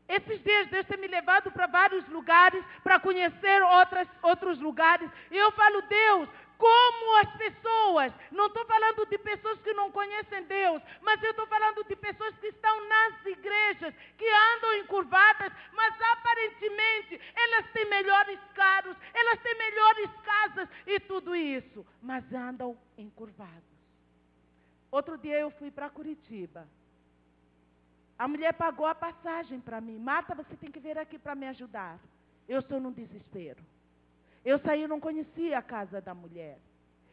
Esses 0.09 0.43
dias 0.43 0.69
Deus 0.69 0.85
tem 0.85 0.97
me 0.97 1.07
levado 1.07 1.49
para 1.49 1.67
vários 1.67 2.05
lugares, 2.09 2.61
para 2.83 2.99
conhecer 2.99 3.63
outras, 3.63 4.09
outros 4.21 4.59
lugares. 4.59 5.09
E 5.31 5.37
eu 5.37 5.49
falo, 5.53 5.81
Deus, 5.83 6.29
como 6.57 7.17
as 7.17 7.35
pessoas, 7.37 8.13
não 8.31 8.47
estou 8.47 8.65
falando 8.65 9.05
de 9.05 9.17
pessoas 9.17 9.59
que 9.61 9.73
não 9.73 9.91
conhecem 9.91 10.43
Deus, 10.43 10.81
mas 11.01 11.21
eu 11.21 11.31
estou 11.31 11.47
falando 11.47 11.83
de 11.83 11.95
pessoas 11.95 12.37
que 12.37 12.47
estão 12.47 12.87
nas 12.87 13.25
igrejas, 13.25 13.93
que 14.17 14.27
andam 14.27 14.73
encurvadas, 14.75 15.51
mas 15.73 15.93
aparentemente 16.13 17.19
elas 17.35 17.71
têm 17.71 17.85
melhores 17.85 18.39
carros, 18.53 18.95
elas 19.13 19.39
têm 19.41 19.57
melhores 19.57 20.09
casas 20.23 20.69
e 20.87 20.99
tudo 20.99 21.35
isso, 21.35 21.85
mas 22.01 22.23
andam 22.33 22.77
encurvados. 22.97 23.75
Outro 24.91 25.17
dia 25.17 25.37
eu 25.39 25.51
fui 25.51 25.69
para 25.69 25.89
Curitiba. 25.89 26.67
A 28.17 28.27
mulher 28.27 28.53
pagou 28.53 28.85
a 28.85 28.95
passagem 28.95 29.59
para 29.59 29.81
mim. 29.81 29.97
Marta, 29.99 30.33
você 30.33 30.55
tem 30.55 30.71
que 30.71 30.79
vir 30.79 30.97
aqui 30.97 31.19
para 31.19 31.35
me 31.35 31.47
ajudar. 31.47 31.99
Eu 32.47 32.59
estou 32.59 32.79
num 32.79 32.93
desespero. 32.93 33.61
Eu 34.45 34.59
saí, 34.59 34.83
eu 34.83 34.87
não 34.87 34.99
conhecia 34.99 35.57
a 35.57 35.61
casa 35.61 35.99
da 35.99 36.13
mulher. 36.13 36.59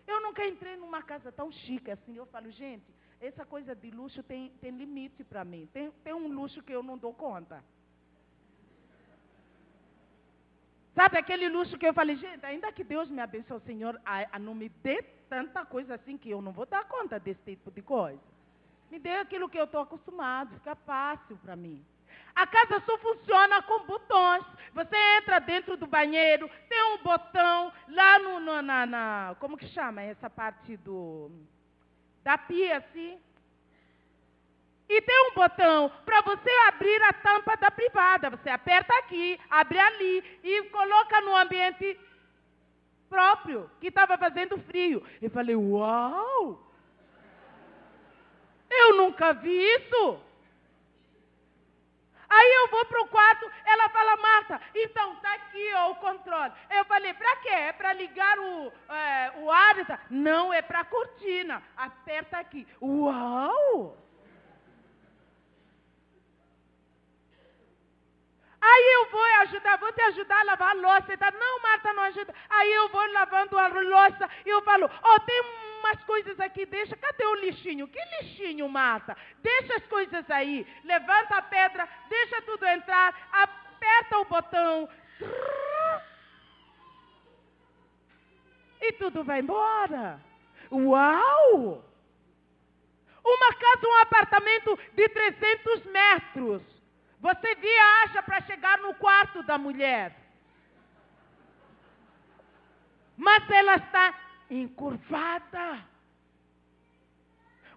Eu 0.07 0.21
nunca 0.21 0.47
entrei 0.47 0.77
numa 0.77 1.03
casa 1.03 1.33
tão 1.33 1.51
chique 1.51 1.91
assim. 1.91 2.15
Eu 2.15 2.27
falo, 2.27 2.51
gente, 2.51 2.85
essa 3.19 3.47
coisa 3.47 3.75
de 3.75 3.91
luxo 3.91 4.23
tem, 4.23 4.51
tem 4.61 4.71
limite 4.71 5.25
para 5.25 5.43
mim. 5.43 5.67
Tem, 5.73 5.91
tem 6.05 6.13
um 6.13 6.29
luxo 6.29 6.63
que 6.63 6.73
eu 6.73 6.83
não 6.83 6.99
dou 6.99 7.15
conta. 7.15 7.65
Sabe 10.95 11.17
aquele 11.17 11.49
luxo 11.49 11.79
que 11.79 11.87
eu 11.87 11.95
falei, 11.95 12.17
gente, 12.17 12.45
ainda 12.45 12.71
que 12.71 12.85
Deus 12.85 13.09
me 13.09 13.21
abençoe, 13.21 13.61
Senhor, 13.61 13.99
a, 14.05 14.37
a 14.37 14.39
não 14.39 14.55
me 14.55 14.69
dê 14.69 15.03
tanta 15.31 15.65
coisa 15.65 15.95
assim 15.95 16.19
que 16.19 16.29
eu 16.29 16.43
não 16.43 16.53
vou 16.53 16.67
dar 16.67 16.87
conta 16.87 17.19
desse 17.19 17.43
tipo 17.43 17.71
de 17.71 17.81
coisa. 17.81 18.21
Me 18.91 18.99
dê 18.99 19.17
aquilo 19.17 19.49
que 19.49 19.59
eu 19.59 19.65
estou 19.65 19.81
acostumado, 19.81 20.55
fica 20.57 20.75
fácil 20.75 21.39
para 21.39 21.57
mim. 21.57 21.83
A 22.35 22.47
casa 22.47 22.81
só 22.87 22.99
funciona 22.99 23.63
com 23.63 23.85
botões. 23.85 24.45
Você 24.75 24.97
entra 25.19 25.39
dentro 25.39 25.77
do 25.77 25.87
banheiro, 25.87 26.51
tem 26.69 26.83
um 26.95 26.99
botão 26.99 27.73
lá 27.89 28.19
no, 28.19 28.41
no 28.41 28.63
na, 28.63 28.87
na, 28.87 29.37
como 29.39 29.57
que 29.57 29.67
chama 29.67 30.03
essa 30.03 30.31
parte 30.31 30.77
do 30.79 31.31
da 32.25 32.39
pia 32.39 32.79
assim. 32.79 33.21
E 34.89 35.01
tem 35.03 35.31
um 35.31 35.35
botão 35.35 35.91
para 36.05 36.21
você 36.23 36.51
abrir 36.69 37.03
a 37.03 37.13
tampa 37.13 37.57
da 37.57 37.71
privada. 37.71 38.31
Você 38.31 38.51
aperta 38.51 38.93
aqui, 38.99 39.39
abre 39.51 39.79
ali 39.79 40.41
e 40.43 40.65
coloca 40.65 41.21
no 41.21 41.37
ambiente 41.37 41.99
próprio, 43.09 43.71
que 43.81 43.89
estava 43.89 44.17
fazendo 44.17 44.59
frio. 44.59 45.03
Eu 45.21 45.31
falei, 45.31 45.55
uau! 45.55 46.73
Eu 48.71 48.97
nunca 48.97 49.33
vi 49.35 49.51
isso. 49.51 50.19
Aí 52.35 52.53
eu 52.61 52.69
vou 52.69 52.85
para 52.87 53.03
o 53.03 53.09
quarto, 53.09 53.51
ela 53.67 53.89
fala, 53.91 54.17
Marta, 54.17 54.61
então 54.75 55.13
está 55.13 55.35
aqui 55.35 55.75
ó, 55.75 55.91
o 55.91 55.97
controle. 55.97 56.53
Eu 56.71 56.85
falei, 56.87 57.13
para 57.13 57.37
quê? 57.37 57.51
É 57.51 57.73
para 57.73 57.93
ligar 57.93 58.39
o, 58.39 58.73
é, 58.89 59.33
o? 59.37 59.51
Não, 60.09 60.53
é 60.53 60.63
para 60.63 60.81
a 60.81 60.85
cortina. 60.85 61.63
Aperta 61.77 62.39
aqui. 62.39 62.67
Uau! 62.81 63.99
Aí 68.63 68.85
eu 68.95 69.11
vou 69.11 69.25
ajudar, 69.43 69.77
vou 69.77 69.93
te 69.93 70.01
ajudar 70.03 70.41
a 70.41 70.45
lavar 70.45 70.71
a 70.71 70.73
louça. 70.73 71.19
Tá? 71.19 71.31
Não, 71.33 71.61
Marta, 71.61 71.93
não 71.93 72.05
ajuda. 72.05 72.33
Aí 72.49 72.73
eu 72.73 72.89
vou 72.89 73.13
lavando 73.13 73.59
a 73.59 73.67
louça 73.67 74.31
e 74.47 74.49
eu 74.49 74.63
falo, 74.63 74.89
ó, 75.03 75.15
oh, 75.15 75.21
tem 75.21 75.43
umas 75.83 76.03
coisas 76.05 76.39
aqui, 76.41 76.65
deixa. 76.65 76.97
Cadê 76.97 77.25
o 77.27 77.35
lixinho? 77.35 77.89
Que 77.89 78.01
lixinho, 78.15 78.69
Marta? 78.69 79.17
Deixa 79.43 79.75
as 79.77 79.87
coisas 79.87 80.31
aí. 80.31 80.67
Levanta 80.85 81.37
a 81.37 81.43
pedra, 81.43 81.89
deixa 82.09 82.41
tudo 82.43 82.65
entrar, 82.65 83.29
aperta 83.33 84.19
o 84.19 84.25
botão. 84.25 84.89
E 88.81 88.93
tudo 88.93 89.25
vai 89.25 89.41
embora. 89.41 90.21
Uau! 90.71 91.85
Uma 93.25 93.55
casa, 93.55 93.87
um 93.87 93.97
apartamento 94.03 94.79
de 94.95 95.09
300 95.09 95.85
metros. 95.87 96.63
Você 97.21 97.55
viaja 97.55 98.23
para 98.23 98.41
chegar 98.43 98.79
no 98.79 98.95
quarto 98.95 99.43
da 99.45 99.57
mulher. 99.57 100.17
Mas 103.17 103.49
ela 103.51 103.77
está 103.77 104.32
encurvada. 104.61 105.85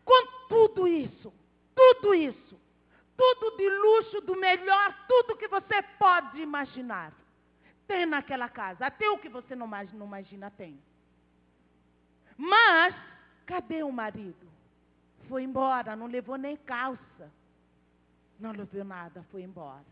Com 0.03 0.47
tudo 0.47 0.87
isso, 0.87 1.33
tudo 1.73 2.13
isso, 2.13 2.59
tudo 3.17 3.57
de 3.57 3.69
luxo, 3.69 4.21
do 4.21 4.35
melhor, 4.35 5.05
tudo 5.07 5.37
que 5.37 5.47
você 5.47 5.81
pode 5.97 6.41
imaginar. 6.41 7.11
Tem 7.87 8.05
naquela 8.05 8.49
casa. 8.49 8.85
Até 8.85 9.09
o 9.09 9.17
que 9.17 9.29
você 9.29 9.55
não 9.55 9.67
imagina, 9.67 9.99
não 9.99 10.07
imagina 10.07 10.51
tem. 10.51 10.79
Mas, 12.37 12.95
cadê 13.45 13.83
o 13.83 13.91
marido? 13.91 14.47
Foi 15.27 15.43
embora, 15.43 15.95
não 15.95 16.07
levou 16.07 16.37
nem 16.37 16.57
calça. 16.57 17.31
Não 18.39 18.51
levou 18.51 18.83
nada, 18.83 19.23
foi 19.31 19.43
embora. 19.43 19.85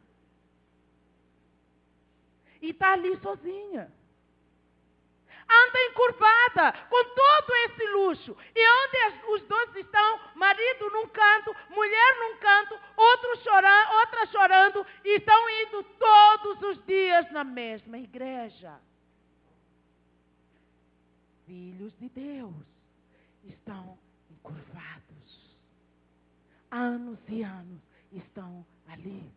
E 2.62 2.70
está 2.70 2.94
ali 2.94 3.16
sozinha. 3.18 3.92
Anda 5.54 5.80
encurvada, 5.90 6.74
com 6.90 7.04
todo 7.04 7.56
esse 7.66 7.86
luxo. 7.88 8.38
E 8.56 8.62
onde 8.68 9.34
os 9.34 9.42
dois 9.44 9.76
estão, 9.76 10.20
marido 10.36 10.90
num 10.90 11.08
canto, 11.08 11.56
mulher 11.70 12.20
num 12.20 12.38
canto, 12.38 12.80
outro 12.96 13.38
chorando, 13.44 13.92
outra 14.00 14.26
chorando, 14.28 14.88
e 15.04 15.18
estão 15.18 15.50
indo 15.62 15.84
todos 15.84 16.62
os 16.64 16.86
dias 16.86 17.30
na 17.32 17.44
mesma 17.44 17.98
igreja. 17.98 18.80
Filhos 21.46 21.94
de 22.00 22.10
Deus 22.10 22.66
estão 23.44 23.98
encurvados. 24.32 25.58
Anos 26.72 27.20
e 27.28 27.44
anos 27.44 27.82
estão 28.12 28.66
ali. 28.88 29.32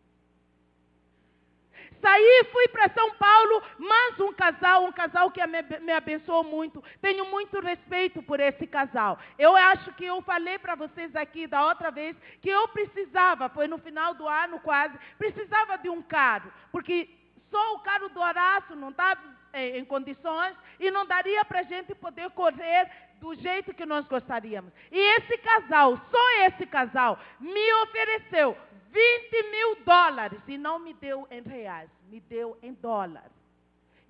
Saí, 2.17 2.45
fui 2.51 2.67
para 2.69 2.89
São 2.89 3.11
Paulo, 3.13 3.61
mas 3.77 4.19
um 4.19 4.33
casal, 4.33 4.85
um 4.85 4.91
casal 4.91 5.29
que 5.29 5.39
me, 5.45 5.91
abençoou 5.91 6.43
muito. 6.43 6.83
Tenho 6.99 7.25
muito 7.25 7.59
respeito 7.59 8.23
por 8.23 8.39
esse 8.39 8.65
casal. 8.65 9.19
Eu 9.37 9.55
acho 9.55 9.93
que 9.93 10.05
eu 10.05 10.19
falei 10.23 10.57
para 10.57 10.73
vocês 10.73 11.15
aqui 11.15 11.45
da 11.45 11.67
outra 11.67 11.91
vez 11.91 12.17
que 12.41 12.49
eu 12.49 12.67
precisava, 12.69 13.49
foi 13.49 13.67
no 13.67 13.77
final 13.77 14.15
do 14.15 14.27
ano 14.27 14.59
quase, 14.61 14.97
precisava 15.17 15.77
de 15.77 15.89
um 15.89 16.01
carro, 16.01 16.51
porque 16.71 17.07
só 17.51 17.75
o 17.75 17.79
carro 17.81 18.09
do 18.09 18.19
Horácio 18.19 18.75
não 18.75 18.89
está 18.89 19.15
em 19.53 19.85
condições 19.85 20.55
e 20.79 20.89
não 20.89 21.05
daria 21.05 21.45
para 21.45 21.59
a 21.59 21.63
gente 21.63 21.93
poder 21.93 22.31
correr 22.31 22.89
do 23.19 23.33
jeito 23.35 23.73
que 23.73 23.85
nós 23.85 24.05
gostaríamos. 24.07 24.71
E 24.91 24.99
esse 25.17 25.37
casal, 25.37 25.99
só 26.09 26.45
esse 26.47 26.65
casal, 26.65 27.19
me 27.39 27.73
ofereceu 27.83 28.57
20 28.91 29.51
mil 29.51 29.83
dólares 29.83 30.41
e 30.47 30.57
não 30.57 30.79
me 30.79 30.93
deu 30.93 31.27
em 31.29 31.41
reais, 31.41 31.89
me 32.09 32.19
deu 32.19 32.57
em 32.61 32.73
dólares. 32.73 33.31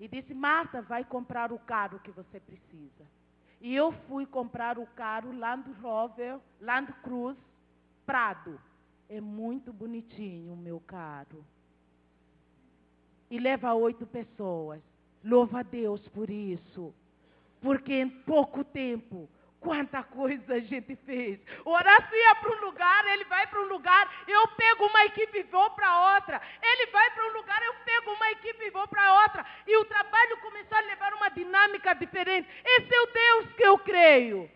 E 0.00 0.06
disse: 0.06 0.32
Marta, 0.32 0.80
vai 0.82 1.04
comprar 1.04 1.52
o 1.52 1.58
carro 1.58 1.98
que 2.00 2.10
você 2.10 2.38
precisa. 2.40 3.04
E 3.60 3.74
eu 3.74 3.90
fui 3.90 4.24
comprar 4.24 4.78
o 4.78 4.86
carro 4.86 5.36
Land 5.36 5.70
Rover, 5.82 6.38
Land 6.60 6.92
Cruise 7.02 7.40
Prado. 8.06 8.60
É 9.08 9.20
muito 9.20 9.72
bonitinho 9.72 10.52
o 10.52 10.56
meu 10.56 10.80
carro. 10.80 11.44
E 13.30 13.38
leva 13.38 13.74
oito 13.74 14.06
pessoas. 14.06 14.80
Louva 15.24 15.60
a 15.60 15.62
Deus 15.62 16.06
por 16.08 16.30
isso. 16.30 16.94
Porque 17.60 17.94
em 17.94 18.08
pouco 18.08 18.62
tempo, 18.62 19.28
quanta 19.60 20.02
coisa 20.02 20.54
a 20.54 20.60
gente 20.60 20.96
fez. 20.96 21.40
Horácio 21.64 22.16
ia 22.16 22.34
para 22.36 22.50
um 22.50 22.60
lugar, 22.66 23.06
ele 23.06 23.24
vai 23.24 23.46
para 23.46 23.60
um 23.60 23.68
lugar, 23.68 24.24
eu 24.26 24.48
pego 24.48 24.86
uma 24.86 25.04
equipe 25.04 25.38
e 25.38 25.42
vou 25.44 25.70
para 25.70 26.14
outra. 26.16 26.40
Ele 26.62 26.90
vai 26.90 27.10
para 27.10 27.26
um 27.26 27.32
lugar, 27.32 27.62
eu 27.62 27.74
pego 27.84 28.12
uma 28.12 28.30
equipe 28.30 28.64
e 28.64 28.70
vou 28.70 28.86
para 28.88 29.22
outra. 29.22 29.46
E 29.66 29.76
o 29.76 29.84
trabalho 29.84 30.36
começou 30.38 30.78
a 30.78 30.82
levar 30.82 31.14
uma 31.14 31.28
dinâmica 31.28 31.94
diferente. 31.94 32.48
Esse 32.64 32.94
é 32.94 33.00
o 33.00 33.06
Deus 33.06 33.52
que 33.54 33.62
eu 33.64 33.78
creio. 33.78 34.50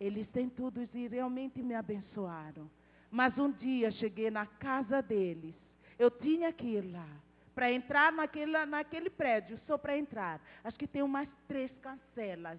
Eles 0.00 0.28
têm 0.28 0.48
tudo 0.48 0.86
e 0.92 1.08
realmente 1.08 1.62
me 1.62 1.74
abençoaram. 1.74 2.70
Mas 3.10 3.36
um 3.38 3.50
dia 3.50 3.90
cheguei 3.92 4.30
na 4.30 4.46
casa 4.46 5.00
deles. 5.00 5.54
Eu 5.98 6.10
tinha 6.10 6.52
que 6.52 6.66
ir 6.66 6.92
lá 6.92 7.06
para 7.54 7.70
entrar 7.70 8.12
naquele, 8.12 8.66
naquele 8.66 9.08
prédio, 9.08 9.58
só 9.66 9.78
para 9.78 9.96
entrar. 9.96 10.40
Acho 10.64 10.76
que 10.76 10.88
tem 10.88 11.02
umas 11.02 11.28
três 11.46 11.70
cancelas. 11.78 12.58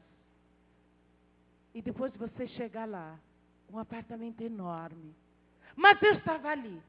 E 1.75 1.81
depois 1.81 2.15
você 2.15 2.47
chega 2.47 2.85
lá, 2.85 3.19
um 3.69 3.77
apartamento 3.77 4.39
enorme. 4.39 5.13
Mas 5.75 6.01
eu 6.01 6.13
estava 6.13 6.47
ali. 6.47 6.81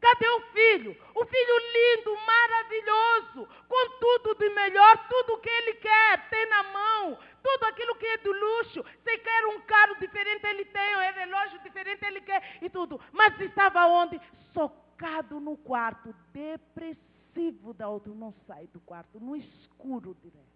Cadê 0.00 0.28
o 0.30 0.40
filho? 0.52 0.96
O 1.14 1.26
filho 1.26 1.58
lindo, 1.76 2.16
maravilhoso, 2.24 3.48
com 3.68 3.98
tudo 4.00 4.34
de 4.36 4.48
melhor, 4.48 5.08
tudo 5.10 5.38
que 5.42 5.50
ele 5.50 5.74
quer, 5.74 6.26
tem 6.30 6.48
na 6.48 6.62
mão, 6.62 7.18
tudo 7.42 7.64
aquilo 7.64 7.96
que 7.96 8.06
é 8.06 8.16
do 8.16 8.32
luxo. 8.32 8.82
Se 9.04 9.18
quer 9.18 9.46
um 9.46 9.60
carro 9.60 9.96
diferente, 9.96 10.46
ele 10.46 10.64
tem, 10.64 10.96
um 10.96 11.12
relógio 11.12 11.58
diferente, 11.58 12.02
ele 12.02 12.22
quer, 12.22 12.58
e 12.62 12.70
tudo. 12.70 12.98
Mas 13.12 13.38
estava 13.38 13.86
onde? 13.88 14.18
Socado 14.54 15.38
no 15.38 15.54
quarto, 15.58 16.14
depressivo 16.32 17.74
da 17.74 17.90
outra 17.90 18.14
não 18.14 18.32
sai 18.46 18.68
do 18.68 18.80
quarto, 18.80 19.20
no 19.20 19.36
escuro 19.36 20.16
direto. 20.22 20.47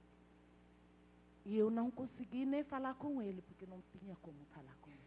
E 1.44 1.56
eu 1.56 1.70
não 1.70 1.90
consegui 1.90 2.44
nem 2.44 2.62
falar 2.64 2.94
com 2.94 3.20
ele, 3.20 3.42
porque 3.42 3.66
não 3.66 3.82
tinha 3.98 4.16
como 4.16 4.38
falar 4.54 4.76
com 4.80 4.90
ele. 4.90 5.00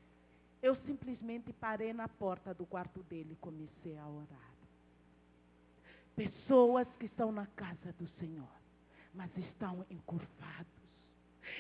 Eu 0.62 0.76
simplesmente 0.86 1.54
parei 1.54 1.94
na 1.94 2.08
porta 2.08 2.54
do 2.54 2.66
quarto 2.66 3.02
dele 3.04 3.34
e 3.34 3.36
comecei 3.38 3.98
a 3.98 4.08
orar. 4.08 4.56
Pessoas 6.16 6.88
que 6.98 7.06
estão 7.06 7.32
na 7.32 7.46
casa 7.48 7.94
do 7.94 8.08
Senhor, 8.20 8.48
mas 9.14 9.30
estão 9.38 9.86
encurvados. 9.90 10.85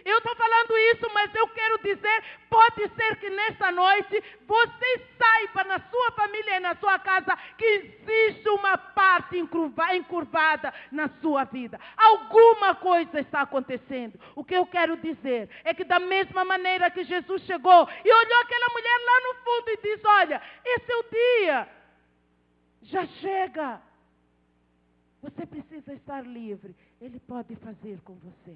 Eu 0.03 0.17
estou 0.17 0.35
falando 0.35 0.77
isso, 0.93 1.09
mas 1.13 1.33
eu 1.33 1.47
quero 1.49 1.77
dizer: 1.79 2.23
pode 2.49 2.89
ser 2.95 3.15
que 3.17 3.29
nesta 3.29 3.71
noite 3.71 4.23
você 4.45 5.07
saiba 5.17 5.63
na 5.63 5.79
sua 5.79 6.11
família 6.11 6.57
e 6.57 6.59
na 6.59 6.75
sua 6.75 6.99
casa 6.99 7.35
que 7.57 7.65
existe 7.65 8.49
uma 8.49 8.77
parte 8.77 9.37
encurvada 9.37 10.73
na 10.91 11.09
sua 11.21 11.45
vida. 11.45 11.79
Alguma 11.95 12.75
coisa 12.75 13.19
está 13.19 13.41
acontecendo. 13.41 14.19
O 14.35 14.43
que 14.43 14.55
eu 14.55 14.65
quero 14.65 14.97
dizer 14.97 15.49
é 15.63 15.73
que, 15.73 15.83
da 15.83 15.99
mesma 15.99 16.43
maneira 16.43 16.91
que 16.91 17.03
Jesus 17.03 17.41
chegou 17.43 17.87
e 18.03 18.11
olhou 18.11 18.41
aquela 18.41 18.69
mulher 18.69 18.99
lá 19.05 19.21
no 19.21 19.33
fundo 19.43 19.69
e 19.69 19.77
disse: 19.77 20.07
Olha, 20.07 20.41
esse 20.65 20.91
é 20.91 20.95
o 20.97 21.03
dia, 21.09 21.69
já 22.81 23.05
chega. 23.05 23.81
Você 25.21 25.45
precisa 25.45 25.93
estar 25.93 26.21
livre. 26.21 26.75
Ele 27.01 27.19
pode 27.19 27.55
fazer 27.55 27.99
com 28.01 28.13
você. 28.15 28.55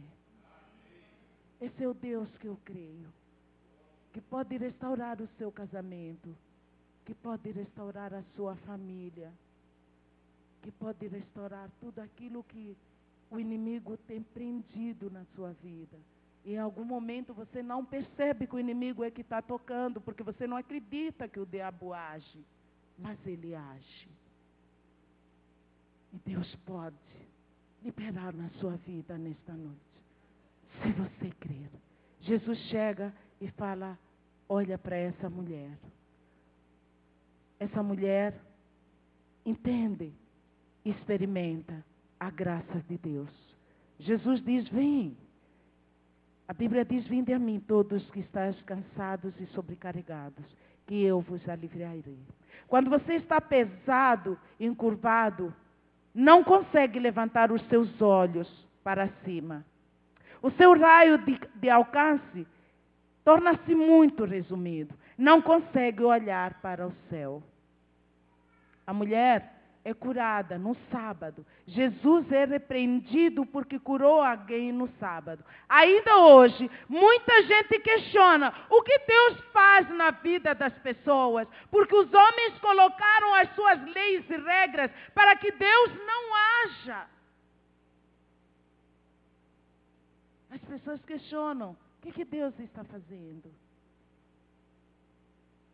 Esse 1.62 1.84
é 1.84 1.88
o 1.88 1.94
Deus 1.94 2.30
que 2.38 2.48
eu 2.48 2.58
creio. 2.64 3.08
Que 4.14 4.22
pode 4.22 4.58
restaurar 4.58 5.22
o 5.22 5.28
seu 5.38 5.52
casamento. 5.52 6.36
Que 7.06 7.14
pode 7.14 7.52
restaurar 7.52 8.14
a 8.14 8.24
sua 8.36 8.56
família. 8.58 9.32
Que 10.62 10.72
pode 10.72 11.08
restaurar 11.08 11.70
tudo 11.80 12.00
aquilo 12.00 12.44
que 12.44 12.76
o 13.30 13.40
inimigo 13.40 13.98
tem 13.98 14.24
prendido 14.24 15.10
na 15.10 15.24
sua 15.36 15.52
vida. 15.54 15.98
Em 16.46 16.58
algum 16.58 16.84
momento 16.84 17.34
você 17.34 17.62
não 17.62 17.86
percebe 17.86 18.48
que 18.48 18.56
o 18.56 18.60
inimigo 18.60 19.04
é 19.04 19.12
que 19.12 19.22
está 19.22 19.42
tocando, 19.42 20.02
porque 20.02 20.24
você 20.24 20.48
não 20.48 20.58
acredita 20.58 21.28
que 21.28 21.40
o 21.40 21.46
diabo 21.46 21.94
age. 21.94 22.44
Mas 22.98 23.18
ele 23.26 23.54
age. 23.54 24.10
E 26.14 26.18
Deus 26.26 26.56
pode 26.66 26.96
liberar 27.84 28.34
na 28.34 28.50
sua 28.60 28.76
vida 28.78 29.18
nesta 29.18 29.54
noite. 29.54 29.89
Se 30.82 30.92
você 30.92 31.30
crer. 31.40 31.70
Jesus 32.22 32.58
chega 32.70 33.14
e 33.40 33.50
fala: 33.52 33.98
olha 34.48 34.78
para 34.78 34.96
essa 34.96 35.30
mulher. 35.30 35.78
Essa 37.60 37.84
mulher 37.84 38.34
entende, 39.46 40.14
experimenta 40.84 41.84
a 42.20 42.30
graça 42.30 42.84
de 42.88 42.98
Deus. 42.98 43.30
Jesus 44.00 44.44
diz: 44.44 44.68
vem. 44.70 45.18
A 46.48 46.54
Bíblia 46.54 46.84
diz: 46.84 47.06
Vinde 47.08 47.32
a 47.32 47.38
mim, 47.38 47.60
todos 47.60 48.10
que 48.10 48.22
estáis 48.22 48.60
cansados 48.64 49.40
e 49.40 49.46
sobrecarregados, 49.48 50.44
que 50.88 51.04
eu 51.04 51.22
vos 51.22 51.48
aliviarei. 51.48 52.18
Quando 52.68 52.90
você 52.90 53.14
está 53.14 53.40
pesado, 53.40 54.38
encurvado, 54.60 55.54
não 56.14 56.44
consegue 56.44 57.00
levantar 57.00 57.52
os 57.52 57.62
seus 57.68 58.02
olhos 58.02 58.48
para 58.84 59.08
cima. 59.24 59.64
O 60.42 60.50
seu 60.52 60.78
raio 60.80 61.18
de, 61.20 61.40
de 61.56 61.70
alcance 61.70 62.48
torna-se 63.24 63.76
muito 63.76 64.26
resumido. 64.26 64.94
Não 65.18 65.42
consegue 65.42 66.04
olhar 66.04 66.62
para 66.62 66.88
o 66.88 66.94
céu. 67.10 67.44
A 68.88 68.94
mulher 68.94 69.60
é 69.84 69.94
curada 69.94 70.58
no 70.58 70.76
sábado. 70.92 71.46
Jesus 71.68 72.32
é 72.32 72.46
repreendido 72.46 73.46
porque 73.46 73.80
curou 73.80 74.22
alguém 74.22 74.72
no 74.72 74.88
sábado. 75.00 75.44
Ainda 75.68 76.18
hoje, 76.18 76.70
muita 76.88 77.44
gente 77.44 77.80
questiona 77.80 78.54
o 78.70 78.82
que 78.82 79.00
Deus 79.00 79.40
faz 79.54 79.90
na 79.90 80.12
vida 80.12 80.54
das 80.56 80.74
pessoas, 80.80 81.48
porque 81.70 81.96
os 81.96 82.12
homens 82.14 82.60
colocaram 82.60 83.36
as 83.36 83.54
suas 83.56 83.84
leis 83.94 84.30
e 84.30 84.38
regras 84.38 84.92
para 85.14 85.36
que 85.36 85.52
Deus 85.52 85.92
não 86.06 86.36
haja. 86.36 87.19
As 90.50 90.62
pessoas 90.62 91.04
questionam: 91.06 91.72
o 91.72 92.02
que, 92.02 92.12
que 92.12 92.26
Deus 92.26 92.58
está 92.60 92.84
fazendo? 92.84 93.52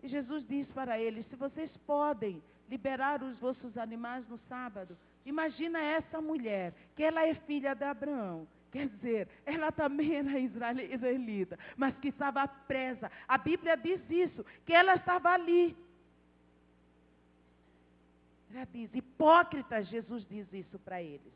E 0.03 0.07
Jesus 0.07 0.47
diz 0.47 0.67
para 0.71 0.99
eles: 0.99 1.25
se 1.27 1.35
vocês 1.35 1.75
podem 1.85 2.41
liberar 2.69 3.21
os 3.21 3.37
vossos 3.39 3.77
animais 3.77 4.27
no 4.27 4.37
sábado. 4.49 4.97
Imagina 5.25 5.81
essa 5.81 6.21
mulher, 6.21 6.73
que 6.95 7.03
ela 7.03 7.25
é 7.25 7.33
filha 7.33 7.73
de 7.73 7.83
Abraão. 7.83 8.47
Quer 8.71 8.89
dizer, 8.89 9.29
ela 9.45 9.71
também 9.71 10.15
era 10.15 10.39
israelita, 10.39 11.57
mas 11.77 11.97
que 11.97 12.09
estava 12.09 12.47
presa. 12.47 13.11
A 13.27 13.37
Bíblia 13.37 13.77
diz 13.77 14.01
isso, 14.09 14.45
que 14.65 14.73
ela 14.73 14.95
estava 14.95 15.29
ali. 15.29 15.75
Ela 18.53 18.67
diz, 18.71 18.93
hipócritas, 18.93 19.87
Jesus 19.87 20.27
diz 20.27 20.51
isso 20.53 20.77
para 20.79 21.01
eles. 21.01 21.33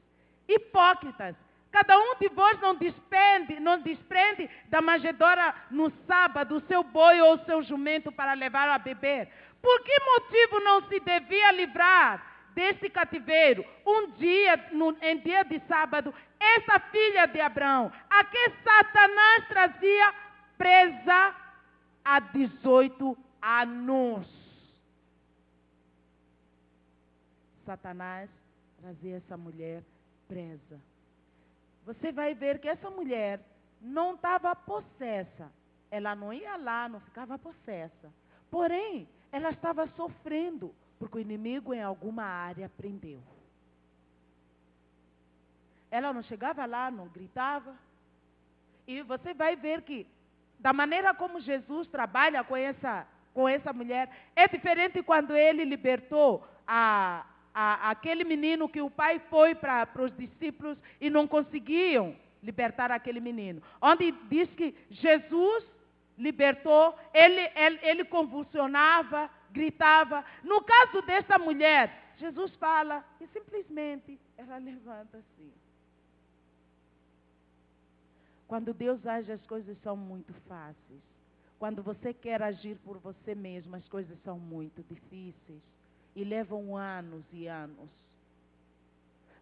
Hipócritas, 0.47 1.35
cada 1.71 1.97
um 1.97 2.15
de 2.19 2.29
vós 2.29 2.59
não 2.59 2.75
desprende, 2.75 3.59
não 3.59 3.79
desprende 3.81 4.49
da 4.69 4.81
manjedora 4.81 5.53
no 5.69 5.91
sábado 6.07 6.55
o 6.55 6.61
seu 6.61 6.83
boi 6.83 7.21
ou 7.21 7.35
o 7.35 7.45
seu 7.45 7.61
jumento 7.61 8.11
para 8.11 8.33
levar 8.33 8.67
a 8.69 8.79
beber. 8.79 9.29
Por 9.61 9.83
que 9.83 9.99
motivo 9.99 10.59
não 10.61 10.87
se 10.87 10.99
devia 10.99 11.51
livrar 11.51 12.25
desse 12.53 12.89
cativeiro? 12.89 13.63
Um 13.85 14.11
dia, 14.11 14.69
no, 14.71 14.97
em 15.01 15.19
dia 15.19 15.43
de 15.43 15.59
sábado, 15.67 16.13
essa 16.39 16.79
filha 16.79 17.27
de 17.27 17.39
Abraão, 17.39 17.91
a 18.09 18.23
que 18.23 18.49
Satanás 18.63 19.47
trazia 19.47 20.13
presa 20.57 21.35
há 22.03 22.19
18 22.19 23.17
anos. 23.41 24.27
Satanás 27.65 28.29
trazia 28.81 29.17
essa 29.17 29.37
mulher 29.37 29.83
presa. 30.27 30.88
Você 31.89 32.11
vai 32.11 32.35
ver 32.35 32.59
que 32.59 32.69
essa 32.69 32.87
mulher 32.91 33.39
não 33.81 34.13
estava 34.13 34.55
possessa. 34.55 35.51
Ela 35.89 36.13
não 36.13 36.31
ia 36.31 36.55
lá, 36.55 36.87
não 36.87 36.99
ficava 36.99 37.35
possessa. 37.39 38.13
Porém, 38.51 39.09
ela 39.31 39.49
estava 39.49 39.87
sofrendo, 39.87 40.71
porque 40.99 41.17
o 41.17 41.19
inimigo 41.19 41.73
em 41.73 41.81
alguma 41.81 42.21
área 42.23 42.69
prendeu. 42.77 43.19
Ela 45.89 46.13
não 46.13 46.21
chegava 46.21 46.63
lá, 46.67 46.91
não 46.91 47.07
gritava. 47.07 47.75
E 48.85 49.01
você 49.01 49.33
vai 49.33 49.55
ver 49.55 49.81
que, 49.81 50.05
da 50.59 50.71
maneira 50.71 51.11
como 51.15 51.39
Jesus 51.39 51.87
trabalha 51.87 52.43
com 52.43 52.55
essa, 52.55 53.07
com 53.33 53.49
essa 53.49 53.73
mulher, 53.73 54.15
é 54.35 54.47
diferente 54.47 55.01
quando 55.01 55.35
ele 55.35 55.65
libertou 55.65 56.47
a, 56.67 57.25
a, 57.53 57.89
aquele 57.89 58.23
menino 58.23 58.69
que 58.69 58.81
o 58.81 58.89
pai 58.89 59.19
foi 59.29 59.55
para 59.55 59.87
os 59.99 60.15
discípulos 60.15 60.77
e 60.99 61.09
não 61.09 61.27
conseguiam 61.27 62.15
libertar 62.41 62.91
aquele 62.91 63.19
menino. 63.19 63.61
Onde 63.81 64.11
diz 64.29 64.49
que 64.53 64.75
Jesus 64.89 65.65
libertou, 66.17 66.97
ele, 67.13 67.41
ele, 67.55 67.79
ele 67.81 68.05
convulsionava, 68.05 69.29
gritava. 69.51 70.23
No 70.43 70.61
caso 70.61 71.01
dessa 71.01 71.37
mulher, 71.37 72.13
Jesus 72.17 72.55
fala 72.55 73.03
e 73.19 73.27
simplesmente 73.27 74.19
ela 74.37 74.57
levanta 74.57 75.17
assim. 75.17 75.51
Quando 78.47 78.73
Deus 78.73 79.05
age, 79.05 79.31
as 79.31 79.45
coisas 79.45 79.77
são 79.83 79.95
muito 79.95 80.33
fáceis. 80.47 81.01
Quando 81.59 81.83
você 81.83 82.13
quer 82.13 82.41
agir 82.41 82.77
por 82.77 82.97
você 82.97 83.35
mesmo, 83.35 83.75
as 83.75 83.87
coisas 83.87 84.17
são 84.23 84.39
muito 84.39 84.81
difíceis 84.83 85.61
e 86.15 86.23
levam 86.23 86.75
anos 86.75 87.23
e 87.31 87.47
anos. 87.47 87.89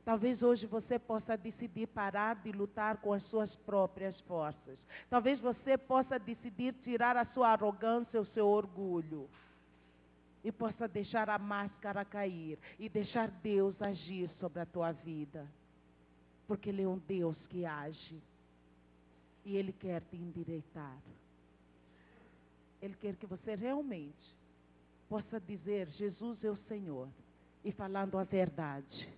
Talvez 0.08 0.42
hoje 0.42 0.66
você 0.66 0.98
possa 0.98 1.36
decidir 1.36 1.86
parar 1.88 2.36
de 2.36 2.50
lutar 2.54 2.96
com 2.96 3.12
as 3.12 3.22
suas 3.24 3.54
próprias 3.66 4.18
forças. 4.22 4.80
Talvez 5.10 5.38
você 5.42 5.78
possa 5.78 6.18
decidir 6.18 6.74
tirar 6.76 7.18
a 7.18 7.26
sua 7.26 7.50
arrogância, 7.50 8.22
o 8.22 8.26
seu 8.28 8.48
orgulho. 8.48 9.30
E 10.46 10.50
possa 10.50 10.88
deixar 10.88 11.30
a 11.30 11.38
máscara 11.38 12.06
cair 12.06 12.58
e 12.80 12.88
deixar 12.88 13.30
Deus 13.30 13.82
agir 13.82 14.30
sobre 14.40 14.62
a 14.62 14.66
tua 14.66 14.94
vida. 14.94 15.46
Porque 16.48 16.70
Ele 16.70 16.84
é 16.84 16.88
um 16.88 17.00
Deus 17.00 17.36
que 17.50 17.66
age. 17.66 18.18
E 19.44 19.58
Ele 19.58 19.74
quer 19.74 20.02
te 20.04 20.16
endireitar. 20.16 20.98
Ele 22.82 22.96
quer 22.96 23.14
que 23.18 23.26
você 23.26 23.56
realmente 23.56 24.37
possa 25.10 25.40
dizer: 25.40 25.88
Jesus 25.92 26.44
é 26.44 26.50
o 26.50 26.58
Senhor. 26.68 27.08
E 27.64 27.72
falando 27.72 28.18
a 28.18 28.24
verdade. 28.24 29.10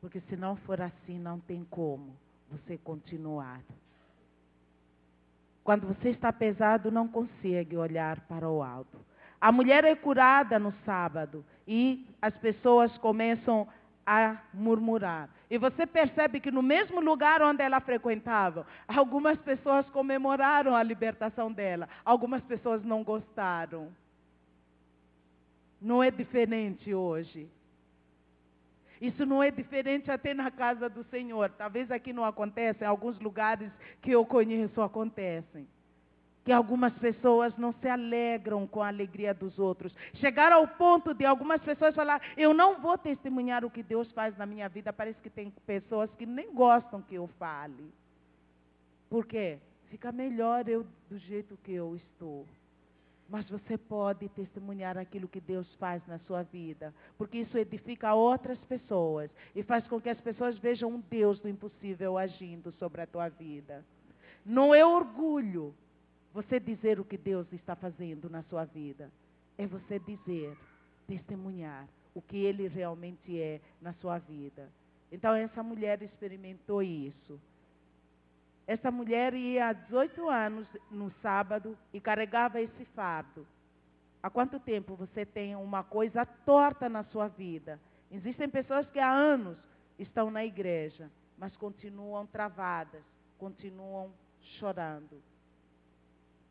Porque 0.00 0.20
se 0.22 0.36
não 0.36 0.56
for 0.56 0.80
assim, 0.80 1.18
não 1.18 1.38
tem 1.40 1.64
como 1.64 2.16
você 2.50 2.76
continuar. 2.78 3.60
Quando 5.62 5.86
você 5.86 6.08
está 6.08 6.32
pesado, 6.32 6.90
não 6.90 7.06
consegue 7.06 7.76
olhar 7.76 8.20
para 8.22 8.48
o 8.48 8.62
alto. 8.62 8.98
A 9.40 9.52
mulher 9.52 9.84
é 9.84 9.94
curada 9.94 10.58
no 10.58 10.72
sábado 10.84 11.44
e 11.66 12.06
as 12.20 12.36
pessoas 12.38 12.96
começam 12.98 13.68
a 14.04 14.42
murmurar. 14.52 15.30
E 15.50 15.58
você 15.58 15.84
percebe 15.84 16.38
que 16.38 16.50
no 16.52 16.62
mesmo 16.62 17.00
lugar 17.00 17.42
onde 17.42 17.60
ela 17.60 17.80
frequentava, 17.80 18.64
algumas 18.86 19.36
pessoas 19.40 19.84
comemoraram 19.90 20.76
a 20.76 20.82
libertação 20.82 21.50
dela, 21.50 21.88
algumas 22.04 22.40
pessoas 22.44 22.84
não 22.84 23.02
gostaram. 23.02 23.90
Não 25.82 26.00
é 26.00 26.10
diferente 26.10 26.94
hoje. 26.94 27.48
Isso 29.00 29.26
não 29.26 29.42
é 29.42 29.50
diferente 29.50 30.08
até 30.10 30.32
na 30.34 30.50
casa 30.52 30.88
do 30.88 31.02
Senhor. 31.04 31.50
Talvez 31.50 31.90
aqui 31.90 32.12
não 32.12 32.24
aconteça, 32.24 32.84
em 32.84 32.86
alguns 32.86 33.18
lugares 33.18 33.72
que 34.00 34.12
eu 34.12 34.24
conheço 34.24 34.80
acontecem. 34.80 35.66
Que 36.44 36.52
algumas 36.52 36.92
pessoas 36.94 37.56
não 37.58 37.72
se 37.72 37.88
alegram 37.88 38.66
com 38.66 38.82
a 38.82 38.88
alegria 38.88 39.34
dos 39.34 39.58
outros. 39.58 39.94
Chegar 40.14 40.52
ao 40.52 40.66
ponto 40.66 41.12
de 41.12 41.24
algumas 41.24 41.62
pessoas 41.62 41.94
falar: 41.94 42.20
Eu 42.36 42.54
não 42.54 42.80
vou 42.80 42.96
testemunhar 42.96 43.64
o 43.64 43.70
que 43.70 43.82
Deus 43.82 44.10
faz 44.12 44.36
na 44.38 44.46
minha 44.46 44.68
vida. 44.68 44.92
Parece 44.92 45.20
que 45.20 45.28
tem 45.28 45.52
pessoas 45.66 46.10
que 46.14 46.24
nem 46.24 46.52
gostam 46.54 47.02
que 47.02 47.14
eu 47.14 47.28
fale. 47.38 47.92
Por 49.10 49.26
quê? 49.26 49.58
Fica 49.90 50.12
melhor 50.12 50.68
eu 50.68 50.86
do 51.10 51.18
jeito 51.18 51.58
que 51.64 51.72
eu 51.72 51.96
estou. 51.96 52.46
Mas 53.28 53.48
você 53.48 53.76
pode 53.76 54.28
testemunhar 54.30 54.96
aquilo 54.98 55.28
que 55.28 55.40
Deus 55.40 55.72
faz 55.76 56.04
na 56.06 56.18
sua 56.20 56.42
vida, 56.42 56.92
porque 57.16 57.38
isso 57.38 57.56
edifica 57.56 58.12
outras 58.12 58.58
pessoas 58.64 59.30
e 59.54 59.62
faz 59.62 59.86
com 59.86 60.00
que 60.00 60.08
as 60.08 60.20
pessoas 60.20 60.58
vejam 60.58 60.90
um 60.90 61.00
Deus 61.00 61.38
do 61.38 61.48
impossível 61.48 62.18
agindo 62.18 62.72
sobre 62.72 63.02
a 63.02 63.06
tua 63.06 63.28
vida. 63.28 63.84
Não 64.44 64.74
é 64.74 64.84
orgulho 64.84 65.72
você 66.32 66.60
dizer 66.60 67.00
o 67.00 67.04
que 67.04 67.16
Deus 67.16 67.52
está 67.52 67.74
fazendo 67.74 68.30
na 68.30 68.42
sua 68.44 68.64
vida, 68.64 69.10
é 69.58 69.66
você 69.66 69.98
dizer, 69.98 70.56
testemunhar 71.06 71.88
o 72.14 72.22
que 72.22 72.36
Ele 72.36 72.68
realmente 72.68 73.40
é 73.40 73.60
na 73.80 73.92
sua 73.94 74.18
vida. 74.18 74.68
Então 75.10 75.34
essa 75.34 75.62
mulher 75.62 76.02
experimentou 76.02 76.82
isso. 76.82 77.40
Essa 78.66 78.90
mulher 78.90 79.34
ia 79.34 79.68
há 79.68 79.72
18 79.72 80.28
anos 80.28 80.66
no 80.90 81.10
sábado 81.22 81.76
e 81.92 82.00
carregava 82.00 82.60
esse 82.60 82.84
fardo. 82.94 83.44
Há 84.22 84.30
quanto 84.30 84.60
tempo 84.60 84.94
você 84.94 85.26
tem 85.26 85.56
uma 85.56 85.82
coisa 85.82 86.24
torta 86.24 86.88
na 86.88 87.02
sua 87.04 87.26
vida? 87.26 87.80
Existem 88.10 88.48
pessoas 88.48 88.88
que 88.90 88.98
há 88.98 89.10
anos 89.10 89.58
estão 89.98 90.30
na 90.30 90.44
igreja, 90.44 91.10
mas 91.36 91.56
continuam 91.56 92.26
travadas, 92.26 93.02
continuam 93.38 94.12
chorando. 94.40 95.20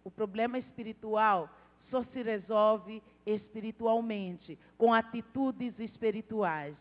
O 0.03 0.11
problema 0.11 0.57
espiritual 0.57 1.49
só 1.89 2.03
se 2.03 2.21
resolve 2.21 3.01
espiritualmente, 3.25 4.57
com 4.77 4.93
atitudes 4.93 5.77
espirituais. 5.79 6.75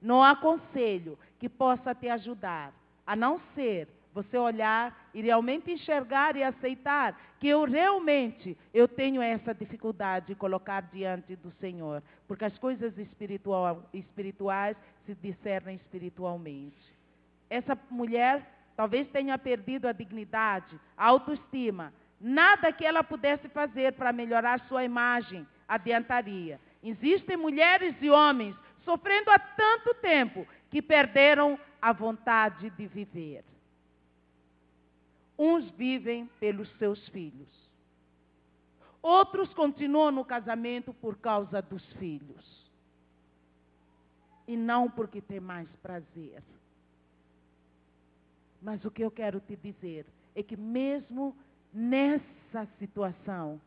Não 0.00 0.22
há 0.22 0.34
conselho 0.34 1.18
que 1.38 1.48
possa 1.48 1.94
te 1.94 2.08
ajudar, 2.08 2.72
a 3.06 3.14
não 3.14 3.40
ser 3.54 3.88
você 4.12 4.36
olhar 4.36 5.08
e 5.14 5.22
realmente 5.22 5.70
enxergar 5.70 6.36
e 6.36 6.42
aceitar 6.42 7.18
que 7.38 7.48
eu 7.48 7.64
realmente 7.64 8.56
eu 8.74 8.88
tenho 8.88 9.22
essa 9.22 9.54
dificuldade 9.54 10.28
de 10.28 10.34
colocar 10.34 10.82
diante 10.82 11.36
do 11.36 11.50
Senhor, 11.52 12.02
porque 12.26 12.44
as 12.44 12.58
coisas 12.58 12.96
espiritual, 12.98 13.84
espirituais 13.94 14.76
se 15.06 15.14
discernem 15.14 15.76
espiritualmente. 15.76 16.76
Essa 17.48 17.78
mulher 17.88 18.46
talvez 18.76 19.08
tenha 19.08 19.38
perdido 19.38 19.86
a 19.86 19.92
dignidade, 19.92 20.78
a 20.96 21.06
autoestima, 21.06 21.92
nada 22.20 22.72
que 22.72 22.84
ela 22.84 23.02
pudesse 23.02 23.48
fazer 23.48 23.94
para 23.94 24.12
melhorar 24.12 24.60
sua 24.68 24.84
imagem 24.84 25.46
adiantaria. 25.66 26.60
Existem 26.82 27.36
mulheres 27.36 27.94
e 28.00 28.10
homens 28.10 28.54
sofrendo 28.84 29.30
há 29.30 29.38
tanto 29.38 29.94
tempo 29.94 30.46
que 30.70 30.82
perderam 30.82 31.58
a 31.80 31.92
vontade 31.92 32.70
de 32.70 32.86
viver. 32.86 33.44
Uns 35.38 35.70
vivem 35.70 36.26
pelos 36.38 36.68
seus 36.76 37.08
filhos. 37.08 37.48
Outros 39.02 39.54
continuam 39.54 40.10
no 40.10 40.24
casamento 40.24 40.92
por 40.92 41.16
causa 41.16 41.62
dos 41.62 41.84
filhos. 41.94 42.68
E 44.46 44.56
não 44.56 44.90
porque 44.90 45.22
tem 45.22 45.40
mais 45.40 45.68
prazer. 45.76 46.42
Mas 48.60 48.84
o 48.84 48.90
que 48.90 49.02
eu 49.02 49.10
quero 49.10 49.40
te 49.40 49.56
dizer 49.56 50.04
é 50.34 50.42
que 50.42 50.56
mesmo 50.56 51.34
nessa 51.72 52.66
situação, 52.78 53.60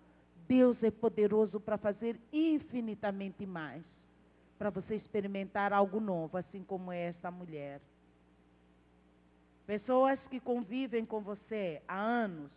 Deus 0.47 0.81
é 0.83 0.91
poderoso 0.91 1.59
para 1.59 1.77
fazer 1.77 2.19
infinitamente 2.31 3.45
mais. 3.45 3.83
Para 4.57 4.69
você 4.69 4.95
experimentar 4.95 5.73
algo 5.73 5.99
novo, 5.99 6.37
assim 6.37 6.63
como 6.63 6.91
é 6.91 7.07
essa 7.07 7.31
mulher. 7.31 7.81
Pessoas 9.65 10.19
que 10.29 10.39
convivem 10.39 11.05
com 11.05 11.21
você 11.21 11.81
há 11.87 11.97
anos, 11.97 12.51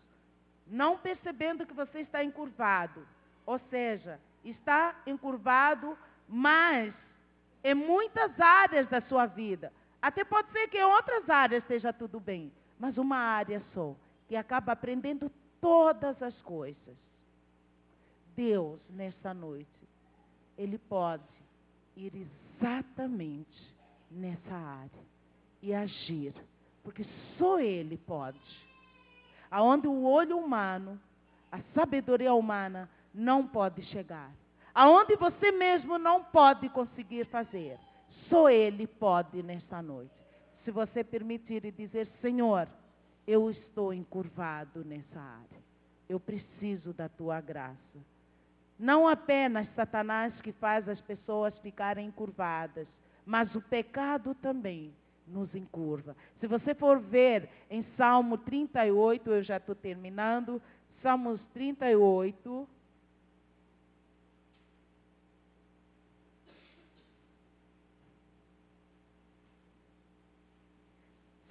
não 0.66 0.98
percebendo 0.98 1.66
que 1.66 1.72
você 1.72 2.00
está 2.00 2.22
encurvado. 2.22 3.06
Ou 3.44 3.58
seja, 3.70 4.20
está 4.44 4.94
encurvado, 5.06 5.96
mas 6.28 6.92
em 7.62 7.74
muitas 7.74 8.38
áreas 8.40 8.88
da 8.88 9.00
sua 9.02 9.26
vida. 9.26 9.72
Até 10.02 10.24
pode 10.24 10.50
ser 10.50 10.68
que 10.68 10.78
em 10.78 10.84
outras 10.84 11.28
áreas 11.30 11.62
esteja 11.62 11.92
tudo 11.92 12.20
bem, 12.20 12.52
mas 12.78 12.98
uma 12.98 13.16
área 13.16 13.62
só, 13.72 13.94
que 14.28 14.36
acaba 14.36 14.72
aprendendo 14.72 15.30
todas 15.60 16.20
as 16.22 16.34
coisas. 16.42 16.96
Deus, 18.34 18.80
nesta 18.90 19.32
noite, 19.32 19.68
Ele 20.58 20.78
pode 20.78 21.22
ir 21.96 22.12
exatamente 22.14 23.74
nessa 24.10 24.54
área 24.54 25.06
e 25.62 25.74
agir 25.74 26.34
porque 26.86 27.04
só 27.36 27.58
Ele 27.58 27.96
pode. 27.96 28.38
Aonde 29.50 29.88
o 29.88 30.04
olho 30.04 30.38
humano, 30.38 31.00
a 31.50 31.58
sabedoria 31.74 32.32
humana 32.32 32.88
não 33.12 33.44
pode 33.44 33.82
chegar. 33.86 34.30
Aonde 34.72 35.16
você 35.16 35.50
mesmo 35.50 35.98
não 35.98 36.22
pode 36.22 36.68
conseguir 36.68 37.26
fazer. 37.26 37.76
Só 38.28 38.48
Ele 38.48 38.86
pode 38.86 39.42
nesta 39.42 39.82
noite. 39.82 40.12
Se 40.64 40.70
você 40.70 41.02
permitir 41.02 41.64
e 41.64 41.72
dizer, 41.72 42.06
Senhor, 42.20 42.68
eu 43.26 43.50
estou 43.50 43.92
encurvado 43.92 44.84
nessa 44.84 45.20
área. 45.20 45.66
Eu 46.08 46.20
preciso 46.20 46.92
da 46.92 47.08
tua 47.08 47.40
graça. 47.40 47.98
Não 48.78 49.08
apenas 49.08 49.66
Satanás 49.74 50.32
que 50.40 50.52
faz 50.52 50.88
as 50.88 51.00
pessoas 51.00 51.58
ficarem 51.58 52.06
encurvadas, 52.06 52.86
mas 53.24 53.52
o 53.54 53.60
pecado 53.60 54.34
também 54.34 54.92
nos 55.26 55.52
encurva. 55.54 56.14
Se 56.38 56.46
você 56.46 56.74
for 56.74 57.00
ver 57.00 57.48
em 57.68 57.82
Salmo 57.96 58.38
38, 58.38 59.30
eu 59.30 59.42
já 59.42 59.56
estou 59.56 59.74
terminando, 59.74 60.62
Salmos 61.02 61.40
38. 61.52 62.68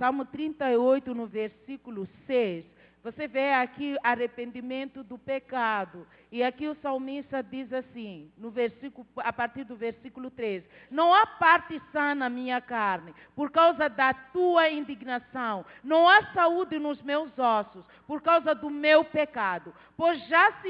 Salmo 0.06 0.24
38, 0.24 1.16
no 1.16 1.26
versículo 1.26 2.08
6, 2.28 2.64
você 3.04 3.28
vê 3.28 3.54
aqui 3.54 3.98
arrependimento 4.04 5.04
do 5.04 5.18
pecado. 5.18 6.06
E 6.32 6.44
aqui 6.44 6.68
o 6.68 6.76
salmista 6.76 7.42
diz 7.42 7.74
assim, 7.74 8.32
no 8.38 8.52
versículo, 8.52 9.08
a 9.18 9.34
partir 9.34 9.64
do 9.64 9.76
versículo 9.76 10.30
13: 10.30 10.64
Não 10.92 11.12
há 11.12 11.26
parte 11.26 11.82
sã 11.92 12.14
na 12.14 12.30
minha 12.30 12.62
carne, 12.62 13.16
por 13.36 13.50
causa 13.50 13.90
da 13.90 14.14
tua 14.14 14.70
indignação. 14.70 15.66
Não 15.84 16.08
há 16.08 16.22
saúde 16.34 16.78
nos 16.78 17.02
meus 17.02 17.36
ossos, 17.40 17.84
por 18.06 18.22
causa 18.22 18.54
do 18.54 18.70
meu 18.70 19.04
pecado. 19.04 19.74
Pois 19.98 20.24
já 20.28 20.52
se 20.62 20.70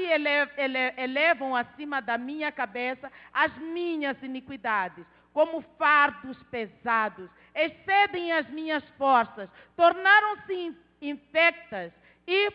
elevam 0.96 1.54
acima 1.54 2.00
da 2.00 2.16
minha 2.16 2.50
cabeça 2.50 3.12
as 3.34 3.54
minhas 3.58 4.16
iniquidades 4.22 5.04
como 5.36 5.60
fardos 5.76 6.42
pesados, 6.44 7.28
excedem 7.56 8.32
as 8.32 8.48
minhas 8.50 8.84
forças, 8.98 9.48
tornaram-se 9.74 10.76
infectas 11.00 11.92
e 12.26 12.52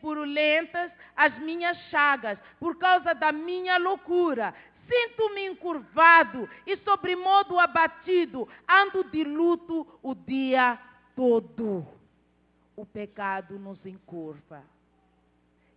purulentas 0.00 0.92
as 1.16 1.36
minhas 1.40 1.76
chagas, 1.90 2.38
por 2.58 2.76
causa 2.78 3.14
da 3.14 3.32
minha 3.32 3.76
loucura. 3.78 4.54
Sinto-me 4.88 5.46
encurvado 5.46 6.48
e 6.66 6.76
sobremodo 6.78 7.58
abatido, 7.58 8.48
ando 8.68 9.04
de 9.04 9.24
luto 9.24 9.86
o 10.02 10.14
dia 10.14 10.78
todo. 11.14 11.86
O 12.76 12.84
pecado 12.86 13.58
nos 13.58 13.84
encurva. 13.86 14.62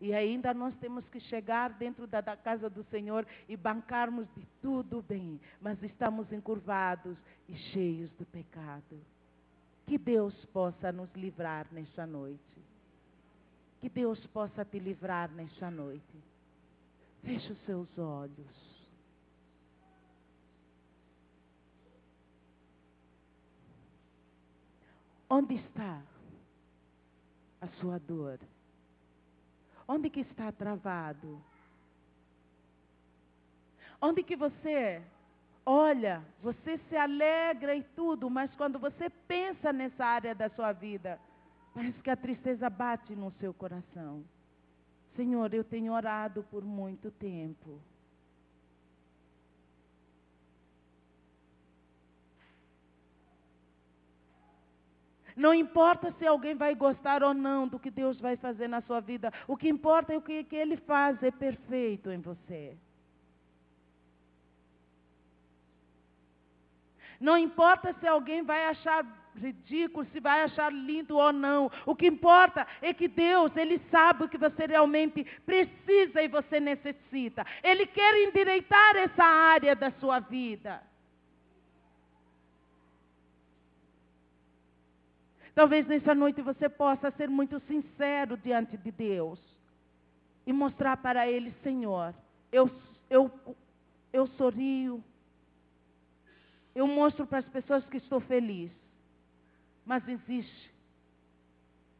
E 0.06 0.14
ainda 0.14 0.53
nós 0.53 0.76
temos 0.76 1.03
que 1.08 1.20
chegar 1.20 1.74
dentro 1.74 2.06
da, 2.06 2.22
da, 2.22 2.38
casa 2.38 2.70
do 2.70 2.84
Senhor 2.91 3.26
e 3.49 3.58
bancarmos 3.58 4.28
de 4.36 4.45
tudo 4.62 5.01
bem, 5.01 5.41
mas 5.60 5.82
estamos 5.82 6.32
encurvados 6.32 7.18
e 7.49 7.56
cheios 7.56 8.12
do 8.12 8.24
pecado. 8.26 9.01
Que 9.88 9.97
Deus 9.97 10.32
possa 10.53 10.91
nos 10.91 11.12
livrar 11.16 11.66
nesta 11.72 12.06
noite. 12.06 12.39
Que 13.82 13.89
Deus 13.89 14.24
possa 14.28 14.64
te 14.64 14.78
livrar 14.78 15.32
nesta 15.32 15.72
noite. 15.72 16.24
Feche 17.24 17.51
os 17.51 17.60
seus 17.66 17.97
olhos. 17.97 18.86
Onde 25.28 25.56
está 25.56 25.99
a 27.60 27.68
sua 27.80 27.97
dor? 27.97 28.38
Onde 29.88 30.10
que 30.10 30.22
está 30.22 30.52
travado? 30.52 31.42
Onde 34.02 34.24
que 34.24 34.36
você 34.36 35.02
olha, 35.66 36.24
você 36.42 36.78
se 36.90 36.96
alegra 36.96 37.76
e 37.76 37.84
tudo, 37.96 38.30
mas 38.30 38.54
quando 38.56 38.78
você 38.78 39.10
pensa 39.28 39.74
nessa 39.74 40.06
área 40.06 40.36
da 40.36 40.48
sua 40.50 40.72
vida, 40.72 41.20
parece 41.74 42.00
que 42.02 42.10
a 42.10 42.16
tristeza 42.16 42.70
bate 42.70 43.16
no 43.16 43.32
seu 43.40 43.54
coração. 43.54 44.24
Senhor, 45.16 45.54
eu 45.54 45.64
tenho 45.64 45.94
orado 45.94 46.44
por 46.44 46.64
muito 46.64 47.10
tempo. 47.10 47.80
Não 55.36 55.54
importa 55.54 56.14
se 56.18 56.26
alguém 56.26 56.56
vai 56.56 56.74
gostar 56.74 57.22
ou 57.22 57.34
não 57.34 57.68
do 57.68 57.78
que 57.78 57.92
Deus 57.92 58.20
vai 58.20 58.38
fazer 58.38 58.70
na 58.70 58.82
sua 58.82 59.02
vida. 59.02 59.34
O 59.48 59.58
que 59.58 59.68
importa 59.68 60.14
é 60.14 60.18
o 60.18 60.22
que, 60.22 60.44
que 60.46 60.56
Ele 60.56 60.78
faz, 60.78 61.22
é 61.22 61.30
perfeito 61.32 62.10
em 62.10 62.20
você. 62.20 62.78
Não 67.20 67.38
importa 67.38 67.94
se 68.00 68.08
alguém 68.08 68.44
vai 68.44 68.66
achar 68.66 69.06
ridículo, 69.36 70.06
se 70.12 70.20
vai 70.20 70.44
achar 70.44 70.72
lindo 70.72 71.18
ou 71.18 71.34
não. 71.34 71.70
O 71.86 71.96
que 71.96 72.08
importa 72.08 72.66
é 72.82 72.94
que 72.94 73.08
Deus, 73.08 73.56
Ele 73.58 73.80
sabe 73.92 74.24
o 74.24 74.30
que 74.30 74.38
você 74.38 74.66
realmente 74.66 75.24
precisa 75.46 76.22
e 76.22 76.28
você 76.28 76.60
necessita. 76.60 77.46
Ele 77.64 77.86
quer 77.86 78.16
endireitar 78.28 78.96
essa 78.96 79.24
área 79.24 79.76
da 79.76 79.92
sua 79.92 80.20
vida. 80.20 80.82
Talvez 85.56 85.88
nessa 85.88 86.14
noite 86.14 86.41
você 86.41 86.68
possa 86.68 87.10
ser 87.12 87.30
muito 87.30 87.62
sincero 87.62 88.36
diante 88.36 88.76
de 88.76 88.91
Deus 88.91 89.39
e 90.45 90.51
mostrar 90.51 90.97
para 90.97 91.32
Ele, 91.32 91.56
Senhor, 91.64 92.14
eu, 92.51 92.70
eu, 93.10 93.32
eu 94.12 94.28
sorrio, 94.28 95.01
eu 96.76 96.86
mostro 96.86 97.26
para 97.26 97.39
as 97.39 97.47
pessoas 97.47 97.86
que 97.86 97.95
estou 97.97 98.20
feliz, 98.20 98.70
mas 99.86 100.06
existe 100.10 100.76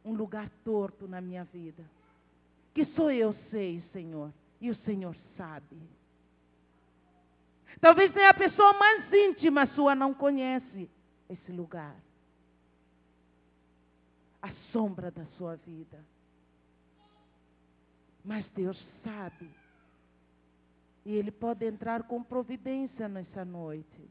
um 0.04 0.12
lugar 0.12 0.50
torto 0.62 1.08
na 1.08 1.22
minha 1.22 1.44
vida, 1.44 1.82
que 2.74 2.84
só 2.84 3.10
eu 3.10 3.34
sei, 3.50 3.82
Senhor, 3.90 4.30
e 4.60 4.70
o 4.70 4.76
Senhor 4.84 5.16
sabe. 5.34 5.80
Talvez 7.80 8.14
nem 8.14 8.26
a 8.26 8.34
pessoa 8.34 8.74
mais 8.74 9.10
íntima 9.10 9.66
sua 9.68 9.94
não 9.94 10.12
conhece 10.12 10.90
esse 11.30 11.50
lugar 11.52 11.96
a 14.46 14.72
sombra 14.72 15.10
da 15.10 15.24
sua 15.36 15.56
vida. 15.56 16.04
Mas 18.24 18.44
Deus 18.54 18.76
sabe. 19.04 19.50
E 21.04 21.14
Ele 21.14 21.30
pode 21.30 21.64
entrar 21.64 22.02
com 22.04 22.22
providência 22.22 23.08
nessa 23.08 23.44
noite. 23.44 24.10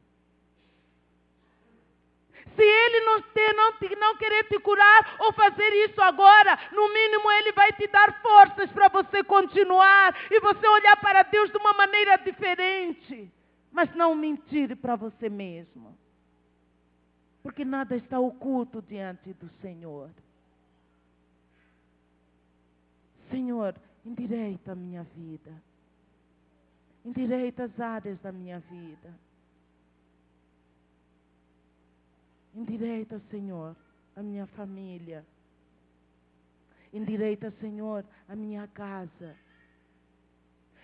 Se 2.56 2.64
Ele 2.64 3.00
não, 3.02 3.22
ter, 3.22 3.54
não, 3.54 3.74
não 4.00 4.18
querer 4.18 4.44
te 4.46 4.60
curar 4.60 5.18
ou 5.20 5.34
fazer 5.34 5.70
isso 5.86 6.02
agora, 6.02 6.58
no 6.72 6.94
mínimo 6.94 7.32
Ele 7.32 7.52
vai 7.52 7.74
te 7.74 7.88
dar 7.88 8.22
forças 8.22 8.72
para 8.72 8.88
você 8.88 9.24
continuar 9.24 10.16
e 10.32 10.40
você 10.40 10.68
olhar 10.68 10.96
para 10.98 11.24
Deus 11.24 11.50
de 11.50 11.58
uma 11.58 11.74
maneira 11.74 12.18
diferente. 12.18 13.30
Mas 13.72 13.94
não 13.94 14.16
mentir 14.16 14.78
para 14.78 14.96
você 14.96 15.28
mesmo. 15.28 15.98
Porque 17.44 17.66
nada 17.66 17.96
está 17.96 18.20
oculto 18.20 18.82
diante 18.82 19.34
do 19.34 19.50
Senhor. 19.62 20.10
Senhor, 23.30 23.76
endireita 24.06 24.72
a 24.72 24.76
minha 24.76 25.04
vida. 25.04 25.52
Endireita 27.06 27.66
as 27.66 27.80
áreas 27.80 28.20
da 28.22 28.32
minha 28.32 28.60
vida. 28.60 29.14
Endireita, 32.56 33.22
Senhor, 33.30 33.76
a 34.16 34.24
minha 34.24 34.48
família. 34.48 35.26
Endireita, 36.94 37.52
Senhor, 37.60 38.06
a 38.30 38.36
minha 38.36 38.68
casa. 38.68 39.36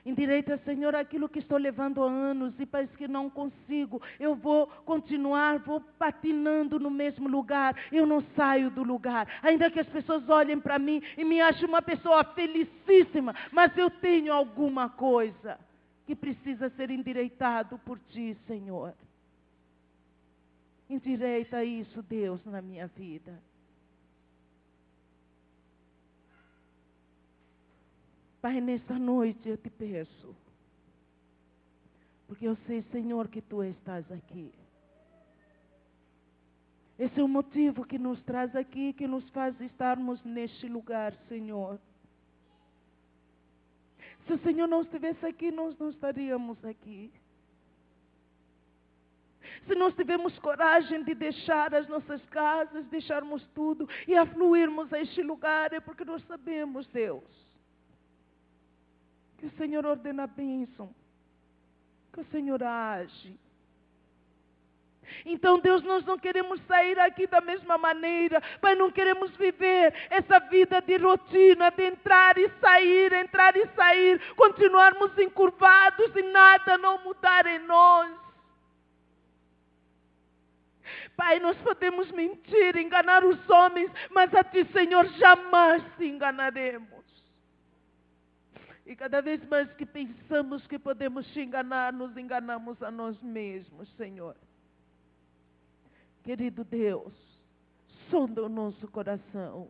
Endireita, 0.05 0.57
Senhor, 0.65 0.95
aquilo 0.95 1.29
que 1.29 1.39
estou 1.39 1.57
levando 1.57 2.03
há 2.03 2.09
anos 2.09 2.59
e 2.59 2.65
parece 2.65 2.95
que 2.97 3.07
não 3.07 3.29
consigo. 3.29 4.01
Eu 4.19 4.35
vou 4.35 4.65
continuar, 4.85 5.59
vou 5.59 5.79
patinando 5.99 6.79
no 6.79 6.89
mesmo 6.89 7.27
lugar. 7.27 7.75
Eu 7.91 8.07
não 8.07 8.21
saio 8.35 8.71
do 8.71 8.83
lugar. 8.83 9.27
Ainda 9.43 9.69
que 9.69 9.79
as 9.79 9.87
pessoas 9.87 10.27
olhem 10.27 10.59
para 10.59 10.79
mim 10.79 11.03
e 11.15 11.23
me 11.23 11.39
achem 11.39 11.67
uma 11.67 11.81
pessoa 11.81 12.23
felicíssima, 12.23 13.35
mas 13.51 13.77
eu 13.77 13.89
tenho 13.89 14.33
alguma 14.33 14.89
coisa 14.89 15.59
que 16.07 16.15
precisa 16.15 16.69
ser 16.69 16.89
endireitado 16.89 17.77
por 17.79 17.99
ti, 18.09 18.35
Senhor. 18.47 18.93
Endireita 20.89 21.63
isso, 21.63 22.01
Deus, 22.01 22.43
na 22.45 22.61
minha 22.61 22.87
vida. 22.87 23.39
Pai, 28.41 28.59
nesta 28.59 28.97
noite 28.97 29.49
eu 29.49 29.57
te 29.57 29.69
peço, 29.69 30.35
porque 32.27 32.47
eu 32.47 32.55
sei, 32.65 32.81
Senhor, 32.91 33.27
que 33.27 33.39
tu 33.39 33.63
estás 33.63 34.11
aqui. 34.11 34.51
Esse 36.97 37.19
é 37.19 37.23
o 37.23 37.27
motivo 37.27 37.85
que 37.85 37.99
nos 37.99 38.19
traz 38.23 38.55
aqui, 38.55 38.93
que 38.93 39.07
nos 39.07 39.27
faz 39.29 39.59
estarmos 39.61 40.23
neste 40.23 40.67
lugar, 40.67 41.13
Senhor. 41.27 41.79
Se 44.25 44.33
o 44.33 44.39
Senhor 44.39 44.67
não 44.67 44.81
estivesse 44.81 45.25
aqui, 45.25 45.51
nós 45.51 45.77
não 45.77 45.89
estaríamos 45.89 46.63
aqui. 46.65 47.11
Se 49.67 49.75
nós 49.75 49.93
tivermos 49.93 50.37
coragem 50.39 51.03
de 51.03 51.13
deixar 51.13 51.75
as 51.75 51.87
nossas 51.87 52.23
casas, 52.29 52.87
deixarmos 52.87 53.45
tudo 53.49 53.87
e 54.07 54.15
afluirmos 54.15 54.91
a 54.91 54.99
este 54.99 55.21
lugar, 55.21 55.73
é 55.73 55.79
porque 55.79 56.03
nós 56.03 56.23
sabemos, 56.25 56.87
Deus, 56.87 57.50
que 59.41 59.47
o 59.47 59.57
Senhor 59.57 59.83
ordena 59.87 60.25
a 60.25 60.27
bênção. 60.27 60.93
Que 62.13 62.21
o 62.21 62.25
Senhor 62.25 62.61
age. 62.61 63.35
Então, 65.25 65.57
Deus, 65.57 65.81
nós 65.81 66.05
não 66.05 66.17
queremos 66.17 66.61
sair 66.67 66.97
aqui 66.99 67.25
da 67.25 67.41
mesma 67.41 67.75
maneira, 67.75 68.39
Pai, 68.61 68.75
não 68.75 68.91
queremos 68.91 69.35
viver 69.35 69.93
essa 70.11 70.39
vida 70.41 70.79
de 70.79 70.95
rotina, 70.95 71.71
de 71.71 71.83
entrar 71.83 72.37
e 72.37 72.49
sair, 72.61 73.11
entrar 73.13 73.57
e 73.57 73.67
sair, 73.75 74.21
continuarmos 74.35 75.17
encurvados 75.17 76.15
e 76.15 76.21
nada 76.21 76.77
não 76.77 77.03
mudar 77.03 77.47
em 77.47 77.59
nós. 77.65 78.15
Pai, 81.17 81.39
nós 81.39 81.57
podemos 81.57 82.09
mentir, 82.11 82.77
enganar 82.77 83.25
os 83.25 83.49
homens, 83.49 83.91
mas 84.11 84.33
a 84.35 84.43
Ti, 84.43 84.65
Senhor, 84.71 85.05
jamais 85.17 85.83
te 85.97 86.05
enganaremos. 86.05 87.00
E 88.91 88.95
cada 88.97 89.21
vez 89.21 89.41
mais 89.47 89.71
que 89.71 89.85
pensamos 89.85 90.67
que 90.67 90.77
podemos 90.77 91.25
te 91.27 91.39
enganar, 91.39 91.93
nos 91.93 92.17
enganamos 92.17 92.83
a 92.83 92.91
nós 92.91 93.17
mesmos, 93.23 93.87
Senhor. 93.95 94.35
Querido 96.25 96.65
Deus, 96.65 97.13
sonda 98.09 98.43
o 98.43 98.49
nosso 98.49 98.85
coração. 98.89 99.69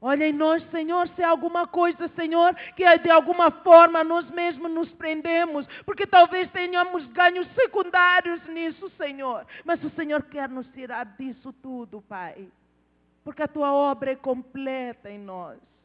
Olha 0.00 0.26
em 0.26 0.32
nós, 0.32 0.68
Senhor, 0.72 1.06
se 1.10 1.22
há 1.22 1.28
alguma 1.28 1.64
coisa, 1.64 2.08
Senhor, 2.16 2.52
que 2.74 2.98
de 2.98 3.08
alguma 3.08 3.52
forma 3.52 4.02
nós 4.02 4.28
mesmos 4.28 4.68
nos 4.68 4.90
prendemos, 4.94 5.64
porque 5.84 6.08
talvez 6.08 6.50
tenhamos 6.50 7.06
ganhos 7.12 7.46
secundários 7.54 8.44
nisso, 8.48 8.90
Senhor. 8.96 9.46
Mas 9.64 9.80
o 9.84 9.90
Senhor 9.90 10.24
quer 10.24 10.48
nos 10.48 10.66
tirar 10.72 11.04
disso 11.16 11.52
tudo, 11.52 12.02
Pai, 12.02 12.48
porque 13.22 13.44
a 13.44 13.48
tua 13.48 13.72
obra 13.72 14.10
é 14.10 14.16
completa 14.16 15.08
em 15.08 15.20
nós. 15.20 15.77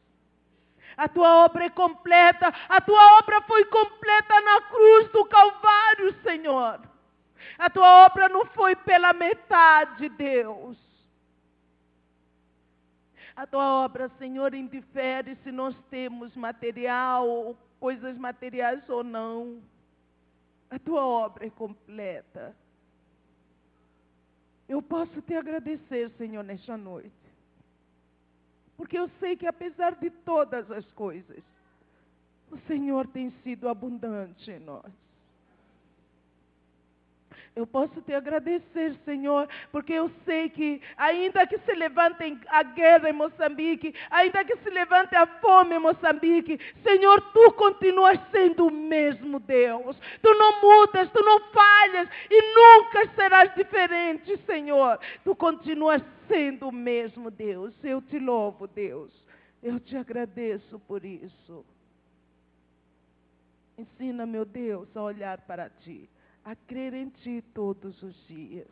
A 0.97 1.07
tua 1.07 1.45
obra 1.45 1.65
é 1.65 1.69
completa. 1.69 2.53
A 2.69 2.81
tua 2.81 3.19
obra 3.19 3.41
foi 3.41 3.65
completa 3.65 4.41
na 4.41 4.61
cruz 4.61 5.09
do 5.11 5.25
Calvário, 5.25 6.13
Senhor. 6.21 6.81
A 7.57 7.69
tua 7.69 8.05
obra 8.05 8.29
não 8.29 8.45
foi 8.47 8.75
pela 8.75 9.13
metade, 9.13 10.09
Deus. 10.09 10.77
A 13.35 13.47
tua 13.47 13.83
obra, 13.83 14.09
Senhor, 14.19 14.53
indifere 14.53 15.35
se 15.37 15.51
nós 15.51 15.75
temos 15.89 16.35
material, 16.35 17.57
coisas 17.79 18.17
materiais 18.17 18.87
ou 18.87 19.03
não. 19.03 19.61
A 20.69 20.77
tua 20.77 21.05
obra 21.05 21.47
é 21.47 21.49
completa. 21.49 22.55
Eu 24.69 24.81
posso 24.81 25.21
te 25.21 25.35
agradecer, 25.35 26.09
Senhor, 26.11 26.43
nesta 26.43 26.77
noite. 26.77 27.22
Porque 28.77 28.97
eu 28.97 29.09
sei 29.19 29.35
que 29.35 29.45
apesar 29.45 29.95
de 29.95 30.09
todas 30.09 30.69
as 30.71 30.85
coisas, 30.91 31.43
o 32.51 32.57
Senhor 32.67 33.07
tem 33.07 33.31
sido 33.43 33.69
abundante 33.69 34.51
em 34.51 34.59
nós. 34.59 35.02
Eu 37.55 37.67
posso 37.67 38.01
te 38.01 38.11
agradecer, 38.11 38.95
Senhor, 39.05 39.47
porque 39.71 39.93
eu 39.93 40.09
sei 40.25 40.49
que, 40.49 40.81
ainda 40.97 41.45
que 41.45 41.59
se 41.59 41.73
levante 41.75 42.35
a 42.47 42.63
guerra 42.63 43.11
em 43.11 43.13
Moçambique, 43.13 43.93
ainda 44.09 44.43
que 44.43 44.57
se 44.57 44.71
levante 44.71 45.15
a 45.15 45.27
fome 45.39 45.75
em 45.75 45.79
Moçambique, 45.79 46.59
Senhor, 46.81 47.21
tu 47.31 47.51
continuas 47.51 48.19
sendo 48.31 48.65
o 48.65 48.71
mesmo 48.71 49.39
Deus. 49.39 49.95
Tu 50.19 50.33
não 50.33 50.61
mudas, 50.61 51.11
tu 51.11 51.23
não 51.23 51.39
falhas 51.51 52.09
e 52.27 52.55
nunca 52.55 53.13
serás 53.13 53.53
diferente, 53.53 54.35
Senhor. 54.47 54.99
Tu 55.23 55.35
continuas 55.35 56.01
sendo 56.27 56.69
o 56.69 56.71
mesmo 56.71 57.29
Deus. 57.29 57.71
Eu 57.83 58.01
te 58.01 58.17
louvo, 58.17 58.65
Deus. 58.65 59.11
Eu 59.61 59.79
te 59.79 59.95
agradeço 59.95 60.79
por 60.87 61.05
isso. 61.05 61.63
Ensina, 63.77 64.25
meu 64.25 64.43
Deus, 64.43 64.87
a 64.97 65.03
olhar 65.03 65.39
para 65.41 65.69
ti 65.69 66.09
a 66.45 66.55
crer 66.55 66.93
em 66.93 67.09
Ti 67.09 67.43
todos 67.53 68.01
os 68.03 68.15
dias. 68.27 68.67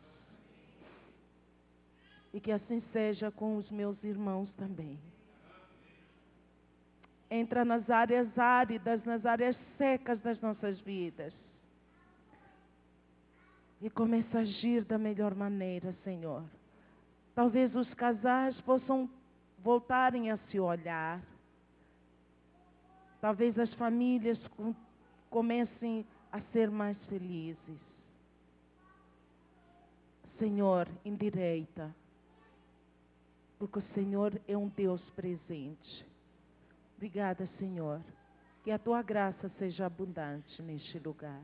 E 2.32 2.40
que 2.40 2.50
assim 2.50 2.82
seja 2.92 3.30
com 3.30 3.56
os 3.56 3.70
meus 3.70 4.02
irmãos 4.02 4.50
também. 4.56 4.98
Entra 7.30 7.64
nas 7.64 7.88
áreas 7.88 8.38
áridas, 8.38 9.04
nas 9.04 9.24
áreas 9.24 9.56
secas 9.78 10.20
das 10.20 10.40
nossas 10.40 10.78
vidas. 10.80 11.32
E 13.80 13.90
começa 13.90 14.38
a 14.38 14.42
agir 14.42 14.84
da 14.84 14.98
melhor 14.98 15.34
maneira, 15.34 15.94
Senhor. 16.04 16.44
Talvez 17.34 17.74
os 17.74 17.92
casais 17.94 18.58
possam 18.60 19.08
voltarem 19.58 20.30
a 20.30 20.36
se 20.36 20.60
olhar. 20.60 21.20
Talvez 23.20 23.58
as 23.58 23.72
famílias 23.74 24.38
comecem 25.30 26.06
a 26.32 26.40
ser 26.52 26.70
mais 26.70 26.96
felizes. 27.04 27.78
Senhor, 30.38 30.88
endireita, 31.04 31.94
porque 33.58 33.78
o 33.78 33.94
Senhor 33.94 34.40
é 34.48 34.56
um 34.56 34.68
Deus 34.68 35.00
presente. 35.10 36.06
Obrigada, 36.96 37.46
Senhor, 37.58 38.00
que 38.64 38.70
a 38.70 38.78
tua 38.78 39.02
graça 39.02 39.50
seja 39.58 39.86
abundante 39.86 40.62
neste 40.62 40.98
lugar. 40.98 41.42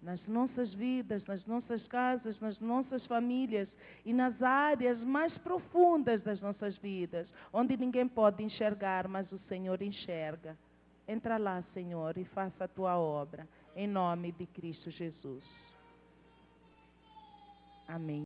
Nas 0.00 0.24
nossas 0.28 0.72
vidas, 0.72 1.26
nas 1.26 1.44
nossas 1.46 1.84
casas, 1.88 2.38
nas 2.38 2.60
nossas 2.60 3.04
famílias 3.06 3.68
e 4.04 4.12
nas 4.12 4.40
áreas 4.40 5.00
mais 5.00 5.36
profundas 5.38 6.22
das 6.22 6.40
nossas 6.40 6.76
vidas, 6.78 7.26
onde 7.52 7.76
ninguém 7.76 8.06
pode 8.06 8.42
enxergar, 8.44 9.08
mas 9.08 9.30
o 9.32 9.38
Senhor 9.48 9.82
enxerga. 9.82 10.56
Entra 11.08 11.38
lá, 11.38 11.62
Senhor, 11.74 12.16
e 12.16 12.24
faça 12.24 12.64
a 12.64 12.68
tua 12.68 12.96
obra 12.98 13.48
em 13.76 13.86
nome 13.86 14.32
de 14.32 14.46
Cristo 14.46 14.90
Jesus. 14.90 15.44
Amém. 17.86 18.25